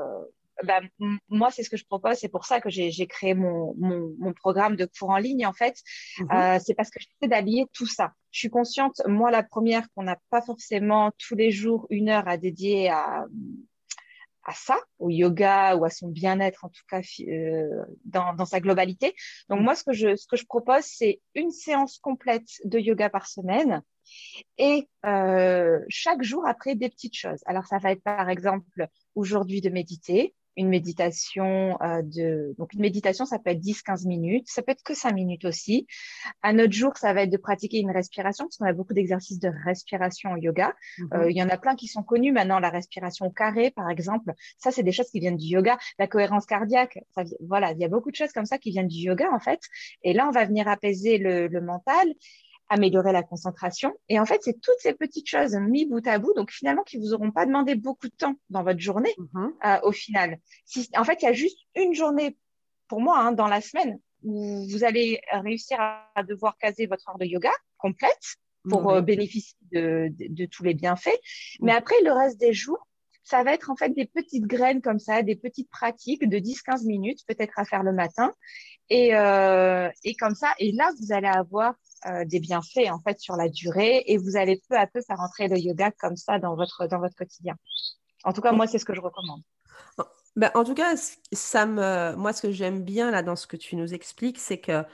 bah, 0.65 0.81
moi, 1.29 1.51
c'est 1.51 1.63
ce 1.63 1.71
que 1.71 1.77
je 1.77 1.85
propose. 1.85 2.17
C'est 2.17 2.29
pour 2.29 2.45
ça 2.45 2.61
que 2.61 2.71
j'ai 2.71 3.07
créé 3.07 3.35
mon, 3.35 3.75
mon, 3.79 4.15
mon, 4.19 4.33
programme 4.33 4.77
de 4.77 4.87
cours 4.87 5.11
en 5.11 5.19
ligne, 5.19 5.47
en 5.47 5.53
fait. 5.53 5.77
Mhm. 6.19 6.29
Euh, 6.33 6.59
c'est 6.65 6.75
parce 6.75 6.91
que 6.91 7.01
j'essaie 7.01 7.29
d'allier 7.29 7.67
tout 7.73 7.87
ça. 7.87 8.13
je 8.31 8.41
suis 8.41 8.51
consciente, 8.51 9.01
moi 9.07 9.31
la 9.31 9.43
première, 9.43 9.89
qu'on 9.95 10.03
n'a 10.03 10.19
pas 10.31 10.43
forcément 10.43 11.13
tous 11.19 11.35
les 11.35 11.51
jours 11.51 11.87
une 11.91 12.09
heure 12.09 12.29
à 12.29 12.37
dédier 12.37 12.91
à, 12.91 13.27
à 14.45 14.55
ça, 14.55 14.79
au 14.99 15.11
yoga 15.11 15.77
ou 15.77 15.85
à 15.85 15.91
son 15.91 16.09
bien-être 16.09 16.65
en 16.65 16.69
tout 16.69 16.83
cas 16.89 17.01
euh, 17.21 17.85
dans, 18.05 18.35
dans, 18.35 18.45
sa 18.47 18.61
globalité. 18.61 19.15
Donc 19.49 19.61
moi, 19.61 19.75
ce 19.75 19.85
que 19.85 19.93
je, 19.93 20.17
ce 20.17 20.27
que 20.27 20.37
je 20.37 20.47
propose, 20.47 20.85
c'est 20.85 21.21
une 21.35 21.51
séance 21.51 21.99
complète 21.99 22.49
de 22.65 22.79
yoga 22.79 23.11
par 23.11 23.27
semaine 23.27 23.83
et 24.59 24.89
euh, 25.07 25.79
chaque 25.89 26.23
jour 26.23 26.47
après 26.47 26.75
des 26.75 26.89
petites 26.89 27.17
choses. 27.17 27.41
Alors 27.47 27.67
ça 27.67 27.79
va 27.79 27.93
être 27.93 28.03
par 28.03 28.29
exemple 28.29 28.89
aujourd'hui 29.15 29.61
de 29.61 29.71
méditer, 29.71 30.35
une 30.57 30.69
méditation 30.69 31.81
euh, 31.83 32.03
de 32.03 32.55
donc 32.59 32.73
une 32.73 32.81
méditation 32.81 33.25
ça 33.25 33.39
peut 33.39 33.51
être 33.51 33.61
10 33.61 33.83
15 33.83 34.07
minutes 34.07 34.47
ça 34.49 34.63
peut 34.63 34.73
être 34.73 34.83
que 34.83 34.95
5 34.95 35.13
minutes 35.13 35.45
aussi. 35.45 35.87
Un 36.43 36.59
autre 36.59 36.73
jour 36.73 36.97
ça 36.97 37.13
va 37.13 37.23
être 37.23 37.31
de 37.31 37.37
pratiquer 37.37 37.79
une 37.79 37.91
respiration 37.91 38.47
parce 38.47 38.57
qu'on 38.57 38.67
a 38.67 38.73
beaucoup 38.73 38.95
d'exercices 38.95 39.39
de 39.39 39.51
respiration 39.65 40.31
en 40.31 40.37
yoga. 40.37 40.75
Mhm. 40.99 41.09
euh, 41.15 41.31
il 41.31 41.37
y 41.37 41.43
en 41.43 41.49
a 41.49 41.57
plein 41.57 41.77
qui 41.77 41.87
sont 41.87 42.03
connus 42.03 42.33
maintenant 42.33 42.59
la 42.59 42.71
respiration 42.71 43.27
au 43.27 43.31
carré 43.31 43.71
par 43.71 43.89
exemple. 43.91 44.33
Ça 44.59 44.71
c'est 44.71 44.83
des 44.83 44.93
choses 44.93 45.11
qui 45.11 45.21
viennent 45.21 45.37
du 45.37 45.47
yoga. 45.47 45.79
La 45.99 46.07
cohérence 46.07 46.47
cardiaque 46.47 46.99
ça, 47.15 47.25
voilà 47.41 47.73
il 47.73 47.79
y 47.79 47.85
a 47.85 47.89
beaucoup 47.89 48.11
de 48.11 48.17
choses 48.17 48.33
comme 48.33 48.47
ça 48.47 48.59
qui 48.59 48.71
viennent 48.71 48.89
du 48.89 48.99
yoga 48.99 49.31
en 49.33 49.41
fait. 49.41 49.61
Et 50.03 50.13
là 50.13 50.27
on 50.29 50.33
va 50.33 50.45
venir 50.45 50.69
apaiser 50.69 51.19
le, 51.19 51.47
le 51.49 51.61
mental 51.61 52.09
améliorer 52.71 53.13
la 53.13 53.23
concentration. 53.23 53.93
Et 54.09 54.19
en 54.19 54.25
fait, 54.25 54.41
c'est 54.43 54.61
toutes 54.61 54.79
ces 54.79 54.95
petites 54.95 55.29
choses 55.29 55.55
mis 55.57 55.87
bout 55.87 56.07
à 56.07 56.19
bout, 56.19 56.33
donc 56.35 56.51
finalement, 56.51 56.85
qui 56.85 56.97
vous 56.97 57.13
auront 57.13 57.33
pas 57.33 57.45
demandé 57.45 57.75
beaucoup 57.75 58.09
de 58.09 58.15
temps 58.17 58.37
dans 58.49 58.63
votre 58.63 58.79
journée 58.79 59.15
mhm. 59.19 59.53
euh, 59.67 59.81
au 59.83 59.93
final. 59.93 60.39
Si, 60.65 60.89
en 60.97 61.05
fait, 61.05 61.21
il 61.21 61.25
y 61.27 61.29
a 61.29 61.33
juste 61.33 61.59
une 61.75 61.95
journée 61.95 62.39
pour 62.89 63.01
moi 63.01 63.19
hein, 63.19 63.33
dans 63.33 63.49
la 63.49 63.61
semaine 63.61 63.99
où 64.23 64.67
vous 64.71 64.85
allez 64.85 65.21
réussir 65.33 65.79
à 65.81 66.23
devoir 66.23 66.57
caser 66.59 66.87
votre 66.87 67.09
heure 67.09 67.19
de 67.19 67.25
yoga 67.25 67.53
complète 67.79 68.37
pour 68.69 68.91
euh, 68.91 69.01
bénéficier 69.01 69.57
de, 69.73 70.13
de, 70.19 70.47
tous 70.47 70.63
les 70.63 70.75
bienfaits. 70.75 71.19
Mais 71.61 71.73
après, 71.73 71.95
le 72.05 72.13
reste 72.13 72.39
des 72.39 72.53
jours, 72.53 72.87
ça 73.23 73.43
va 73.43 73.55
être 73.55 73.71
en 73.71 73.77
fait 73.77 73.91
des 73.91 74.07
petites 74.07 74.45
graines 74.45 74.83
comme 74.83 74.99
ça, 74.99 75.23
des 75.23 75.37
petites 75.37 75.71
pratiques 75.71 76.29
de 76.29 76.39
10-15 76.39 76.87
minutes 76.87 77.21
peut-être 77.27 77.59
à 77.59 77.65
faire 77.65 77.83
le 77.83 77.93
matin. 77.93 78.33
Et, 78.91 79.15
euh, 79.15 79.89
et 80.05 80.15
comme 80.15 80.35
ça, 80.35 80.53
et 80.59 80.73
là, 80.73 80.91
vous 81.01 81.13
allez 81.13 81.29
avoir 81.29 81.75
euh, 82.07 82.25
des 82.25 82.41
bienfaits 82.41 82.91
en 82.91 82.99
fait 83.01 83.21
sur 83.21 83.37
la 83.37 83.49
durée 83.49 84.05
et 84.07 84.17
vous 84.17 84.37
allez 84.37 84.63
peu 84.69 84.77
à 84.77 84.87
peu 84.87 85.01
faire 85.03 85.21
entrer 85.21 85.49
le 85.49 85.59
yoga 85.59 85.91
comme 85.91 86.17
ça 86.17 86.39
dans 86.39 86.57
votre, 86.57 86.87
dans 86.87 86.99
votre 86.99 87.15
quotidien. 87.15 87.57
En 88.25 88.33
tout 88.33 88.41
cas, 88.41 88.53
moi, 88.53 88.67
c'est 88.67 88.79
ce 88.79 88.85
que 88.85 88.95
je 88.95 89.01
recommande. 89.01 89.43
Ben, 90.37 90.51
en 90.55 90.65
tout 90.65 90.75
cas, 90.75 90.95
ça 91.33 91.67
me, 91.67 92.15
moi, 92.17 92.33
ce 92.33 92.43
que 92.43 92.53
j'aime 92.53 92.83
bien 92.83 93.11
là 93.11 93.23
dans 93.23 93.37
ce 93.37 93.47
que 93.47 93.57
tu 93.57 93.77
nous 93.77 93.93
expliques, 93.93 94.39
c'est 94.39 94.59
que 94.59 94.85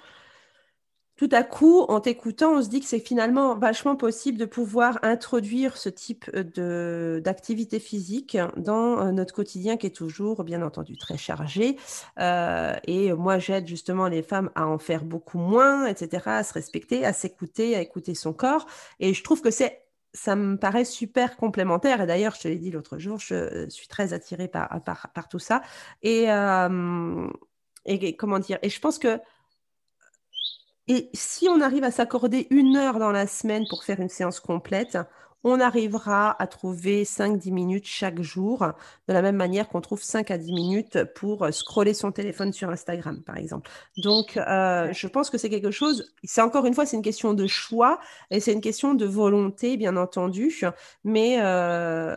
tout 1.16 1.30
à 1.32 1.42
coup, 1.44 1.80
en 1.80 2.00
t'écoutant, 2.00 2.58
on 2.58 2.62
se 2.62 2.68
dit 2.68 2.80
que 2.80 2.86
c'est 2.86 3.00
finalement 3.00 3.54
vachement 3.54 3.96
possible 3.96 4.36
de 4.36 4.44
pouvoir 4.44 4.98
introduire 5.02 5.78
ce 5.78 5.88
type 5.88 6.30
euh, 6.58 7.20
d'activité 7.20 7.80
physique 7.80 8.36
dans 8.58 9.00
euh, 9.00 9.12
notre 9.12 9.32
quotidien 9.32 9.78
qui 9.78 9.86
est 9.86 9.96
toujours, 9.96 10.44
bien 10.44 10.60
entendu, 10.60 10.98
très 10.98 11.16
chargé. 11.16 11.78
Euh, 12.18 12.74
et 12.86 13.14
moi, 13.14 13.38
j'aide 13.38 13.66
justement 13.66 14.08
les 14.08 14.22
femmes 14.22 14.50
à 14.54 14.66
en 14.66 14.76
faire 14.76 15.04
beaucoup 15.04 15.38
moins, 15.38 15.86
etc., 15.86 16.22
à 16.26 16.42
se 16.42 16.52
respecter, 16.52 17.06
à 17.06 17.14
s'écouter, 17.14 17.74
à 17.76 17.80
écouter 17.80 18.14
son 18.14 18.34
corps. 18.34 18.66
Et 19.00 19.14
je 19.14 19.22
trouve 19.24 19.40
que 19.40 19.50
c'est 19.50 19.82
ça 20.12 20.36
me 20.36 20.56
paraît 20.56 20.84
super 20.84 21.36
complémentaire. 21.36 22.02
Et 22.02 22.06
d'ailleurs, 22.06 22.34
je 22.34 22.40
te 22.42 22.48
l'ai 22.48 22.56
dit 22.56 22.70
l'autre 22.70 22.98
jour, 22.98 23.18
je 23.18 23.66
suis 23.68 23.88
très 23.88 24.12
attirée 24.14 24.48
par, 24.48 24.82
par, 24.82 25.28
tout 25.28 25.38
ça. 25.38 25.60
Et, 26.02 26.26
et 27.84 28.16
comment 28.16 28.38
dire? 28.38 28.58
Et 28.62 28.70
je 28.70 28.80
pense 28.80 28.98
que 28.98 29.20
et 30.88 31.10
si 31.14 31.48
on 31.48 31.60
arrive 31.60 31.84
à 31.84 31.90
s'accorder 31.90 32.46
une 32.50 32.76
heure 32.76 32.98
dans 32.98 33.10
la 33.10 33.26
semaine 33.26 33.66
pour 33.68 33.84
faire 33.84 34.00
une 34.00 34.08
séance 34.08 34.40
complète, 34.40 34.98
on 35.44 35.60
arrivera 35.60 36.34
à 36.42 36.46
trouver 36.48 37.04
5-10 37.04 37.52
minutes 37.52 37.86
chaque 37.86 38.20
jour, 38.20 38.66
de 39.06 39.12
la 39.12 39.22
même 39.22 39.36
manière 39.36 39.68
qu'on 39.68 39.80
trouve 39.80 40.02
5 40.02 40.30
à 40.32 40.38
10 40.38 40.52
minutes 40.52 41.04
pour 41.14 41.46
scroller 41.52 41.94
son 41.94 42.10
téléphone 42.10 42.52
sur 42.52 42.68
Instagram, 42.68 43.22
par 43.22 43.36
exemple. 43.36 43.70
Donc, 43.96 44.36
euh, 44.36 44.92
je 44.92 45.06
pense 45.06 45.30
que 45.30 45.38
c'est 45.38 45.48
quelque 45.48 45.70
chose, 45.70 46.12
c'est 46.24 46.40
encore 46.40 46.66
une 46.66 46.74
fois, 46.74 46.84
c'est 46.84 46.96
une 46.96 47.02
question 47.02 47.32
de 47.32 47.46
choix 47.46 48.00
et 48.30 48.40
c'est 48.40 48.52
une 48.52 48.60
question 48.60 48.94
de 48.94 49.06
volonté, 49.06 49.76
bien 49.76 49.96
entendu, 49.96 50.52
mais 51.04 51.40
euh, 51.40 52.16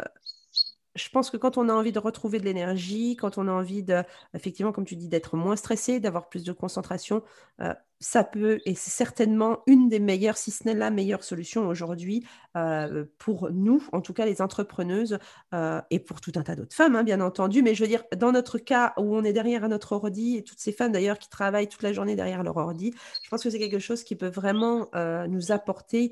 je 0.96 1.10
pense 1.10 1.30
que 1.30 1.38
quand 1.38 1.58
on 1.58 1.70
a 1.70 1.74
envie 1.74 1.92
de 1.92 2.00
retrouver 2.00 2.40
de 2.40 2.46
l'énergie, 2.46 3.16
quand 3.16 3.38
on 3.38 3.48
a 3.48 3.52
envie 3.52 3.84
de, 3.84 4.04
effectivement, 4.34 4.72
comme 4.72 4.86
tu 4.86 4.96
dis, 4.96 5.08
d'être 5.08 5.36
moins 5.38 5.56
stressé, 5.56 6.00
d'avoir 6.00 6.30
plus 6.30 6.44
de 6.44 6.52
concentration, 6.52 7.24
euh, 7.62 7.74
ça 8.00 8.24
peut, 8.24 8.60
et 8.66 8.76
c'est 8.76 8.92
certainement 8.92 9.60
une 9.68 9.90
des 9.90 10.00
meilleures, 10.00 10.38
si 10.38 10.52
ce 10.52 10.64
n'est 10.66 10.74
la 10.74 10.90
meilleure 10.90 11.24
solution 11.24 11.68
aujourd'hui 11.68 12.26
euh, 12.56 13.06
pour 13.18 13.52
nous, 13.52 13.84
en 13.92 14.02
tout 14.02 14.14
cas 14.14 14.26
les 14.26 14.42
entrepreneuses, 14.42 15.20
euh, 15.54 15.82
et 15.90 16.00
pour 16.00 16.22
tout 16.22 16.32
un 16.36 16.44
tas 16.44 16.56
d'autres 16.56 16.76
femmes, 16.76 16.96
hein, 16.96 17.04
bien 17.04 17.22
entendu. 17.22 17.62
Mais 17.62 17.76
je 17.76 17.84
veux 17.84 17.90
dire, 17.90 18.04
dans 18.16 18.32
notre 18.32 18.58
cas 18.58 18.94
où 18.98 19.16
on 19.16 19.24
est 19.24 19.34
derrière 19.34 19.68
notre 19.68 19.92
ordi, 19.92 20.38
et 20.38 20.44
toutes 20.44 20.60
ces 20.60 20.72
femmes 20.72 20.92
d'ailleurs 20.92 21.20
qui 21.20 21.30
travaillent 21.30 21.68
toute 21.68 21.84
la 21.84 21.94
journée 21.94 22.16
derrière 22.16 22.44
leur 22.44 22.58
ordi, 22.58 22.94
je 23.24 23.30
pense 23.30 23.44
que 23.44 23.50
c'est 23.50 23.60
quelque 23.60 23.80
chose 23.80 24.04
qui 24.04 24.16
peut 24.16 24.30
vraiment 24.30 24.90
nous 25.28 25.52
apporter 25.52 26.12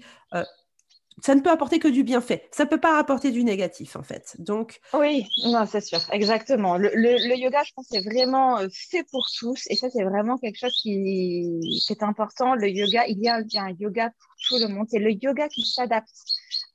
ça 1.22 1.34
ne 1.34 1.42
peut 1.42 1.50
apporter 1.50 1.80
que 1.80 1.88
du 1.88 2.04
bienfait. 2.04 2.48
Ça 2.52 2.66
ne 2.66 2.70
peut 2.70 2.80
pas 2.80 3.00
apporter 3.00 3.32
du 3.32 3.44
négatif, 3.44 3.96
en 3.96 4.04
fait. 4.04 4.36
Donc. 4.40 4.80
Oui, 4.94 5.26
non, 5.46 5.66
c'est 5.66 5.82
sûr, 5.82 6.00
exactement. 6.12 6.78
Le, 6.78 7.36
yoga, 7.38 7.64
je 7.64 7.74
pense, 7.74 7.88
c'est 7.90 8.04
vraiment 8.04 8.60
euh, 8.60 8.68
fait 8.72 9.04
pour 9.12 9.28
tous. 9.38 9.64
Et 9.70 9.76
ça, 9.76 9.90
c'est 9.90 10.04
vraiment 10.04 10.38
quelque 10.38 10.58
chose 10.58 10.78
qui, 10.82 11.60
est 11.90 12.04
important. 12.04 12.56
Le 12.56 12.70
yoga, 12.70 13.08
il 13.08 13.20
y 13.20 13.28
a 13.30 13.38
un 13.38 13.72
yoga 13.80 14.10
pour 14.10 14.34
tout 14.48 14.58
le 14.60 14.68
monde. 14.68 14.88
C'est 14.90 15.00
le 15.00 15.12
yoga 15.12 15.48
qui 15.48 15.66
s'adapte 15.66 16.10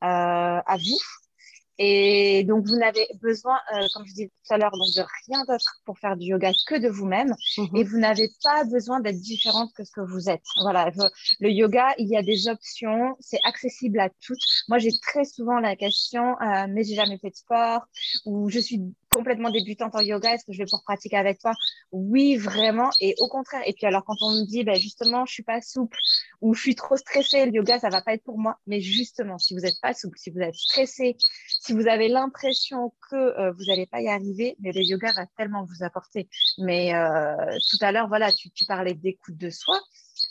euh, 0.02 0.06
à 0.06 0.76
vous 0.76 0.98
et 1.78 2.44
donc, 2.44 2.66
vous 2.66 2.76
n'avez 2.76 3.06
besoin, 3.20 3.58
euh, 3.74 3.86
comme 3.94 4.04
je 4.06 4.12
disais 4.12 4.28
tout 4.28 4.54
à 4.54 4.58
l'heure, 4.58 4.72
donc 4.72 4.88
de 4.94 5.02
rien 5.26 5.44
d'autre 5.48 5.80
pour 5.84 5.98
faire 5.98 6.16
du 6.16 6.26
yoga 6.26 6.52
que 6.66 6.76
de 6.76 6.88
vous-même. 6.88 7.34
Mhm. 7.56 7.76
Et 7.76 7.84
vous 7.84 7.98
n'avez 7.98 8.28
pas 8.42 8.64
besoin 8.64 9.00
d'être 9.00 9.20
différente 9.20 9.72
que 9.74 9.84
ce 9.84 9.92
que 9.92 10.00
vous 10.00 10.28
êtes. 10.28 10.44
Voilà. 10.62 10.90
Le 11.40 11.50
yoga, 11.50 11.94
il 11.98 12.08
y 12.08 12.16
a 12.16 12.22
des 12.22 12.48
options. 12.48 13.16
C'est 13.20 13.40
accessible 13.44 14.00
à 14.00 14.10
toutes. 14.24 14.38
Moi, 14.68 14.78
j'ai 14.78 14.92
très 15.00 15.24
souvent 15.24 15.58
la 15.60 15.76
question, 15.76 16.36
euh, 16.40 16.66
mais 16.68 16.84
j'ai 16.84 16.94
jamais 16.94 17.18
fait 17.18 17.30
de 17.30 17.36
sport 17.36 17.86
ou 18.26 18.50
je 18.50 18.58
suis 18.58 18.80
complètement 19.12 19.50
débutante 19.50 19.94
en 19.94 20.00
yoga, 20.00 20.34
est-ce 20.34 20.44
que 20.44 20.52
je 20.52 20.58
vais 20.58 20.64
pouvoir 20.64 20.82
pratiquer 20.84 21.16
avec 21.16 21.38
toi? 21.38 21.52
Oui, 21.92 22.36
vraiment. 22.36 22.90
Et 23.00 23.14
au 23.18 23.28
contraire. 23.28 23.62
Et 23.66 23.72
puis 23.72 23.86
alors, 23.86 24.04
quand 24.04 24.16
on 24.20 24.30
me 24.30 24.46
dit, 24.46 24.64
ben, 24.64 24.76
justement, 24.76 25.26
je 25.26 25.32
suis 25.32 25.42
pas 25.42 25.60
souple 25.60 25.98
ou 26.40 26.54
je 26.54 26.60
suis 26.60 26.74
trop 26.74 26.96
stressée, 26.96 27.46
le 27.46 27.52
yoga, 27.52 27.78
ça 27.78 27.88
va 27.88 28.02
pas 28.02 28.14
être 28.14 28.24
pour 28.24 28.38
moi. 28.38 28.58
Mais 28.66 28.80
justement, 28.80 29.38
si 29.38 29.54
vous 29.54 29.60
n'êtes 29.60 29.80
pas 29.80 29.94
souple, 29.94 30.18
si 30.18 30.30
vous 30.30 30.40
êtes 30.40 30.54
stressé, 30.54 31.16
si 31.48 31.72
vous 31.72 31.86
avez 31.86 32.08
l'impression 32.08 32.92
que 33.10 33.16
euh, 33.16 33.52
vous 33.52 33.64
n'allez 33.66 33.86
pas 33.86 34.00
y 34.00 34.08
arriver, 34.08 34.56
mais 34.60 34.72
le 34.72 34.82
yoga 34.82 35.12
va 35.12 35.26
tellement 35.36 35.64
vous 35.64 35.84
apporter. 35.84 36.28
Mais 36.58 36.94
euh, 36.94 37.36
tout 37.70 37.78
à 37.80 37.92
l'heure, 37.92 38.08
voilà, 38.08 38.32
tu, 38.32 38.50
tu 38.50 38.64
parlais 38.64 38.94
d'écoute 38.94 39.36
de 39.36 39.50
soi. 39.50 39.78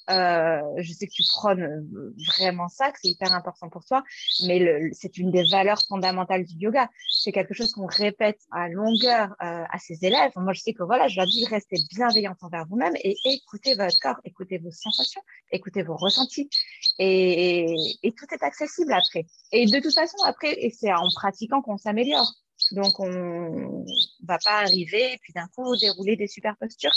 Euh, 0.10 0.62
je 0.78 0.94
sais 0.94 1.08
que 1.08 1.14
tu 1.14 1.24
prônes 1.24 1.62
euh, 1.62 2.16
vraiment 2.38 2.68
ça, 2.68 2.92
que 2.92 2.98
c'est 3.02 3.10
hyper 3.10 3.34
important 3.34 3.70
pour 3.70 3.86
toi, 3.86 4.04
mais 4.46 4.92
c'est 4.94 5.18
une 5.18 5.32
des 5.32 5.44
valeurs 5.44 5.82
fondamentales 5.88 6.46
du 6.46 6.56
yoga. 6.58 6.90
C'est 7.10 7.32
quelque 7.32 7.54
chose 7.54 7.72
qu'on 7.74 7.86
répète 7.86 8.40
à 8.52 8.68
longueur 8.70 9.30
euh, 9.42 9.64
à 9.70 9.80
ses 9.80 10.04
élèves. 10.04 10.32
Moi, 10.36 10.54
je 10.54 10.62
sais 10.62 10.74
que 10.74 10.84
voilà, 10.84 11.08
je 11.08 11.18
leur 11.18 11.28
dis 11.28 11.46
restez 11.46 11.78
bienveillante 11.92 12.38
envers 12.42 12.66
vous-même 12.68 12.94
et 13.04 13.16
écoutez 13.26 13.76
votre 13.76 13.98
corps, 14.02 14.20
écoutez 14.26 14.58
vos 14.58 14.72
sensations, 14.72 15.22
écoutez 15.52 15.84
vos 15.84 15.96
ressentis, 15.96 16.50
et, 16.98 17.76
et 18.04 18.12
tout 18.14 18.26
est 18.34 18.44
accessible 18.44 18.94
après. 18.94 19.26
Et 19.52 19.66
de 19.66 19.80
toute 19.80 19.94
façon, 19.94 20.18
après, 20.26 20.54
et 20.54 20.72
c'est 20.72 20.94
en 20.94 21.08
pratiquant 21.16 21.62
qu'on 21.62 21.78
s'améliore. 21.78 22.34
Donc, 22.72 23.00
on 23.00 23.86
va 24.24 24.38
pas 24.38 24.60
arriver 24.62 25.14
et 25.14 25.18
puis 25.22 25.34
d'un 25.34 25.48
coup 25.56 25.76
dérouler 25.78 26.16
des 26.16 26.28
super 26.28 26.56
postures. 26.58 26.94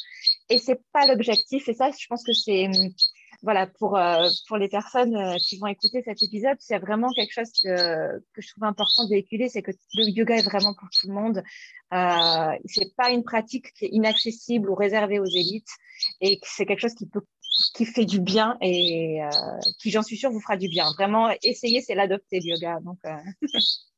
Et 0.48 0.58
c'est 0.58 0.80
pas 0.92 1.06
l'objectif. 1.06 1.68
Et 1.68 1.74
ça, 1.74 1.90
je 1.90 2.06
pense 2.06 2.24
que 2.24 2.32
c'est 2.32 2.68
voilà 3.44 3.66
pour 3.66 3.96
euh, 3.96 4.26
pour 4.48 4.56
les 4.56 4.68
personnes 4.68 5.14
euh, 5.14 5.36
qui 5.36 5.58
vont 5.58 5.66
écouter 5.66 6.02
cet 6.02 6.22
épisode, 6.22 6.56
c'est 6.60 6.78
vraiment 6.78 7.10
quelque 7.12 7.32
chose 7.32 7.50
que, 7.62 8.18
que 8.32 8.40
je 8.40 8.48
trouve 8.50 8.64
important 8.64 9.04
de 9.04 9.10
véhiculer, 9.10 9.48
c'est 9.48 9.62
que 9.62 9.72
le 9.94 10.08
yoga 10.08 10.36
est 10.36 10.42
vraiment 10.42 10.74
pour 10.74 10.88
tout 10.90 11.08
le 11.08 11.14
monde. 11.14 11.42
Euh, 11.92 12.58
c'est 12.64 12.94
pas 12.96 13.10
une 13.10 13.22
pratique 13.22 13.72
qui 13.74 13.84
est 13.84 13.90
inaccessible 13.92 14.70
ou 14.70 14.74
réservée 14.74 15.20
aux 15.20 15.26
élites, 15.26 15.68
et 16.20 16.40
c'est 16.42 16.64
quelque 16.64 16.80
chose 16.80 16.94
qui 16.94 17.06
peut 17.06 17.20
qui 17.74 17.84
fait 17.84 18.04
du 18.04 18.20
bien 18.20 18.56
et 18.60 19.20
qui, 19.78 19.92
j'en 19.92 20.02
suis 20.02 20.16
sûre, 20.16 20.32
vous 20.32 20.40
fera 20.40 20.56
du 20.56 20.68
bien. 20.68 20.90
Vraiment, 20.98 21.30
essayez, 21.44 21.82
c'est 21.82 21.94
l'adopter 21.94 22.40
le 22.40 22.46
yoga. 22.46 22.80
Donc, 22.80 22.98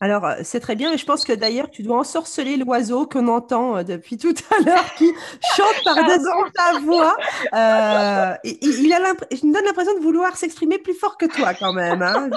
Alors, 0.00 0.24
euh, 0.24 0.34
c'est 0.42 0.60
très 0.60 0.74
bien, 0.74 0.92
et 0.92 0.98
je 0.98 1.06
pense 1.06 1.24
que 1.24 1.32
d'ailleurs, 1.32 1.70
tu 1.70 1.82
dois 1.82 1.98
ensorceler 1.98 2.56
l'oiseau 2.56 3.06
qu'on 3.06 3.28
entend 3.28 3.76
euh, 3.76 3.82
depuis 3.84 4.16
tout 4.16 4.34
à 4.50 4.62
l'heure 4.62 4.94
qui 4.94 5.06
chante 5.56 5.84
par-dessus 5.84 6.52
ta 6.54 6.78
voix. 6.80 7.16
Euh, 7.52 8.34
il, 8.42 8.92
a 8.92 8.98
me 8.98 9.52
donne 9.52 9.64
l'impression 9.64 9.94
de 9.94 10.00
vouloir 10.00 10.36
s'exprimer 10.36 10.78
plus 10.78 10.94
fort 10.94 11.16
que 11.16 11.26
toi, 11.26 11.54
quand 11.54 11.72
même. 11.72 12.02
Hein. 12.02 12.30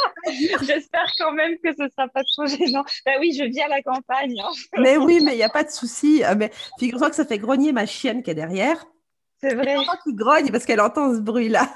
J'espère 0.62 1.10
quand 1.18 1.32
même 1.32 1.58
que 1.64 1.74
ce 1.76 1.84
ne 1.84 1.90
sera 1.90 2.08
pas 2.08 2.24
trop 2.24 2.46
gênant. 2.46 2.84
Ben 3.06 3.18
oui, 3.20 3.34
je 3.38 3.44
vis 3.44 3.62
à 3.62 3.68
la 3.68 3.82
campagne. 3.82 4.36
Hein. 4.40 4.52
Mais 4.78 4.98
oui, 4.98 5.22
mais 5.24 5.34
il 5.34 5.38
n'y 5.38 5.44
a 5.44 5.50
pas 5.50 5.64
de 5.64 5.72
souci. 5.72 6.22
Mais 6.38 6.52
figure-toi 6.78 7.10
que 7.10 7.16
ça 7.16 7.26
fait 7.26 7.40
grogner 7.40 7.72
ma 7.72 7.86
chienne 7.86 8.22
qui 8.22 8.32
est 8.32 8.36
derrière. 8.36 8.86
C'est 9.42 9.56
vrai. 9.56 9.78
qui 10.04 10.14
grogne 10.14 10.52
parce 10.52 10.66
qu'elle 10.66 10.82
entend 10.82 11.14
ce 11.14 11.22
bruit-là. 11.22 11.68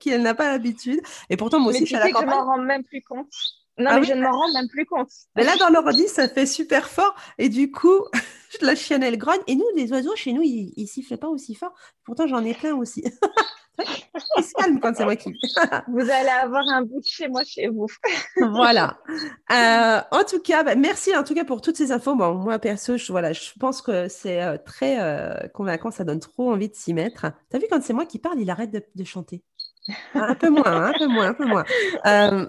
qu'elle 0.00 0.22
n'a 0.22 0.34
pas 0.34 0.50
l'habitude. 0.50 1.00
Et 1.30 1.36
pourtant, 1.36 1.58
moi 1.58 1.70
aussi, 1.70 1.80
mais 1.80 1.86
tu 1.86 1.96
je 1.96 2.00
sais 2.00 2.12
que 2.12 2.20
je 2.20 2.26
m'en 2.26 2.44
rends 2.44 2.58
même 2.58 2.84
plus 2.84 3.02
compte. 3.02 3.32
Non, 3.78 3.90
Ah 3.90 3.94
mais 3.94 4.00
oui 4.00 4.06
je 4.06 4.14
ne 4.14 4.22
m'en 4.22 4.30
rends 4.32 4.52
même 4.54 4.68
plus 4.68 4.86
compte. 4.86 5.10
Mais 5.36 5.44
là, 5.44 5.56
dans 5.58 5.68
l'ordi, 5.68 6.08
ça 6.08 6.28
fait 6.28 6.46
super 6.46 6.88
fort. 6.88 7.14
Et 7.38 7.48
du 7.48 7.70
coup, 7.70 8.04
la 8.62 8.74
chienne, 8.74 9.02
elle 9.02 9.18
grogne. 9.18 9.40
Et 9.46 9.54
nous, 9.54 9.66
les 9.76 9.92
oiseaux, 9.92 10.16
chez 10.16 10.32
nous, 10.32 10.42
ils, 10.42 10.72
ils 10.76 10.86
sifflent 10.86 11.18
pas 11.18 11.28
aussi 11.28 11.54
fort. 11.54 11.74
Pourtant, 12.04 12.26
j'en 12.26 12.44
ai 12.44 12.54
plein 12.54 12.74
aussi. 12.74 13.04
ils 14.38 14.44
se 14.44 14.54
calment 14.54 14.80
quand 14.80 14.94
c'est 14.96 15.04
moi 15.04 15.16
qui. 15.16 15.30
Vous 15.88 16.00
allez 16.00 16.28
avoir 16.28 16.62
un 16.68 16.82
bout 16.82 17.00
de 17.00 17.06
chez 17.06 17.28
moi 17.28 17.44
chez 17.44 17.68
vous. 17.68 17.86
voilà. 18.36 18.98
Euh, 19.52 20.00
en 20.10 20.24
tout 20.24 20.40
cas, 20.40 20.62
bah, 20.62 20.74
merci 20.74 21.14
en 21.14 21.24
tout 21.24 21.34
cas 21.34 21.44
pour 21.44 21.60
toutes 21.60 21.76
ces 21.76 21.92
infos. 21.92 22.14
Bon, 22.14 22.34
moi, 22.34 22.58
perso, 22.58 22.96
je, 22.96 23.12
voilà, 23.12 23.32
je 23.32 23.50
pense 23.60 23.82
que 23.82 24.08
c'est 24.08 24.42
euh, 24.42 24.56
très 24.56 25.00
euh, 25.00 25.48
convaincant. 25.48 25.90
Ça 25.90 26.04
donne 26.04 26.20
trop 26.20 26.50
envie 26.50 26.68
de 26.68 26.74
s'y 26.74 26.94
mettre. 26.94 27.26
T'as 27.50 27.58
vu, 27.58 27.66
quand 27.70 27.82
c'est 27.82 27.92
moi 27.92 28.06
qui 28.06 28.18
parle, 28.18 28.40
il 28.40 28.50
arrête 28.50 28.70
de, 28.70 28.82
de 28.94 29.04
chanter. 29.04 29.42
Un 30.14 30.34
peu 30.34 30.50
moins, 30.50 30.86
un 30.86 30.92
peu 30.92 31.06
moins, 31.06 31.28
un 31.28 31.34
peu 31.34 31.46
moins. 31.46 31.64
Euh, 32.06 32.46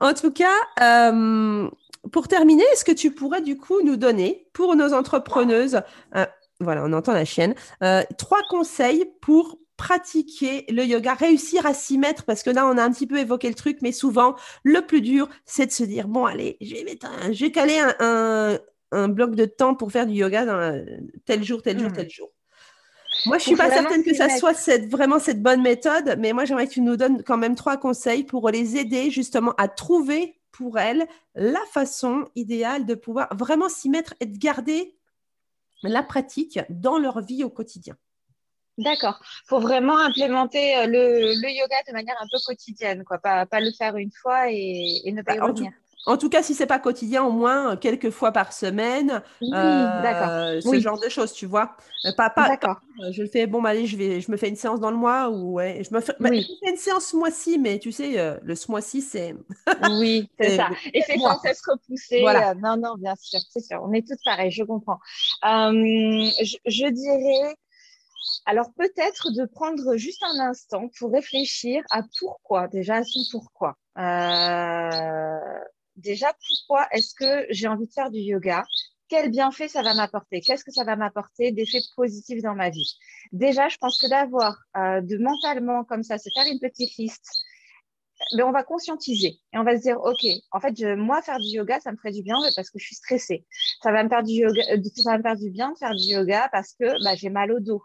en 0.00 0.14
tout 0.14 0.30
cas, 0.30 0.54
euh, 0.80 1.68
pour 2.12 2.28
terminer, 2.28 2.64
est-ce 2.72 2.84
que 2.84 2.92
tu 2.92 3.10
pourrais 3.12 3.42
du 3.42 3.56
coup 3.56 3.82
nous 3.82 3.96
donner 3.96 4.46
pour 4.52 4.76
nos 4.76 4.92
entrepreneuses, 4.92 5.80
euh, 6.16 6.26
voilà, 6.60 6.84
on 6.84 6.92
entend 6.92 7.12
la 7.12 7.24
chienne, 7.24 7.54
euh, 7.82 8.02
trois 8.18 8.42
conseils 8.48 9.04
pour 9.20 9.58
pratiquer 9.76 10.64
le 10.68 10.84
yoga, 10.84 11.14
réussir 11.14 11.66
à 11.66 11.74
s'y 11.74 11.98
mettre, 11.98 12.24
parce 12.24 12.42
que 12.42 12.50
là, 12.50 12.66
on 12.66 12.78
a 12.78 12.82
un 12.82 12.92
petit 12.92 13.06
peu 13.06 13.18
évoqué 13.18 13.48
le 13.48 13.54
truc, 13.54 13.78
mais 13.82 13.92
souvent, 13.92 14.36
le 14.62 14.80
plus 14.82 15.00
dur, 15.00 15.28
c'est 15.44 15.66
de 15.66 15.72
se 15.72 15.82
dire, 15.82 16.06
bon, 16.06 16.26
allez, 16.26 16.56
je 16.60 16.74
vais, 16.74 16.84
mettre 16.84 17.06
un, 17.06 17.32
je 17.32 17.44
vais 17.44 17.50
caler 17.50 17.78
un, 17.78 17.94
un, 17.98 18.58
un, 18.92 19.08
bloc 19.08 19.34
de 19.34 19.46
temps 19.46 19.74
pour 19.74 19.90
faire 19.90 20.06
du 20.06 20.14
yoga 20.14 20.44
dans 20.46 20.56
la, 20.56 20.74
tel 21.24 21.42
jour, 21.42 21.60
tel 21.62 21.80
jour, 21.80 21.90
mmh. 21.90 21.94
tel 21.94 22.10
jour. 22.10 22.30
Moi, 23.26 23.38
je 23.38 23.44
suis 23.44 23.56
pas 23.56 23.70
certaine 23.70 24.02
que 24.02 24.14
ça 24.14 24.28
soit 24.28 24.54
cette, 24.54 24.88
vraiment 24.90 25.18
cette 25.18 25.42
bonne 25.42 25.62
méthode, 25.62 26.16
mais 26.18 26.32
moi, 26.32 26.44
j'aimerais 26.44 26.66
que 26.66 26.72
tu 26.72 26.80
nous 26.80 26.96
donnes 26.96 27.22
quand 27.22 27.36
même 27.36 27.54
trois 27.54 27.76
conseils 27.76 28.24
pour 28.24 28.50
les 28.50 28.76
aider 28.76 29.10
justement 29.10 29.52
à 29.56 29.68
trouver 29.68 30.36
pour 30.52 30.78
elles 30.78 31.06
la 31.34 31.60
façon 31.72 32.28
idéale 32.36 32.86
de 32.86 32.94
pouvoir 32.94 33.28
vraiment 33.34 33.68
s'y 33.68 33.88
mettre 33.88 34.14
et 34.20 34.26
de 34.26 34.38
garder 34.38 34.94
la 35.82 36.02
pratique 36.02 36.60
dans 36.68 36.98
leur 36.98 37.20
vie 37.20 37.44
au 37.44 37.50
quotidien. 37.50 37.96
D'accord. 38.78 39.20
Il 39.22 39.48
faut 39.48 39.60
vraiment 39.60 39.98
implémenter 39.98 40.76
euh, 40.76 40.86
le, 40.86 41.40
le, 41.40 41.50
yoga 41.50 41.76
de 41.86 41.92
manière 41.92 42.16
un 42.20 42.26
peu 42.30 42.38
quotidienne, 42.44 43.04
quoi. 43.04 43.18
Pas, 43.18 43.46
pas 43.46 43.60
le 43.60 43.70
faire 43.70 43.96
une 43.96 44.10
fois 44.10 44.50
et, 44.50 45.02
et 45.04 45.12
ne 45.12 45.22
pas 45.22 45.36
y 45.36 45.38
bah, 45.38 45.46
revenir. 45.46 45.72
En 46.06 46.18
tout 46.18 46.28
cas, 46.28 46.42
si 46.42 46.54
c'est 46.54 46.66
pas 46.66 46.78
quotidien, 46.78 47.24
au 47.24 47.32
moins 47.32 47.76
quelques 47.76 48.10
fois 48.10 48.30
par 48.30 48.52
semaine, 48.52 49.22
oui, 49.40 49.50
euh, 49.54 50.60
ce 50.60 50.68
oui. 50.68 50.80
genre 50.80 51.00
de 51.00 51.08
choses, 51.08 51.32
tu 51.32 51.46
vois. 51.46 51.76
Pas, 52.16 52.28
pas, 52.28 52.48
D'accord. 52.48 52.76
pas, 52.98 53.10
je 53.10 53.22
le 53.22 53.28
fais, 53.28 53.46
bon, 53.46 53.62
bah, 53.62 53.70
allez, 53.70 53.86
je, 53.86 53.96
vais, 53.96 54.20
je 54.20 54.30
me 54.30 54.36
fais 54.36 54.48
une 54.50 54.56
séance 54.56 54.80
dans 54.80 54.90
le 54.90 54.96
mois 54.98 55.30
ou 55.30 55.54
ouais, 55.54 55.82
je 55.88 55.94
me 55.94 56.00
fais, 56.00 56.12
Oui. 56.20 56.42
je 56.42 56.54
fais 56.62 56.72
une 56.72 56.76
séance 56.76 57.06
ce 57.06 57.16
mois-ci, 57.16 57.58
mais 57.58 57.78
tu 57.78 57.90
sais, 57.90 58.18
euh, 58.18 58.36
le 58.42 58.54
ce 58.54 58.70
mois-ci, 58.70 59.00
c'est. 59.00 59.34
Oui, 59.98 60.28
c'est 60.38 60.56
ça. 60.56 60.68
Et 60.92 61.00
c'est 61.02 61.18
sans 61.18 61.38
cesse 61.40 61.62
repoussé. 61.66 62.20
Voilà. 62.20 62.50
Euh, 62.50 62.54
non, 62.54 62.76
non, 62.76 62.96
bien 62.98 63.14
sûr, 63.18 63.40
c'est 63.50 63.64
sûr. 63.64 63.80
On 63.82 63.92
est 63.92 64.06
toutes 64.06 64.22
pareilles, 64.24 64.50
je 64.50 64.62
comprends. 64.62 64.98
Euh, 65.44 65.70
je, 66.42 66.56
je 66.66 66.86
dirais, 66.90 67.54
alors 68.46 68.72
peut-être 68.76 69.30
de 69.32 69.46
prendre 69.46 69.96
juste 69.96 70.22
un 70.22 70.38
instant 70.40 70.88
pour 70.98 71.12
réfléchir 71.12 71.82
à 71.90 72.02
pourquoi, 72.18 72.68
déjà 72.68 72.96
à 72.96 73.04
son 73.04 73.20
pourquoi. 73.30 73.76
Euh, 73.96 75.60
déjà, 75.96 76.34
pourquoi 76.46 76.86
est-ce 76.92 77.14
que 77.14 77.46
j'ai 77.50 77.68
envie 77.68 77.86
de 77.86 77.92
faire 77.92 78.10
du 78.10 78.18
yoga? 78.18 78.64
Quel 79.08 79.30
bienfait 79.30 79.68
ça 79.68 79.82
va 79.82 79.94
m'apporter? 79.94 80.40
Qu'est-ce 80.40 80.64
que 80.64 80.72
ça 80.72 80.84
va 80.84 80.96
m'apporter 80.96 81.52
d'effets 81.52 81.82
positifs 81.94 82.42
dans 82.42 82.54
ma 82.54 82.70
vie? 82.70 82.96
Déjà, 83.32 83.68
je 83.68 83.76
pense 83.76 84.00
que 84.00 84.08
d'avoir 84.08 84.56
euh, 84.76 85.00
de 85.00 85.18
mentalement 85.18 85.84
comme 85.84 86.02
ça, 86.02 86.18
se 86.18 86.30
faire 86.34 86.50
une 86.50 86.58
petite 86.58 86.96
liste, 86.96 87.28
mais 88.36 88.42
on 88.42 88.52
va 88.52 88.62
conscientiser 88.62 89.40
et 89.52 89.58
on 89.58 89.64
va 89.64 89.76
se 89.76 89.82
dire, 89.82 90.00
OK, 90.00 90.24
en 90.52 90.60
fait, 90.60 90.74
moi, 90.96 91.20
faire 91.22 91.38
du 91.38 91.48
yoga, 91.48 91.80
ça 91.80 91.92
me 91.92 91.96
ferait 91.96 92.12
du 92.12 92.22
bien 92.22 92.36
parce 92.56 92.70
que 92.70 92.78
je 92.78 92.86
suis 92.86 92.94
stressée. 92.94 93.44
Ça 93.82 93.92
va 93.92 94.02
me 94.02 94.08
faire 94.08 94.22
du 94.22 94.32
yoga, 94.32 94.62
euh, 94.72 94.82
ça 94.96 95.10
va 95.10 95.18
me 95.18 95.22
faire 95.22 95.36
du 95.36 95.50
bien 95.50 95.72
de 95.72 95.78
faire 95.78 95.94
du 95.94 96.12
yoga 96.12 96.48
parce 96.50 96.72
que 96.72 97.02
bah, 97.04 97.14
j'ai 97.14 97.30
mal 97.30 97.52
au 97.52 97.60
dos. 97.60 97.82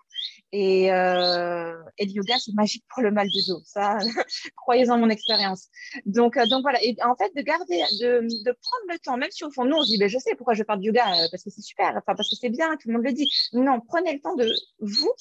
Et, 0.51 0.91
euh, 0.91 1.75
et 1.97 2.05
le 2.05 2.11
yoga, 2.11 2.35
c'est 2.39 2.53
magique 2.53 2.83
pour 2.93 3.03
le 3.03 3.11
mal 3.11 3.27
de 3.27 3.47
dos. 3.47 3.61
Ça, 3.65 3.97
croyez-en 4.55 4.97
mon 4.97 5.09
expérience. 5.09 5.67
Donc, 6.05 6.37
euh, 6.37 6.45
donc 6.47 6.63
voilà. 6.63 6.83
Et 6.83 6.95
en 7.03 7.15
fait, 7.15 7.31
de 7.35 7.41
garder, 7.41 7.83
de, 7.99 8.21
de 8.21 8.51
prendre 8.51 8.85
le 8.89 8.99
temps, 8.99 9.17
même 9.17 9.29
si 9.31 9.43
au 9.43 9.51
fond, 9.51 9.65
nous, 9.65 9.75
on 9.75 9.83
se 9.83 9.89
dit, 9.89 9.97
ben, 9.97 10.09
je 10.09 10.17
sais 10.17 10.35
pourquoi 10.35 10.55
je 10.55 10.63
parle 10.63 10.79
du 10.79 10.87
yoga, 10.87 11.05
euh, 11.05 11.27
parce 11.31 11.43
que 11.43 11.51
c'est 11.51 11.61
super, 11.61 11.89
enfin, 11.89 12.15
parce 12.15 12.29
que 12.29 12.35
c'est 12.35 12.49
bien, 12.49 12.75
tout 12.77 12.87
le 12.87 12.95
monde 12.95 13.05
le 13.05 13.13
dit. 13.13 13.29
Non, 13.53 13.79
prenez 13.79 14.13
le 14.13 14.21
temps 14.21 14.35
de 14.35 14.51
vous, 14.79 15.11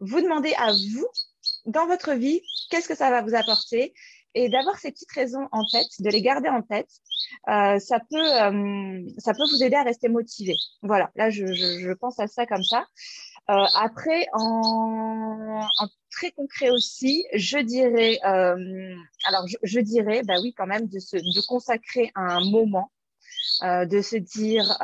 vous 0.00 0.20
demander 0.20 0.52
à 0.58 0.72
vous, 0.72 1.06
dans 1.66 1.86
votre 1.86 2.12
vie, 2.14 2.40
qu'est-ce 2.70 2.88
que 2.88 2.96
ça 2.96 3.10
va 3.10 3.22
vous 3.22 3.34
apporter 3.34 3.94
et 4.34 4.48
d'avoir 4.48 4.78
ces 4.78 4.90
petites 4.90 5.12
raisons 5.12 5.46
en 5.52 5.62
tête, 5.70 5.88
de 6.00 6.08
les 6.08 6.22
garder 6.22 6.48
en 6.48 6.62
tête, 6.62 6.88
euh, 7.48 7.78
ça 7.78 8.00
peut, 8.10 8.16
euh, 8.16 9.00
ça 9.18 9.34
peut 9.34 9.44
vous 9.50 9.62
aider 9.62 9.76
à 9.76 9.82
rester 9.82 10.08
motivé. 10.08 10.54
Voilà, 10.82 11.10
là 11.16 11.30
je, 11.30 11.46
je, 11.46 11.80
je 11.80 11.92
pense 11.92 12.18
à 12.18 12.26
ça 12.26 12.46
comme 12.46 12.62
ça. 12.62 12.86
Euh, 13.50 13.66
après, 13.74 14.26
en, 14.34 15.66
très 16.10 16.30
concret 16.30 16.70
aussi, 16.70 17.26
je 17.34 17.58
dirais, 17.58 18.18
euh, 18.24 18.94
alors 19.26 19.46
je, 19.62 19.80
dirais, 19.80 20.22
bah 20.24 20.34
oui, 20.40 20.54
quand 20.56 20.66
même, 20.66 20.86
de, 20.86 21.00
se, 21.00 21.16
de 21.16 21.46
consacrer 21.46 22.12
un 22.14 22.40
moment, 22.50 22.92
euh, 23.62 23.84
de 23.84 24.00
se 24.00 24.16
dire 24.16 24.76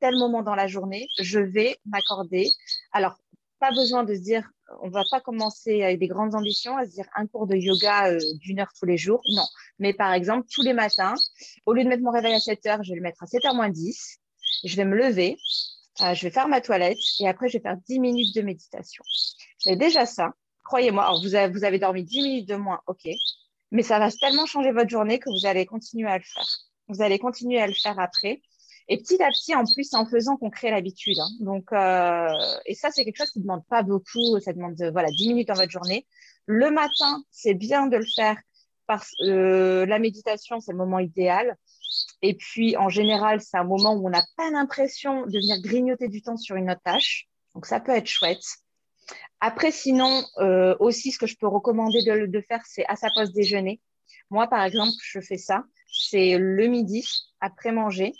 tel 0.00 0.16
moment 0.16 0.42
dans 0.42 0.56
la 0.56 0.66
journée, 0.66 1.06
je 1.20 1.38
vais 1.38 1.76
m'accorder. 1.86 2.50
Alors, 2.92 3.16
pas 3.60 3.70
besoin 3.70 4.04
de 4.04 4.14
se 4.14 4.20
dire 4.20 4.50
on 4.82 4.88
va 4.88 5.04
pas 5.08 5.20
commencer 5.20 5.84
avec 5.84 6.00
des 6.00 6.08
grandes 6.08 6.34
ambitions 6.34 6.76
à 6.76 6.86
se 6.86 6.90
dire 6.90 7.06
un 7.14 7.28
cours 7.28 7.46
de 7.46 7.54
yoga 7.54 8.12
d'une 8.40 8.58
heure 8.58 8.72
tous 8.78 8.84
les 8.84 8.96
jours. 8.96 9.20
Non. 9.32 9.46
Mais 9.78 9.92
par 9.92 10.12
exemple, 10.12 10.48
tous 10.52 10.62
les 10.62 10.72
matins, 10.72 11.14
au 11.66 11.72
lieu 11.72 11.84
de 11.84 11.88
mettre 11.88 12.02
mon 12.02 12.10
réveil 12.10 12.34
à 12.34 12.40
7 12.40 12.66
heures, 12.66 12.82
je 12.82 12.90
vais 12.90 12.96
le 12.96 13.02
mettre 13.02 13.22
à 13.22 13.26
7 13.26 13.44
h 13.44 13.54
moins 13.54 13.68
10. 13.68 14.18
Je 14.64 14.76
vais 14.76 14.84
me 14.84 14.96
lever, 14.96 15.36
euh, 16.02 16.14
je 16.14 16.22
vais 16.22 16.30
faire 16.30 16.48
ma 16.48 16.60
toilette 16.60 16.98
et 17.20 17.28
après, 17.28 17.48
je 17.48 17.58
vais 17.58 17.62
faire 17.62 17.76
10 17.88 17.98
minutes 18.00 18.34
de 18.34 18.42
méditation. 18.42 19.02
C'est 19.58 19.76
déjà 19.76 20.06
ça. 20.06 20.32
Croyez-moi, 20.64 21.12
vous 21.22 21.34
avez, 21.34 21.78
dormi 21.78 22.04
10 22.04 22.22
minutes 22.22 22.48
de 22.48 22.56
moins, 22.56 22.80
ok. 22.86 23.08
Mais 23.70 23.82
ça 23.82 23.98
va 23.98 24.10
tellement 24.10 24.46
changer 24.46 24.72
votre 24.72 24.90
journée 24.90 25.18
que 25.18 25.30
vous 25.30 25.46
allez 25.46 25.66
continuer 25.66 26.08
à 26.08 26.18
le 26.18 26.24
faire. 26.24 26.46
Vous 26.88 27.02
allez 27.02 27.18
continuer 27.18 27.60
à 27.60 27.66
le 27.66 27.72
faire 27.72 27.98
après. 27.98 28.40
Et 28.88 28.98
petit 28.98 29.20
à 29.22 29.28
petit, 29.28 29.54
en 29.54 29.64
plus, 29.64 29.94
en 29.94 30.06
faisant 30.06 30.36
qu'on 30.36 30.50
crée 30.50 30.70
l'habitude. 30.70 31.18
Hein. 31.18 31.28
Donc, 31.40 31.72
euh, 31.72 32.28
et 32.66 32.74
ça, 32.74 32.90
c'est 32.90 33.04
quelque 33.04 33.16
chose 33.16 33.30
qui 33.30 33.40
ne 33.40 33.44
demande 33.44 33.66
pas 33.68 33.82
beaucoup. 33.82 34.38
Ça 34.40 34.52
demande 34.52 34.80
voilà, 34.92 35.08
10 35.08 35.28
minutes 35.28 35.48
dans 35.48 35.54
votre 35.54 35.70
journée. 35.70 36.06
Le 36.46 36.70
matin, 36.70 37.22
c'est 37.30 37.54
bien 37.54 37.86
de 37.86 37.96
le 37.96 38.06
faire 38.14 38.36
parce 38.86 39.10
que 39.18 39.24
euh, 39.24 39.86
la 39.86 39.98
méditation, 39.98 40.60
c'est 40.60 40.72
le 40.72 40.78
moment 40.78 41.00
idéal. 41.00 41.56
Et 42.22 42.34
puis, 42.34 42.76
en 42.76 42.88
général, 42.88 43.40
c'est 43.40 43.56
un 43.56 43.64
moment 43.64 43.94
où 43.94 44.06
on 44.06 44.10
n'a 44.10 44.24
pas 44.36 44.50
l'impression 44.50 45.26
de 45.26 45.38
venir 45.38 45.60
grignoter 45.60 46.08
du 46.08 46.22
temps 46.22 46.36
sur 46.36 46.56
une 46.56 46.70
autre 46.70 46.80
tâche. 46.84 47.28
Donc, 47.54 47.66
ça 47.66 47.80
peut 47.80 47.92
être 47.92 48.06
chouette. 48.06 48.44
Après, 49.40 49.70
sinon, 49.70 50.24
euh, 50.38 50.74
aussi, 50.80 51.12
ce 51.12 51.18
que 51.18 51.26
je 51.26 51.36
peux 51.36 51.46
recommander 51.46 52.02
de, 52.02 52.40
faire, 52.40 52.62
c'est 52.66 52.86
à 52.86 52.96
sa 52.96 53.08
pause 53.14 53.32
déjeuner. 53.32 53.80
Moi, 54.30 54.46
par 54.48 54.64
exemple, 54.64 54.94
je 55.02 55.20
fais 55.20 55.38
ça. 55.38 55.64
C'est 55.86 56.36
le 56.38 56.66
midi, 56.66 57.08
après 57.40 57.72
manger. 57.72 58.12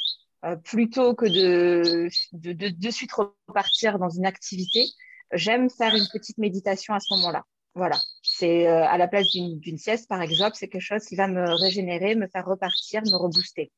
Euh, 0.45 0.57
plutôt 0.57 1.15
que 1.15 1.27
de, 1.27 2.09
de 2.33 2.91
suite 2.91 3.13
repartir 3.13 3.99
dans 3.99 4.11
une 4.11 4.27
activité, 4.27 4.87
j'aime 5.33 5.71
faire 5.71 5.95
une 5.95 6.07
petite 6.13 6.39
méditation 6.39 6.95
à 6.95 7.01
ce 7.01 7.15
moment-là. 7.15 7.45
Voilà, 7.77 7.99
c'est 8.23 8.67
euh, 8.67 8.87
à 8.87 8.97
la 8.97 9.07
place 9.07 9.31
d'une 9.33 9.77
sieste, 9.77 10.09
par 10.09 10.23
exemple, 10.23 10.57
c'est 10.57 10.67
quelque 10.67 10.81
chose 10.81 11.05
qui 11.05 11.15
va 11.15 11.29
me 11.29 11.45
régénérer, 11.61 12.15
me 12.15 12.27
faire 12.27 12.47
repartir, 12.47 13.03
me 13.03 13.15
rebooster. 13.15 13.71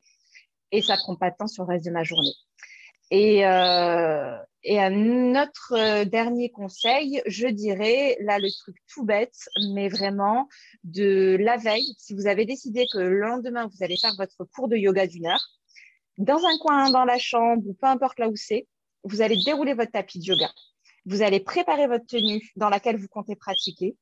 Et 0.71 0.83
ça 0.83 0.97
prend 0.99 1.17
pas 1.17 1.33
de 1.33 1.37
temps 1.37 1.49
sur 1.49 1.65
le 1.65 1.71
reste 1.71 1.85
de 1.85 1.91
ma 1.91 2.05
journée. 2.05 2.33
Et, 3.11 3.45
euh, 3.45 4.39
et 4.63 4.79
un 4.79 5.35
autre 5.43 5.75
euh, 5.77 6.05
dernier 6.05 6.49
conseil, 6.51 7.21
je 7.27 7.49
dirais, 7.49 8.17
là, 8.21 8.39
le 8.39 8.49
truc 8.57 8.77
tout 8.87 9.05
bête, 9.05 9.49
mais 9.73 9.89
vraiment 9.89 10.49
de 10.85 11.37
la 11.41 11.57
veille, 11.57 11.97
si 11.99 12.15
vous 12.15 12.29
avez 12.29 12.45
décidé 12.45 12.87
que 12.93 12.99
le 12.99 13.19
lendemain, 13.19 13.67
vous 13.67 13.83
allez 13.83 13.97
faire 13.97 14.15
votre 14.17 14.45
cours 14.45 14.69
de 14.69 14.77
yoga 14.77 15.09
d'une 15.09 15.27
heure, 15.27 15.45
dans 16.19 16.39
un 16.45 16.59
coin 16.61 16.91
dans 16.91 17.05
la 17.05 17.19
chambre 17.19 17.67
ou 17.67 17.75
peu 17.75 17.89
importe 17.89 18.21
là 18.21 18.29
où 18.29 18.37
c'est, 18.37 18.69
vous 19.03 19.23
allez 19.23 19.43
dérouler 19.45 19.75
votre 19.75 19.91
tapis 19.91 20.21
de 20.21 20.27
yoga. 20.27 20.53
Vous 21.09 21.23
allez 21.23 21.41
préparer 21.41 21.87
votre 21.87 22.07
tenue 22.07 22.51
dans 22.57 22.69
laquelle 22.69 22.97
vous 22.97 23.09
comptez 23.09 23.35
pratiquer. 23.35 23.97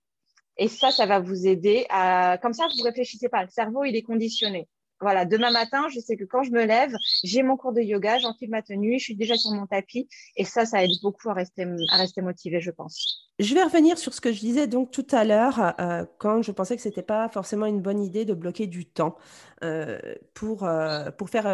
Et 0.56 0.68
ça, 0.68 0.90
ça 0.90 1.06
va 1.06 1.20
vous 1.20 1.46
aider 1.46 1.86
à. 1.88 2.38
Comme 2.42 2.52
ça, 2.52 2.66
vous 2.66 2.78
ne 2.78 2.84
réfléchissez 2.84 3.28
pas. 3.28 3.44
Le 3.44 3.50
cerveau, 3.50 3.84
il 3.84 3.94
est 3.94 4.02
conditionné. 4.02 4.68
Voilà, 5.00 5.24
demain 5.26 5.50
matin, 5.50 5.86
je 5.92 6.00
sais 6.00 6.16
que 6.16 6.24
quand 6.24 6.42
je 6.42 6.50
me 6.50 6.64
lève, 6.64 6.94
j'ai 7.22 7.42
mon 7.42 7.56
cours 7.56 7.72
de 7.72 7.80
yoga, 7.82 8.18
j'enfile 8.18 8.50
ma 8.50 8.62
tenue, 8.62 8.98
je 8.98 9.04
suis 9.04 9.16
déjà 9.16 9.36
sur 9.36 9.50
mon 9.52 9.66
tapis. 9.66 10.08
Et 10.36 10.44
ça, 10.44 10.64
ça 10.64 10.82
aide 10.82 10.90
beaucoup 11.02 11.28
à 11.28 11.34
rester, 11.34 11.66
à 11.90 11.96
rester 11.96 12.22
motivé, 12.22 12.60
je 12.60 12.70
pense. 12.70 13.30
Je 13.38 13.54
vais 13.54 13.62
revenir 13.62 13.98
sur 13.98 14.14
ce 14.14 14.22
que 14.22 14.32
je 14.32 14.40
disais 14.40 14.66
donc 14.66 14.90
tout 14.90 15.06
à 15.10 15.24
l'heure, 15.24 15.74
euh, 15.78 16.06
quand 16.16 16.40
je 16.40 16.50
pensais 16.52 16.74
que 16.74 16.80
ce 16.80 16.88
n'était 16.88 17.02
pas 17.02 17.28
forcément 17.28 17.66
une 17.66 17.82
bonne 17.82 18.02
idée 18.02 18.24
de 18.24 18.32
bloquer 18.32 18.66
du 18.66 18.86
temps 18.86 19.16
euh, 19.62 19.98
pour, 20.32 20.64
euh, 20.64 21.10
pour 21.10 21.28
faire, 21.28 21.44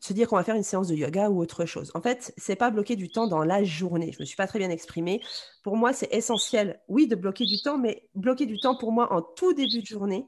se 0.00 0.12
dire 0.14 0.26
qu'on 0.26 0.36
va 0.36 0.44
faire 0.44 0.54
une 0.54 0.62
séance 0.62 0.88
de 0.88 0.94
yoga 0.94 1.28
ou 1.28 1.38
autre 1.38 1.66
chose. 1.66 1.92
En 1.94 2.00
fait, 2.00 2.32
c'est 2.38 2.56
pas 2.56 2.70
bloquer 2.70 2.96
du 2.96 3.10
temps 3.10 3.26
dans 3.26 3.44
la 3.44 3.62
journée. 3.64 4.12
Je 4.12 4.20
me 4.20 4.24
suis 4.24 4.36
pas 4.36 4.46
très 4.46 4.58
bien 4.58 4.70
exprimée. 4.70 5.20
Pour 5.62 5.76
moi, 5.76 5.92
c'est 5.92 6.12
essentiel, 6.14 6.80
oui, 6.88 7.06
de 7.06 7.16
bloquer 7.16 7.44
du 7.44 7.60
temps, 7.60 7.76
mais 7.76 8.08
bloquer 8.14 8.46
du 8.46 8.58
temps 8.58 8.76
pour 8.76 8.92
moi 8.92 9.12
en 9.12 9.20
tout 9.20 9.52
début 9.52 9.82
de 9.82 9.86
journée 9.86 10.26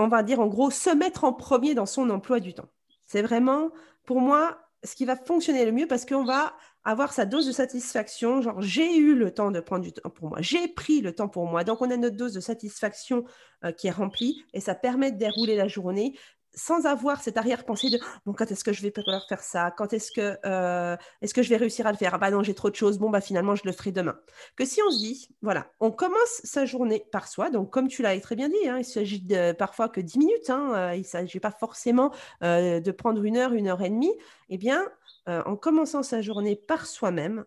on 0.00 0.08
va 0.08 0.22
dire 0.22 0.40
en 0.40 0.46
gros, 0.46 0.70
se 0.70 0.90
mettre 0.90 1.24
en 1.24 1.32
premier 1.32 1.74
dans 1.74 1.86
son 1.86 2.10
emploi 2.10 2.40
du 2.40 2.54
temps. 2.54 2.68
C'est 3.06 3.22
vraiment, 3.22 3.70
pour 4.04 4.20
moi, 4.20 4.58
ce 4.82 4.94
qui 4.94 5.04
va 5.04 5.16
fonctionner 5.16 5.64
le 5.64 5.72
mieux 5.72 5.86
parce 5.86 6.06
qu'on 6.06 6.24
va 6.24 6.54
avoir 6.84 7.12
sa 7.12 7.26
dose 7.26 7.46
de 7.46 7.52
satisfaction. 7.52 8.40
Genre, 8.40 8.62
j'ai 8.62 8.96
eu 8.96 9.14
le 9.14 9.32
temps 9.32 9.50
de 9.50 9.60
prendre 9.60 9.84
du 9.84 9.92
temps 9.92 10.08
pour 10.08 10.30
moi, 10.30 10.38
j'ai 10.40 10.68
pris 10.68 11.00
le 11.00 11.14
temps 11.14 11.28
pour 11.28 11.46
moi. 11.46 11.64
Donc, 11.64 11.82
on 11.82 11.90
a 11.90 11.96
notre 11.96 12.16
dose 12.16 12.32
de 12.32 12.40
satisfaction 12.40 13.24
euh, 13.64 13.72
qui 13.72 13.88
est 13.88 13.92
remplie 13.92 14.44
et 14.54 14.60
ça 14.60 14.74
permet 14.74 15.12
de 15.12 15.18
dérouler 15.18 15.56
la 15.56 15.68
journée 15.68 16.14
sans 16.54 16.86
avoir 16.86 17.22
cette 17.22 17.36
arrière-pensée 17.36 17.90
de 17.90 17.98
bon, 18.26 18.32
quand 18.32 18.50
est-ce 18.50 18.64
que 18.64 18.72
je 18.72 18.82
vais 18.82 18.90
pouvoir 18.90 19.26
faire 19.28 19.42
ça? 19.42 19.70
Quand 19.70 19.92
est-ce 19.92 20.10
que, 20.12 20.36
euh, 20.44 20.96
est-ce 21.22 21.34
que 21.34 21.42
je 21.42 21.48
vais 21.48 21.56
réussir 21.56 21.86
à 21.86 21.92
le 21.92 21.98
faire? 21.98 22.14
Ah 22.14 22.18
bah 22.18 22.30
non, 22.30 22.42
j'ai 22.42 22.54
trop 22.54 22.70
de 22.70 22.74
choses. 22.74 22.98
Bon, 22.98 23.10
bah 23.10 23.20
finalement, 23.20 23.54
je 23.54 23.62
le 23.64 23.72
ferai 23.72 23.92
demain. 23.92 24.18
Que 24.56 24.64
si 24.64 24.80
on 24.86 24.90
se 24.90 24.98
dit, 24.98 25.28
voilà, 25.42 25.70
on 25.80 25.90
commence 25.90 26.40
sa 26.44 26.66
journée 26.66 27.04
par 27.12 27.28
soi. 27.28 27.50
Donc, 27.50 27.70
comme 27.70 27.88
tu 27.88 28.02
l'as 28.02 28.18
très 28.20 28.36
bien 28.36 28.48
dit, 28.48 28.68
hein, 28.68 28.78
il 28.78 28.84
s'agit 28.84 29.26
parfois 29.58 29.88
que 29.88 30.00
10 30.00 30.18
minutes. 30.18 30.50
Hein, 30.50 30.72
euh, 30.74 30.94
il 30.94 31.00
ne 31.00 31.04
s'agit 31.04 31.40
pas 31.40 31.52
forcément 31.52 32.12
euh, 32.42 32.80
de 32.80 32.90
prendre 32.90 33.22
une 33.24 33.36
heure, 33.36 33.52
une 33.52 33.68
heure 33.68 33.82
et 33.82 33.90
demie. 33.90 34.14
Eh 34.48 34.58
bien, 34.58 34.84
en 35.26 35.54
commençant 35.54 36.02
sa 36.02 36.22
journée 36.22 36.56
par 36.56 36.86
soi-même, 36.86 37.44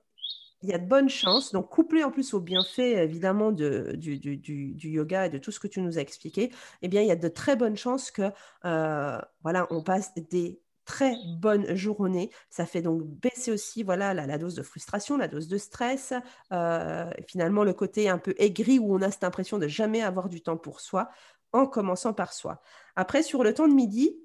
il 0.64 0.70
y 0.70 0.74
a 0.74 0.78
de 0.78 0.88
bonnes 0.88 1.09
chances, 1.09 1.51
donc 1.51 1.70
couplé 1.70 2.03
en 2.03 2.11
plus 2.11 2.34
au 2.34 2.39
bienfait 2.39 3.03
évidemment 3.03 3.51
de, 3.51 3.93
du, 3.95 4.89
yoga 4.89 5.26
et 5.26 5.30
de 5.30 5.38
tout 5.38 5.51
ce 5.51 5.59
que 5.59 5.68
tu 5.68 5.82
nous 5.82 5.97
as 5.97 6.01
expliqué, 6.01 6.51
eh 6.82 6.88
bien 6.88 7.01
il 7.01 7.07
y 7.07 7.11
a 7.11 7.18
de 7.18 7.28
très 7.28 7.55
bonnes 7.55 7.76
chances 7.76 8.11
que 8.11 8.32
euh, 8.66 9.20
voilà, 9.43 9.68
on 9.72 9.84
passe 9.84 10.14
des 10.16 10.61
très 10.86 11.16
bonnes 11.38 11.76
journées. 11.76 12.30
Ça 12.49 12.66
fait 12.66 12.82
donc 12.82 13.03
baisser 13.03 13.51
aussi 13.51 13.84
voilà 13.84 14.14
la, 14.14 14.38
dose 14.38 14.55
de 14.55 14.64
frustration, 14.64 15.18
la 15.18 15.28
dose 15.28 15.47
de 15.47 15.57
stress, 15.57 16.14
euh, 16.51 17.09
finalement 17.28 17.64
le 17.64 17.74
côté 17.74 18.09
un 18.09 18.18
peu 18.18 18.34
aigri 18.38 18.80
où 18.80 18.95
on 18.95 19.01
a 19.01 19.11
cette 19.11 19.24
impression 19.24 19.57
de 19.57 19.68
jamais 19.68 20.01
avoir 20.01 20.30
du 20.30 20.41
temps 20.41 20.57
pour 20.57 20.80
soi 20.80 21.09
en 21.51 21.68
commençant 21.68 22.14
par 22.14 22.34
soi. 22.34 22.61
Après 22.95 23.22
sur 23.22 23.43
le 23.43 23.53
temps 23.53 23.68
de 23.68 23.74
midi, 23.74 24.18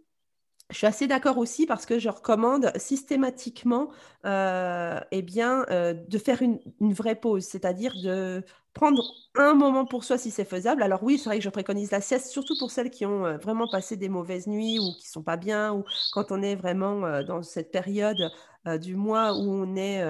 je 0.71 0.77
suis 0.77 0.87
assez 0.87 1.07
d'accord 1.07 1.39
aussi 1.39 1.67
parce 1.67 1.87
que 1.87 1.99
je 1.99 2.09
recommande 2.09 2.73
systématiquement 2.77 3.89
euh, 4.27 5.01
eh 5.11 5.23
bien, 5.23 5.65
euh, 5.71 5.95
de 5.95 6.19
faire 6.19 6.43
une, 6.43 6.61
vraie 6.81 7.15
pause, 7.15 7.45
c'est-à-dire 7.45 7.95
de 8.03 8.45
prendre 8.79 9.03
un 9.35 9.55
moment 9.55 9.87
pour 9.87 10.05
soi 10.05 10.19
si 10.19 10.31
c'est 10.31 10.45
faisable. 10.45 10.85
Alors 10.85 11.03
oui, 11.03 11.19
c'est 11.19 11.25
vrai 11.25 11.39
que 11.39 11.45
je 11.45 11.51
préconise 11.51 11.91
la 11.91 12.01
sieste, 12.01 12.29
surtout 12.29 12.57
pour 12.61 12.71
celles 12.71 12.91
qui 12.91 13.05
ont 13.07 13.27
euh, 13.27 13.37
vraiment 13.37 13.67
passé 13.67 13.97
des 13.97 14.09
mauvaises 14.09 14.47
nuits 14.47 14.79
ou 14.79 14.95
qui 15.01 15.09
sont 15.09 15.25
pas 15.25 15.37
bien, 15.37 15.75
ou 15.75 15.85
quand 16.13 16.31
on 16.31 16.43
est 16.43 16.55
vraiment 16.55 17.23
dans 17.23 17.43
cette 17.43 17.73
période 17.73 18.31
du 18.81 18.95
mois 18.97 19.33
où 19.33 19.51
on, 19.51 19.77
est, 19.77 20.05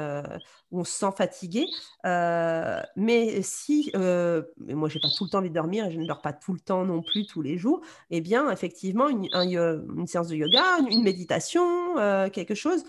où 0.70 0.80
on 0.80 0.84
se 0.84 0.92
sent 0.92 1.12
fatigué. 1.16 1.64
mais 2.04 3.40
si, 3.42 3.90
mais 3.94 4.74
moi, 4.74 4.88
je 4.88 4.96
n'ai 4.96 5.00
pas 5.00 5.08
tout 5.16 5.24
le 5.24 5.30
temps 5.30 5.38
envie 5.38 5.50
de 5.50 5.54
dormir 5.54 5.86
et 5.86 5.92
je 5.92 5.98
ne 5.98 6.06
dors 6.06 6.20
pas 6.20 6.32
tout 6.32 6.52
le 6.52 6.60
temps 6.60 6.84
non 6.84 7.02
plus 7.02 7.26
tous 7.26 7.40
les 7.40 7.56
jours, 7.56 7.80
eh 8.10 8.20
bien, 8.20 8.50
effectivement, 8.50 9.08
une, 9.08 9.28
une 9.32 10.06
séance 10.06 10.28
de 10.28 10.36
yoga, 10.36 10.78
une 10.90 11.02
méditation, 11.02 11.94
quelque 12.30 12.54
chose 12.54 12.84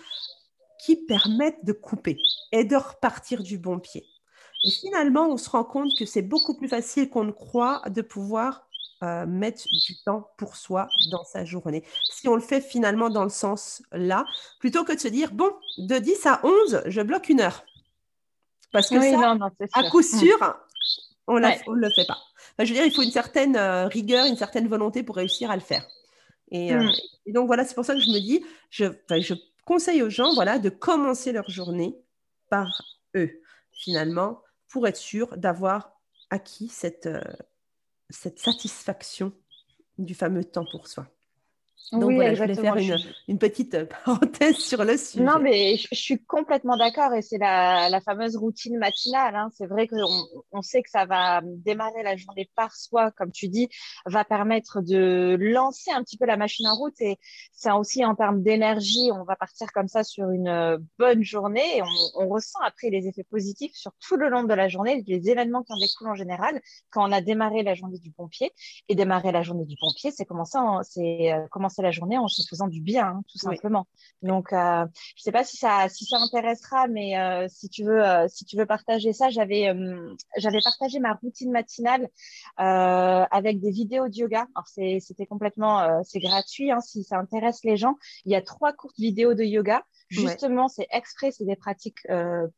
qui 0.79 0.95
permette 1.05 1.63
de 1.63 1.73
couper 1.73 2.17
et 2.51 2.63
de 2.63 2.75
repartir 2.75 3.43
du 3.43 3.57
bon 3.57 3.79
pied. 3.79 4.05
Et 4.63 4.71
finalement, 4.71 5.29
on 5.29 5.37
se 5.37 5.49
rend 5.49 5.63
compte 5.63 5.91
que 5.97 6.05
c'est 6.05 6.21
beaucoup 6.21 6.55
plus 6.55 6.67
facile 6.67 7.09
qu'on 7.09 7.23
ne 7.23 7.31
croit 7.31 7.81
de 7.89 8.01
pouvoir 8.01 8.67
euh, 9.01 9.25
mettre 9.25 9.63
du 9.87 9.95
temps 10.03 10.29
pour 10.37 10.57
soi 10.57 10.89
dans 11.11 11.23
sa 11.23 11.45
journée. 11.45 11.85
Si 12.11 12.27
on 12.27 12.35
le 12.35 12.41
fait 12.41 12.59
finalement 12.59 13.09
dans 13.09 13.23
le 13.23 13.29
sens 13.29 13.81
là, 13.93 14.25
plutôt 14.59 14.83
que 14.83 14.91
de 14.91 14.99
se 14.99 15.07
dire, 15.07 15.31
bon, 15.31 15.51
de 15.77 15.97
10 15.97 16.25
à 16.25 16.41
11, 16.43 16.81
je 16.85 17.01
bloque 17.01 17.29
une 17.29 17.39
heure. 17.39 17.63
Parce 18.73 18.89
que 18.89 18.99
ça, 18.99 19.37
à 19.73 19.89
coup 19.89 20.01
sûr, 20.01 20.37
on 21.27 21.39
ne 21.39 21.75
le 21.75 21.89
fait 21.95 22.05
pas. 22.05 22.17
je 22.59 22.65
veux 22.65 22.73
dire, 22.73 22.85
il 22.85 22.93
faut 22.93 23.01
une 23.01 23.11
certaine 23.11 23.55
euh, 23.55 23.87
rigueur, 23.87 24.25
une 24.25 24.35
certaine 24.35 24.67
volonté 24.67 25.01
pour 25.01 25.15
réussir 25.15 25.49
à 25.49 25.55
le 25.55 25.61
faire. 25.61 25.87
Et, 26.51 26.73
euh, 26.73 26.83
mm. 26.83 27.31
donc 27.33 27.47
voilà, 27.47 27.63
c'est 27.63 27.75
pour 27.75 27.85
ça 27.85 27.93
que 27.93 28.01
je 28.01 28.09
me 28.09 28.19
dis, 28.19 28.43
je, 28.69 28.85
je 29.21 29.33
conseille 29.65 30.03
aux 30.03 30.09
gens 30.09 30.33
voilà, 30.33 30.59
de 30.59 30.69
commencer 30.69 31.31
leur 31.31 31.49
journée 31.49 31.95
par 32.49 32.67
eux, 33.15 33.41
finalement, 33.71 34.41
pour 34.69 34.87
être 34.87 34.97
sûr 34.97 35.37
d'avoir 35.37 35.99
acquis 36.29 36.69
cette, 36.69 37.09
cette 38.09 38.39
satisfaction 38.39 39.33
du 39.97 40.15
fameux 40.15 40.45
temps 40.45 40.65
pour 40.71 40.87
soi. 40.87 41.07
Donc 41.91 42.13
voilà, 42.13 42.35
je 42.35 42.41
voulais 42.41 42.55
faire 42.55 42.77
une, 43.27 43.39
petite 43.39 43.73
euh, 43.73 43.85
parenthèse 44.05 44.57
sur 44.57 44.83
le 44.83 44.95
sujet. 44.95 45.23
Non, 45.23 45.39
mais 45.39 45.75
je, 45.77 45.87
suis 45.95 46.23
complètement 46.23 46.77
d'accord 46.77 47.13
et 47.13 47.21
c'est 47.21 47.39
la, 47.39 47.99
fameuse 48.05 48.37
routine 48.37 48.77
matinale. 48.77 49.35
Hein. 49.35 49.49
C'est 49.57 49.65
vrai 49.65 49.87
qu'on 49.87 49.97
on 50.51 50.61
sait 50.61 50.83
que 50.83 50.89
ça 50.89 51.05
va 51.05 51.41
démarrer 51.43 52.03
la 52.03 52.15
journée 52.15 52.49
par 52.55 52.75
soi, 52.75 53.11
comme 53.11 53.31
tu 53.31 53.47
dis, 53.47 53.69
va 54.05 54.23
permettre 54.23 54.81
de 54.81 55.35
lancer 55.39 55.89
un 55.91 56.03
petit 56.03 56.17
peu 56.17 56.25
la 56.25 56.37
machine 56.37 56.67
en 56.67 56.75
route 56.75 56.99
et 57.01 57.17
c'est 57.51 57.71
aussi 57.71 58.05
en 58.05 58.15
termes 58.15 58.43
d'énergie, 58.43 59.09
on 59.11 59.23
va 59.23 59.35
partir 59.35 59.71
comme 59.73 59.87
ça 59.87 60.03
sur 60.03 60.29
une 60.29 60.47
euh, 60.47 60.77
bonne 60.99 61.23
journée 61.23 61.77
et 61.77 61.81
on, 62.15 62.29
ressent 62.29 62.59
après 62.63 62.91
les 62.91 63.07
effets 63.07 63.23
positifs 63.23 63.73
sur 63.73 63.91
tout 63.99 64.15
le 64.15 64.29
long 64.29 64.43
de 64.43 64.53
la 64.53 64.67
journée, 64.67 65.03
les 65.07 65.29
événements 65.29 65.63
qui 65.63 65.73
en 65.73 65.79
découlent 65.79 66.09
en 66.09 66.15
général 66.15 66.61
quand 66.91 67.07
on 67.07 67.11
a 67.11 67.21
démarré 67.21 67.63
la 67.63 67.73
journée 67.73 67.97
du 67.97 68.11
pompier. 68.11 68.51
Et 68.87 68.95
démarrer 68.95 69.31
la 69.31 69.41
journée 69.41 69.65
du 69.65 69.75
pompier, 69.79 70.11
c'est 70.11 70.25
commencer, 70.25 70.57
c'est 70.83 71.33
euh, 71.33 71.47
commencer 71.69 71.81
la 71.81 71.91
journée 71.91 72.17
en 72.17 72.27
se 72.27 72.41
faisant 72.47 72.67
du 72.67 72.81
bien, 72.81 73.05
hein, 73.05 73.21
tout 73.31 73.37
simplement. 73.37 73.87
Donc, 74.21 74.51
euh, 74.53 74.85
je 75.15 75.23
sais 75.23 75.31
pas 75.31 75.43
si 75.43 75.57
ça, 75.57 75.87
si 75.89 76.05
ça 76.05 76.17
intéressera, 76.17 76.87
mais 76.87 77.17
euh, 77.17 77.47
si 77.47 77.69
tu 77.69 77.83
veux, 77.83 78.03
euh, 78.05 78.27
si 78.27 78.45
tu 78.45 78.57
veux 78.57 78.65
partager 78.65 79.13
ça, 79.13 79.29
j'avais, 79.29 79.71
j'avais 80.37 80.59
partagé 80.63 80.99
ma 80.99 81.13
routine 81.13 81.51
matinale 81.51 82.09
avec 82.57 83.59
des 83.59 83.71
vidéos 83.71 84.07
de 84.07 84.15
yoga. 84.15 84.47
Alors, 84.55 84.67
c'était 84.99 85.25
complètement, 85.25 86.03
c'est 86.03 86.19
gratuit, 86.19 86.71
hein, 86.71 86.81
si 86.81 87.03
ça 87.03 87.17
intéresse 87.17 87.63
les 87.63 87.77
gens. 87.77 87.95
Il 88.25 88.31
y 88.31 88.35
a 88.35 88.41
trois 88.41 88.73
courtes 88.73 88.97
vidéos 88.97 89.33
de 89.33 89.43
yoga. 89.43 89.83
Justement, 90.09 90.67
c'est 90.67 90.87
exprès, 90.91 91.31
c'est 91.31 91.45
des 91.45 91.55
pratiques 91.55 91.99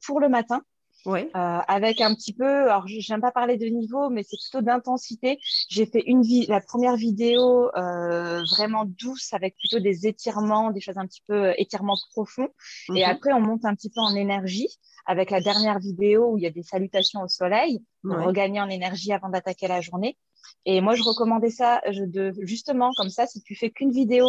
pour 0.06 0.20
le 0.20 0.30
matin. 0.30 0.62
Euh, 1.08 1.30
avec 1.34 2.02
un 2.02 2.14
petit 2.14 2.34
peu, 2.34 2.70
alors 2.70 2.86
j'aime 2.88 3.22
pas 3.22 3.32
parler 3.32 3.58
de 3.58 3.66
niveau, 3.66 4.10
mais 4.10 4.24
c'est 4.24 4.38
plutôt 4.38 4.64
d'intensité. 4.64 5.40
J'ai 5.70 5.86
fait 5.86 6.04
une 6.06 6.22
vie, 6.22 6.46
la 6.48 6.62
première 6.62 6.96
vidéo 6.96 7.70
euh, 7.76 8.42
vraiment 8.52 8.86
douce 8.86 9.34
avec 9.34 9.56
plutôt 9.58 9.80
des 9.80 10.08
étirements, 10.08 10.72
des 10.72 10.82
choses 10.82 10.98
un 10.98 11.08
petit 11.08 11.24
peu 11.28 11.48
euh, 11.48 11.54
étirements 11.58 11.98
profonds. 12.12 12.50
Et 12.96 13.04
mhm. 13.04 13.10
après, 13.10 13.34
on 13.34 13.42
monte 13.42 13.66
un 13.66 13.76
petit 13.76 13.90
peu 13.90 14.00
en 14.00 14.16
énergie 14.16 14.70
avec 15.06 15.32
la 15.32 15.42
dernière 15.42 15.80
vidéo 15.80 16.32
où 16.32 16.38
il 16.38 16.44
y 16.44 16.48
a 16.48 16.52
des 16.52 16.64
salutations 16.64 17.22
au 17.22 17.28
soleil 17.28 17.84
pour 18.04 18.18
regagner 18.18 18.62
en 18.62 18.70
énergie 18.70 19.14
avant 19.14 19.30
d'attaquer 19.30 19.68
la 19.68 19.82
journée. 19.82 20.18
Et 20.66 20.82
moi, 20.82 20.94
je 20.94 21.02
recommandais 21.02 21.50
ça 21.50 21.82
de, 21.88 22.34
justement 22.42 22.92
comme 22.96 23.10
ça, 23.10 23.26
si 23.26 23.42
tu 23.42 23.56
fais 23.56 23.72
qu'une 23.72 23.92
vidéo, 23.92 24.28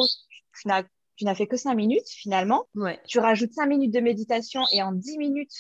tu 0.59 0.69
n'as 0.69 0.83
tu 1.17 1.27
n'as 1.27 1.35
fait 1.35 1.47
que 1.47 1.57
cinq 1.57 1.75
minutes 1.75 2.09
finalement. 2.09 2.65
Tu 3.07 3.19
rajoutes 3.19 3.53
cinq 3.53 3.67
minutes 3.67 3.93
de 3.93 4.01
méditation 4.01 4.63
et 4.73 4.83
en 4.83 4.93
dix 4.93 5.19
minutes, 5.19 5.53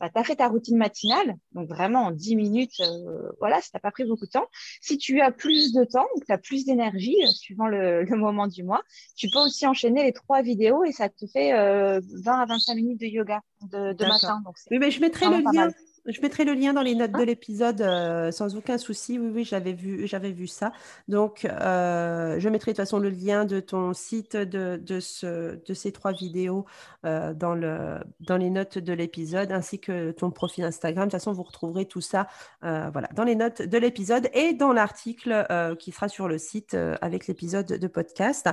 bah, 0.00 0.08
tu 0.08 0.18
as 0.18 0.24
fait 0.24 0.36
ta 0.36 0.48
routine 0.48 0.78
matinale, 0.78 1.36
donc 1.52 1.68
vraiment 1.68 2.06
en 2.06 2.10
10 2.10 2.34
minutes, 2.36 2.80
euh, 2.80 3.30
voilà, 3.38 3.60
ça 3.60 3.68
t'a 3.74 3.80
pas 3.80 3.90
pris 3.90 4.04
beaucoup 4.04 4.24
de 4.24 4.30
temps. 4.30 4.46
Si 4.80 4.96
tu 4.96 5.20
as 5.20 5.30
plus 5.30 5.74
de 5.74 5.84
temps, 5.84 6.06
donc 6.14 6.24
tu 6.24 6.32
as 6.32 6.38
plus 6.38 6.64
d'énergie, 6.64 7.16
euh, 7.22 7.28
suivant 7.28 7.66
le, 7.68 8.06
moment 8.16 8.46
du 8.46 8.62
mois, 8.62 8.82
tu 9.14 9.28
peux 9.30 9.40
aussi 9.40 9.66
enchaîner 9.66 10.02
les 10.02 10.12
trois 10.12 10.40
vidéos 10.40 10.84
et 10.84 10.92
ça 10.92 11.10
te 11.10 11.26
fait 11.26 11.52
20 11.52 11.58
euh, 11.58 12.00
à 12.26 12.46
25 12.46 12.74
minutes 12.76 13.00
de 13.00 13.06
yoga 13.06 13.42
de, 13.70 13.92
matin. 14.06 14.42
oui, 14.70 14.78
mais 14.78 14.90
je 14.90 15.00
mettrai 15.00 15.26
le 15.26 15.42
lien. 15.52 15.70
Je 16.06 16.20
mettrai 16.22 16.44
le 16.44 16.54
lien 16.54 16.72
dans 16.72 16.82
les 16.82 16.94
notes 16.94 17.12
de 17.12 17.20
ah. 17.20 17.24
l'épisode 17.24 17.80
euh, 17.82 18.32
sans 18.32 18.56
aucun 18.56 18.78
souci. 18.78 19.18
Oui, 19.18 19.30
oui, 19.34 19.44
j'avais 19.44 19.72
vu, 19.72 20.06
j'avais 20.06 20.32
vu 20.32 20.46
ça. 20.46 20.72
Donc, 21.08 21.44
euh, 21.44 22.38
je 22.38 22.48
mettrai 22.48 22.72
de 22.72 22.76
toute 22.76 22.84
façon 22.84 22.98
le 22.98 23.10
lien 23.10 23.44
de 23.44 23.60
ton 23.60 23.92
site, 23.92 24.36
de, 24.36 24.80
de, 24.82 25.00
ce, 25.00 25.56
de 25.64 25.74
ces 25.74 25.92
trois 25.92 26.12
vidéos 26.12 26.64
euh, 27.04 27.34
dans, 27.34 27.54
le, 27.54 27.98
dans 28.20 28.38
les 28.38 28.50
notes 28.50 28.78
de 28.78 28.92
l'épisode, 28.92 29.52
ainsi 29.52 29.78
que 29.78 30.10
ton 30.12 30.30
profil 30.30 30.64
Instagram. 30.64 31.08
De 31.08 31.10
toute 31.10 31.20
façon, 31.20 31.32
vous 31.32 31.42
retrouverez 31.42 31.84
tout 31.84 32.00
ça 32.00 32.28
voilà, 32.62 33.08
dans 33.14 33.24
les 33.24 33.34
notes 33.34 33.62
de 33.62 33.78
l'épisode 33.78 34.28
et 34.32 34.52
dans 34.52 34.72
l'article 34.72 35.46
qui 35.78 35.92
sera 35.92 36.08
sur 36.08 36.28
le 36.28 36.38
site 36.38 36.76
avec 37.00 37.26
l'épisode 37.26 37.66
de 37.66 37.86
podcast. 37.86 38.48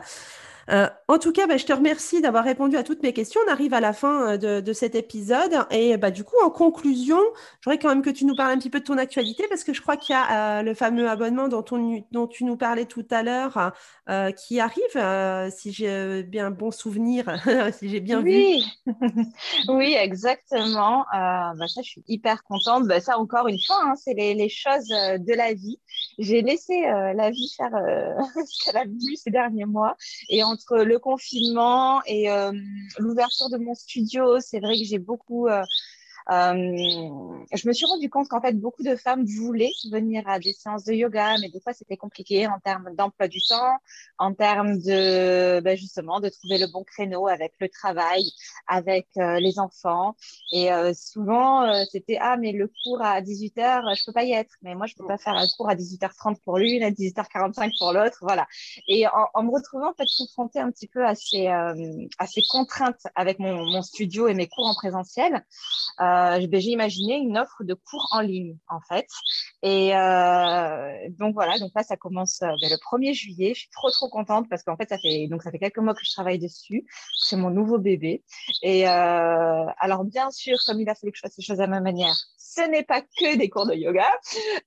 Euh, 0.70 0.88
en 1.08 1.18
tout 1.18 1.32
cas, 1.32 1.48
bah, 1.48 1.58
je 1.58 1.66
te 1.66 1.72
remercie 1.72 2.22
d'avoir 2.22 2.44
répondu 2.44 2.76
à 2.76 2.84
toutes 2.84 3.02
mes 3.02 3.14
questions. 3.14 3.40
On 3.48 3.52
arrive 3.52 3.74
à 3.74 3.80
la 3.80 3.94
fin 3.94 4.34
euh, 4.34 4.62
de, 4.62 4.74
cet 4.74 4.96
épisode. 4.96 5.66
Et 5.72 5.98
bah, 5.98 6.12
du 6.12 6.24
coup, 6.24 6.36
en 6.44 6.50
conclusion, 6.50 7.20
j'aurais 7.62 7.80
quand 7.80 7.90
même 7.90 8.02
que 8.02 8.10
tu 8.10 8.26
nous 8.26 8.36
parles 8.36 8.52
un 8.52 8.58
petit 8.58 8.70
peu 8.70 8.80
de 8.80 8.86
ton 8.86 8.98
actualité 8.98 9.46
parce 9.50 9.64
que 9.64 9.74
je 9.74 9.82
crois 9.82 9.96
qu'il 9.98 10.14
y 10.14 10.18
a 10.18 10.60
euh, 10.60 10.62
le 10.64 10.74
fameux 10.74 11.10
abonnement 11.10 11.48
dont, 11.48 11.64
tu 12.28 12.44
nous 12.44 12.58
parlais 12.58 12.86
tout 12.86 13.06
à 13.12 13.24
l'heure 13.24 13.74
qui 14.36 14.60
arrive, 14.60 15.52
si 15.52 15.72
j'ai 15.72 16.24
bien 16.24 16.52
bon 16.52 16.72
souvenir, 16.72 17.26
si 17.78 17.90
j'ai 17.90 18.00
bien 18.00 18.22
oui. 18.22 18.64
vu. 18.86 19.26
oui, 19.70 19.94
exactement. 20.00 21.06
Bah, 21.12 21.54
ça, 21.68 21.82
je 21.82 21.90
suis 21.90 22.04
hyper 22.08 22.44
contente. 22.44 22.88
Bah, 22.88 23.00
ça, 23.00 23.18
encore 23.18 23.48
une 23.48 23.60
fois, 23.66 23.78
hein, 23.84 23.94
c'est 23.96 24.14
les, 24.14 24.34
les, 24.34 24.50
choses 24.50 24.88
de 24.88 25.34
la 25.34 25.54
vie. 25.54 25.80
J'ai 26.20 26.42
laissé 26.42 26.82
la 26.82 27.30
vie 27.30 27.54
faire 27.56 27.72
ce 28.46 28.66
qu'elle 28.66 28.78
a 28.78 28.86
voulu 28.86 29.16
ces 29.16 29.32
derniers 29.32 29.66
mois. 29.66 29.96
Et 30.30 30.44
entre 30.58 30.84
le 30.84 30.98
confinement 30.98 32.02
et 32.06 32.32
euh, 32.32 32.52
l'ouverture 32.98 33.50
de 33.50 33.58
mon 33.58 33.76
studio, 33.76 34.40
c'est 34.40 34.60
vrai 34.60 34.78
que 34.78 34.84
j'ai 34.84 34.98
beaucoup 34.98 35.48
euh, 35.48 35.64
je 36.30 37.68
me 37.68 37.74
suis 37.74 37.86
rendu 37.86 38.10
compte 38.10 38.28
qu'en 38.28 38.42
fait, 38.42 38.54
beaucoup 38.54 38.84
de 38.84 38.96
femmes 38.96 39.26
voulaient 39.26 39.72
venir 39.92 40.28
à 40.28 40.40
des 40.40 40.54
séances 40.54 40.84
de 40.84 40.94
yoga, 40.94 41.36
mais 41.40 41.50
des 41.50 41.62
fois, 41.62 41.74
c'était 41.74 41.98
compliqué 41.98 42.48
en 42.48 42.60
termes 42.60 42.94
d'emploi 42.96 43.28
du 43.28 43.40
temps, 43.42 43.78
en 44.18 44.34
termes 44.34 44.78
de, 44.80 45.60
ben 45.62 45.78
justement, 45.78 46.20
de 46.20 46.30
trouver 46.30 46.58
le 46.58 46.68
bon 46.68 46.84
créneau 46.84 47.28
avec 47.28 47.54
le 47.60 47.70
travail, 47.70 48.24
avec 48.68 49.08
euh, 49.18 49.40
les 49.40 49.60
enfants. 49.60 50.16
Et 50.52 50.72
euh, 50.72 50.94
souvent, 50.94 51.64
euh, 51.64 51.84
c'était, 51.92 52.18
ah, 52.20 52.36
mais 52.38 52.52
le 52.52 52.70
cours 52.84 53.02
à 53.02 53.22
18h, 53.22 53.96
je 53.98 54.06
peux 54.06 54.14
pas 54.14 54.24
y 54.24 54.34
être. 54.34 54.56
Mais 54.62 54.76
moi, 54.76 54.86
je 54.88 54.96
peux 54.96 55.08
pas 55.08 55.18
faire 55.18 55.34
un 55.34 55.48
cours 55.56 55.70
à 55.70 55.76
18h30 55.76 56.42
pour 56.44 56.58
l'une, 56.58 56.84
à 56.84 56.92
18h45 56.92 57.78
pour 57.78 57.94
l'autre. 57.94 58.18
Voilà. 58.22 58.48
Et 58.88 59.06
en, 59.08 59.44
me 59.44 59.52
retrouvant, 59.52 59.92
en 59.92 59.94
fait, 59.94 60.08
confrontée 60.18 60.60
un 60.60 60.72
petit 60.72 60.88
peu 60.88 61.06
à 61.06 61.16
ces, 61.16 61.48
à 61.48 62.28
ces 62.28 62.42
contraintes 62.50 63.08
avec 63.16 63.40
mon, 63.40 63.82
studio 63.82 64.28
et 64.28 64.34
mes 64.34 64.48
cours 64.48 64.66
en 64.66 64.74
présentiel, 64.74 65.44
euh, 66.00 66.17
j'ai 66.40 66.72
imaginé 66.72 67.16
une 67.18 67.38
offre 67.38 67.64
de 67.64 67.74
cours 67.74 68.08
en 68.12 68.22
ligne, 68.22 68.58
en 68.70 68.80
fait. 68.82 69.08
Et 69.64 69.96
euh, 69.96 71.10
donc 71.18 71.34
voilà, 71.34 71.58
donc 71.60 71.72
là, 71.76 71.84
ça 71.84 71.98
commence 71.98 72.42
euh, 72.42 72.48
ben, 72.62 72.70
le 72.70 72.76
1er 72.76 73.14
juillet. 73.14 73.54
Je 73.54 73.62
suis 73.62 73.70
trop, 73.70 73.90
trop 73.90 74.10
contente 74.10 74.48
parce 74.50 74.64
qu'en 74.64 74.76
fait, 74.78 74.90
ça 74.90 74.98
fait, 74.98 75.28
donc, 75.28 75.44
ça 75.44 75.52
fait 75.52 75.60
quelques 75.60 75.80
mois 75.80 75.94
que 75.94 76.04
je 76.04 76.12
travaille 76.12 76.40
dessus. 76.40 76.86
C'est 77.20 77.36
mon 77.36 77.50
nouveau 77.50 77.78
bébé. 77.78 78.24
Et 78.62 78.88
euh, 78.88 79.66
alors, 79.80 80.04
bien 80.04 80.32
sûr, 80.32 80.58
comme 80.66 80.80
il 80.80 80.90
a 80.90 80.96
fallu 80.96 81.12
que 81.12 81.18
je 81.18 81.22
fasse 81.22 81.38
les 81.38 81.44
choses 81.44 81.62
à 81.62 81.68
ma 81.68 81.82
manière, 81.82 82.16
ce 82.38 82.62
n'est 82.70 82.84
pas 82.84 83.02
que 83.02 83.38
des 83.38 83.50
cours 83.50 83.68
de 83.68 83.74
yoga. 83.74 84.10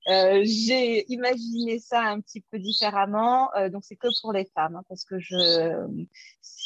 Euh, 0.09 0.41
j'ai 0.43 1.11
imaginé 1.11 1.79
ça 1.79 2.01
un 2.01 2.21
petit 2.21 2.41
peu 2.41 2.59
différemment. 2.59 3.53
Euh, 3.55 3.69
donc, 3.69 3.83
c'est 3.85 3.95
que 3.95 4.07
pour 4.21 4.33
les 4.33 4.45
femmes, 4.55 4.75
hein, 4.75 4.83
parce 4.87 5.03
que 5.03 5.19
je, 5.19 5.87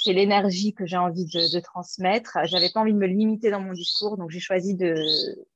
c'est 0.06 0.14
l'énergie 0.14 0.74
que 0.74 0.86
j'ai 0.86 0.98
envie 0.98 1.26
de, 1.26 1.52
de 1.52 1.60
transmettre. 1.60 2.38
J'avais 2.44 2.70
pas 2.70 2.82
envie 2.82 2.94
de 2.94 2.98
me 2.98 3.08
limiter 3.08 3.50
dans 3.50 3.60
mon 3.60 3.74
discours, 3.74 4.18
donc 4.18 4.30
j'ai 4.30 4.40
choisi 4.40 4.78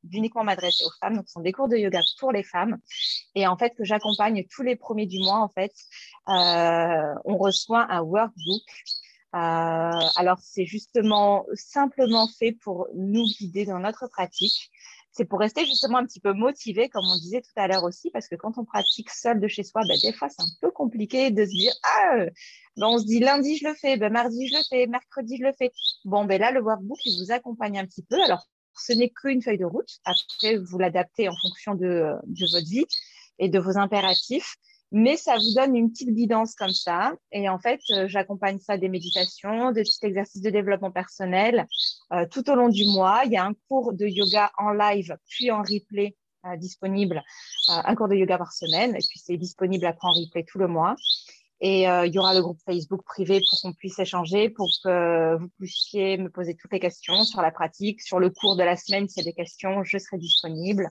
d'uniquement 0.04 0.44
m'adresser 0.44 0.84
aux 0.86 0.92
femmes. 1.00 1.18
Donc, 1.18 1.28
ce 1.28 1.34
sont 1.34 1.42
des 1.42 1.52
cours 1.52 1.70
de 1.70 1.78
yoga 1.78 2.02
pour 2.20 2.32
les 2.32 2.44
femmes, 2.44 2.78
et 3.36 3.46
en 3.46 3.58
fait 3.58 3.76
que 3.76 3.84
j'accompagne 3.84 4.46
tous 4.50 4.64
les 4.64 4.76
premiers 4.76 5.06
du 5.06 5.20
mois. 5.20 5.40
En 5.40 5.50
fait, 5.50 5.74
euh, 6.30 7.14
on 7.26 7.38
reçoit 7.38 7.86
un 7.92 8.02
workbook. 8.02 8.64
Euh, 9.36 10.08
alors, 10.16 10.40
c'est 10.42 10.66
justement 10.66 11.46
simplement 11.54 12.28
fait 12.28 12.54
pour 12.54 12.88
nous 12.96 13.26
guider 13.26 13.66
dans 13.66 13.80
notre 13.80 14.08
pratique 14.08 14.72
c'est 15.20 15.26
pour 15.26 15.40
rester 15.40 15.66
justement 15.66 15.98
un 15.98 16.06
petit 16.06 16.22
peu 16.22 16.32
motivé, 16.32 16.88
comme 16.88 17.04
on 17.06 17.18
disait 17.18 17.42
tout 17.42 17.52
à 17.58 17.68
l'heure 17.68 17.84
aussi, 17.84 18.10
parce 18.10 18.30
que 18.30 18.36
quand 18.36 18.58
on 18.58 18.64
pratique 18.64 19.10
seul 19.10 19.42
de 19.42 19.50
chez 19.50 19.64
soi, 19.64 19.82
ben, 19.86 19.98
des 20.02 20.14
fois, 20.14 20.30
c'est 20.30 20.42
un 20.42 20.48
peu 20.62 20.72
compliqué 20.72 21.30
de 21.30 21.44
se 21.44 21.50
dire, 21.50 21.74
ah, 21.84 22.26
ben, 22.78 22.88
on 22.88 22.98
se 22.98 23.04
dit 23.04 23.20
lundi, 23.20 23.58
je 23.58 23.68
le 23.68 23.74
fais, 23.74 23.98
ben, 23.98 24.14
mardi, 24.14 24.48
je 24.48 24.54
le 24.54 24.64
fais, 24.70 24.88
mercredi, 24.88 25.36
je 25.38 25.44
le 25.44 25.52
fais. 25.52 25.74
Bon, 26.06 26.24
ben 26.24 26.40
là, 26.40 26.52
le 26.52 26.62
workbook, 26.62 27.00
il 27.04 27.22
vous 27.22 27.34
accompagne 27.34 27.78
un 27.78 27.86
petit 27.86 28.04
peu. 28.04 28.16
Alors, 28.24 28.48
ce 28.78 28.94
n'est 28.94 29.10
qu'une 29.10 29.42
feuille 29.42 29.58
de 29.58 29.66
route. 29.66 29.90
Après, 30.06 30.56
vous 30.56 30.78
l'adaptez 30.78 31.28
en 31.28 31.36
fonction 31.42 31.76
de, 31.76 32.14
de 32.26 32.46
votre 32.50 32.70
vie 32.70 32.86
et 33.40 33.50
de 33.50 33.60
vos 33.60 33.78
impératifs 33.78 34.56
mais 34.92 35.18
ça 35.18 35.36
vous 35.36 35.54
donne 35.56 35.76
une 35.76 35.92
petite 35.92 36.14
guidance 36.14 36.56
comme 36.56 36.72
ça. 36.72 37.14
Et 37.32 37.48
en 37.50 37.60
fait, 37.60 37.80
euh, 37.92 38.08
j'accompagne 38.08 38.60
ça 38.60 38.78
des 38.78 38.90
méditations, 38.90 39.72
des 39.72 39.84
petits 39.84 40.06
exercices 40.06 40.42
de 40.42 40.50
développement 40.50 40.92
personnel 40.92 41.68
euh, 42.14 42.26
tout 42.30 42.50
au 42.50 42.56
long 42.56 42.70
du 42.70 42.86
mois. 42.86 43.22
Il 43.26 43.32
y 43.32 43.38
a 43.38 43.46
un 43.46 43.54
cours 43.68 43.94
de 43.94 44.06
yoga 44.06 44.52
en 44.58 44.72
live, 44.72 45.16
puis 45.28 45.52
en 45.52 45.60
replay 45.60 46.16
euh, 46.46 46.56
disponible, 46.58 47.22
un 47.68 47.96
cours 47.96 48.08
de 48.08 48.16
yoga 48.16 48.38
par 48.38 48.52
semaine, 48.52 48.96
et 48.96 49.00
puis 49.00 49.20
c'est 49.20 49.38
disponible 49.38 49.86
après 49.86 50.08
en 50.08 50.14
replay 50.14 50.44
tout 50.44 50.58
le 50.58 50.68
mois. 50.68 50.96
Et 51.62 51.82
il 51.82 52.14
y 52.14 52.18
aura 52.18 52.34
le 52.34 52.42
groupe 52.42 52.60
Facebook 52.66 53.04
privé 53.04 53.42
pour 53.50 53.60
qu'on 53.62 53.74
puisse 53.74 54.00
échanger, 54.00 54.50
pour 54.50 54.70
que 54.82 55.36
vous 55.36 55.50
puissiez 55.60 56.18
me 56.18 56.30
poser 56.30 56.56
toutes 56.56 56.72
les 56.72 56.80
questions 56.80 57.26
sur 57.26 57.42
la 57.42 57.52
pratique, 57.52 58.02
sur 58.02 58.18
le 58.18 58.30
cours 58.30 58.56
de 58.56 58.64
la 58.64 58.78
semaine. 58.78 59.10
S'il 59.10 59.26
y 59.26 59.28
a 59.28 59.30
des 59.30 59.36
questions, 59.36 59.84
je 59.84 59.98
serai 59.98 60.18
disponible. 60.18 60.88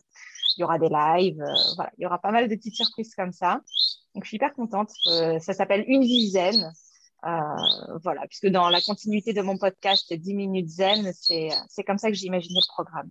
Il 0.58 0.62
y 0.62 0.64
aura 0.64 0.78
des 0.78 0.88
lives, 0.88 1.42
voilà, 1.76 1.92
il 1.96 2.02
y 2.02 2.06
aura 2.06 2.18
pas 2.18 2.32
mal 2.32 2.48
de 2.48 2.54
petites 2.54 2.74
surprises 2.74 3.14
comme 3.14 3.32
ça. 3.32 3.60
Donc, 4.14 4.24
je 4.24 4.28
suis 4.28 4.36
hyper 4.36 4.52
contente. 4.52 4.90
Euh, 5.06 5.38
ça 5.38 5.52
s'appelle 5.52 5.84
Une 5.86 6.02
vie 6.02 6.30
zen. 6.30 6.72
Euh, 7.24 7.98
voilà, 8.02 8.26
puisque 8.26 8.48
dans 8.48 8.68
la 8.68 8.80
continuité 8.80 9.32
de 9.32 9.42
mon 9.42 9.58
podcast 9.58 10.12
10 10.12 10.34
minutes 10.34 10.68
zen, 10.68 11.12
c'est 11.14 11.84
comme 11.84 11.98
ça 11.98 12.08
que 12.08 12.14
j'ai 12.14 12.26
imaginé 12.26 12.58
le 12.60 12.66
programme. 12.66 13.10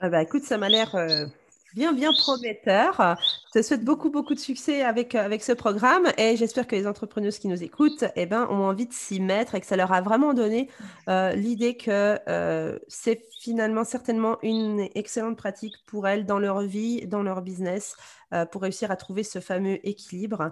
Ah 0.00 0.08
bah, 0.08 0.22
écoute, 0.22 0.44
ça 0.44 0.58
m'a 0.58 0.68
l'air 0.70 0.94
euh, 0.94 1.26
bien, 1.74 1.92
bien 1.92 2.12
prometteur. 2.12 3.16
Je 3.54 3.60
te 3.60 3.64
souhaite 3.64 3.84
beaucoup, 3.84 4.10
beaucoup 4.10 4.34
de 4.34 4.40
succès 4.40 4.82
avec, 4.82 5.14
avec 5.14 5.44
ce 5.44 5.52
programme 5.52 6.08
et 6.18 6.36
j'espère 6.36 6.66
que 6.66 6.74
les 6.74 6.88
entrepreneuses 6.88 7.38
qui 7.38 7.46
nous 7.46 7.62
écoutent 7.62 8.04
eh 8.16 8.26
ben, 8.26 8.48
ont 8.50 8.64
envie 8.64 8.88
de 8.88 8.92
s'y 8.92 9.20
mettre 9.20 9.54
et 9.54 9.60
que 9.60 9.66
ça 9.66 9.76
leur 9.76 9.92
a 9.92 10.00
vraiment 10.00 10.34
donné 10.34 10.68
euh, 11.08 11.34
l'idée 11.34 11.76
que 11.76 12.18
euh, 12.28 12.76
c'est 12.88 13.24
finalement 13.38 13.84
certainement 13.84 14.38
une 14.42 14.88
excellente 14.96 15.36
pratique 15.36 15.76
pour 15.86 16.08
elles 16.08 16.26
dans 16.26 16.40
leur 16.40 16.62
vie, 16.62 17.06
dans 17.06 17.22
leur 17.22 17.42
business, 17.42 17.94
euh, 18.32 18.44
pour 18.44 18.62
réussir 18.62 18.90
à 18.90 18.96
trouver 18.96 19.22
ce 19.22 19.38
fameux 19.38 19.78
équilibre 19.86 20.50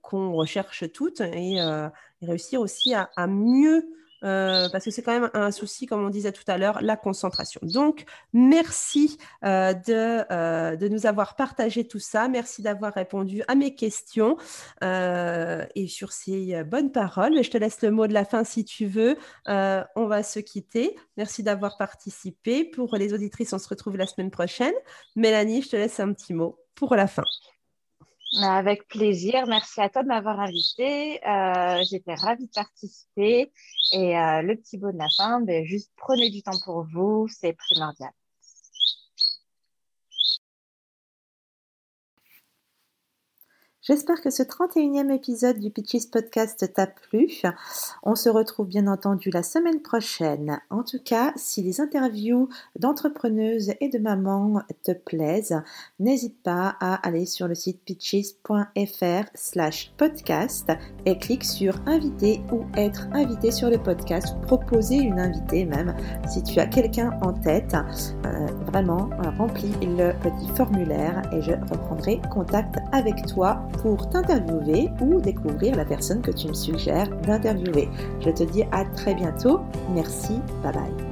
qu'on 0.00 0.32
recherche 0.32 0.90
toutes 0.90 1.20
et, 1.20 1.60
réussir 2.22 2.62
aussi 2.62 2.94
à 2.94 3.26
mieux 3.26 3.86
euh, 4.24 4.68
parce 4.70 4.84
que 4.84 4.90
c'est 4.90 5.02
quand 5.02 5.18
même 5.18 5.30
un 5.34 5.50
souci, 5.50 5.86
comme 5.86 6.04
on 6.04 6.10
disait 6.10 6.32
tout 6.32 6.44
à 6.46 6.58
l'heure, 6.58 6.80
la 6.82 6.96
concentration. 6.96 7.60
Donc, 7.62 8.04
merci 8.32 9.18
euh, 9.44 9.74
de, 9.74 10.24
euh, 10.30 10.76
de, 10.76 10.88
nous 10.88 11.06
avoir 11.06 11.36
partagé 11.36 11.86
tout 11.86 11.98
ça. 11.98 12.28
Merci 12.28 12.62
d'avoir 12.62 12.94
répondu 12.94 13.42
à 13.48 13.54
mes 13.54 13.74
questions. 13.74 14.36
et 14.82 15.86
sur 15.88 16.12
ces 16.12 16.64
bonnes 16.64 16.92
paroles, 16.92 17.42
je 17.42 17.50
te 17.50 17.58
laisse 17.58 17.82
le 17.82 17.90
mot 17.90 18.06
de 18.06 18.14
la 18.14 18.24
fin 18.24 18.44
si 18.44 18.64
tu 18.64 18.86
veux. 18.86 19.16
on 19.46 20.06
va 20.06 20.22
se 20.22 20.40
quitter. 20.40 20.96
Merci 21.16 21.42
d'avoir 21.42 21.76
participé. 21.76 22.64
Pour 22.64 22.96
les 22.96 23.12
auditrices, 23.12 23.52
on 23.52 23.58
se 23.58 23.68
retrouve 23.68 23.96
la 23.96 24.06
semaine 24.06 24.30
prochaine. 24.30 24.74
Mélanie, 25.16 25.62
je 25.62 25.70
te 25.70 25.76
laisse 25.76 26.00
un 26.00 26.12
petit 26.12 26.34
mot 26.34 26.58
pour 26.74 26.94
la 26.94 27.06
fin. 27.06 27.24
Avec 28.36 28.86
plaisir. 28.88 29.46
Merci 29.46 29.80
à 29.80 29.88
toi 29.88 30.02
de 30.02 30.08
m'avoir 30.08 30.38
invité. 30.40 31.18
Euh, 31.26 31.82
J'étais 31.90 32.14
ravie 32.14 32.46
de 32.46 32.50
participer. 32.52 33.52
Et 33.92 34.18
euh, 34.18 34.42
le 34.42 34.54
petit 34.56 34.78
mot 34.78 34.92
de 34.92 34.98
la 34.98 35.08
fin, 35.16 35.40
ben, 35.40 35.64
juste 35.64 35.92
prenez 35.96 36.28
du 36.30 36.42
temps 36.42 36.58
pour 36.64 36.84
vous, 36.84 37.26
c'est 37.28 37.54
primordial. 37.54 38.10
J'espère 43.88 44.20
que 44.20 44.28
ce 44.28 44.42
31e 44.42 45.10
épisode 45.10 45.58
du 45.58 45.70
Pitches 45.70 46.10
Podcast 46.10 46.74
t'a 46.74 46.86
plu. 46.86 47.40
On 48.02 48.14
se 48.16 48.28
retrouve 48.28 48.66
bien 48.66 48.86
entendu 48.86 49.30
la 49.30 49.42
semaine 49.42 49.80
prochaine. 49.80 50.60
En 50.68 50.82
tout 50.82 50.98
cas, 51.02 51.32
si 51.36 51.62
les 51.62 51.80
interviews 51.80 52.50
d'entrepreneuses 52.78 53.72
et 53.80 53.88
de 53.88 53.98
mamans 53.98 54.60
te 54.84 54.92
plaisent, 54.92 55.62
n'hésite 56.00 56.42
pas 56.42 56.76
à 56.80 56.96
aller 56.96 57.24
sur 57.24 57.48
le 57.48 57.54
site 57.54 57.80
pitches.fr 57.82 59.24
slash 59.34 59.94
podcast 59.96 60.70
et 61.06 61.16
clique 61.16 61.44
sur 61.44 61.80
inviter 61.86 62.42
ou 62.52 62.64
être 62.76 63.08
invité 63.12 63.50
sur 63.50 63.70
le 63.70 63.82
podcast 63.82 64.38
proposer 64.42 64.96
une 64.96 65.18
invitée 65.18 65.64
même. 65.64 65.96
Si 66.28 66.42
tu 66.42 66.60
as 66.60 66.66
quelqu'un 66.66 67.18
en 67.22 67.32
tête, 67.32 67.74
euh, 68.26 68.46
vraiment 68.66 69.08
remplis 69.38 69.72
le 69.80 70.12
petit 70.20 70.54
formulaire 70.54 71.22
et 71.32 71.40
je 71.40 71.52
reprendrai 71.52 72.20
contact 72.30 72.76
avec 72.92 73.24
toi 73.24 73.66
pour 73.82 74.08
t'interviewer 74.08 74.90
ou 75.00 75.20
découvrir 75.20 75.76
la 75.76 75.84
personne 75.84 76.20
que 76.20 76.30
tu 76.30 76.48
me 76.48 76.54
suggères 76.54 77.08
d'interviewer. 77.22 77.88
Je 78.20 78.30
te 78.30 78.44
dis 78.44 78.64
à 78.72 78.84
très 78.84 79.14
bientôt. 79.14 79.60
Merci. 79.94 80.40
Bye 80.62 80.72
bye. 80.72 81.07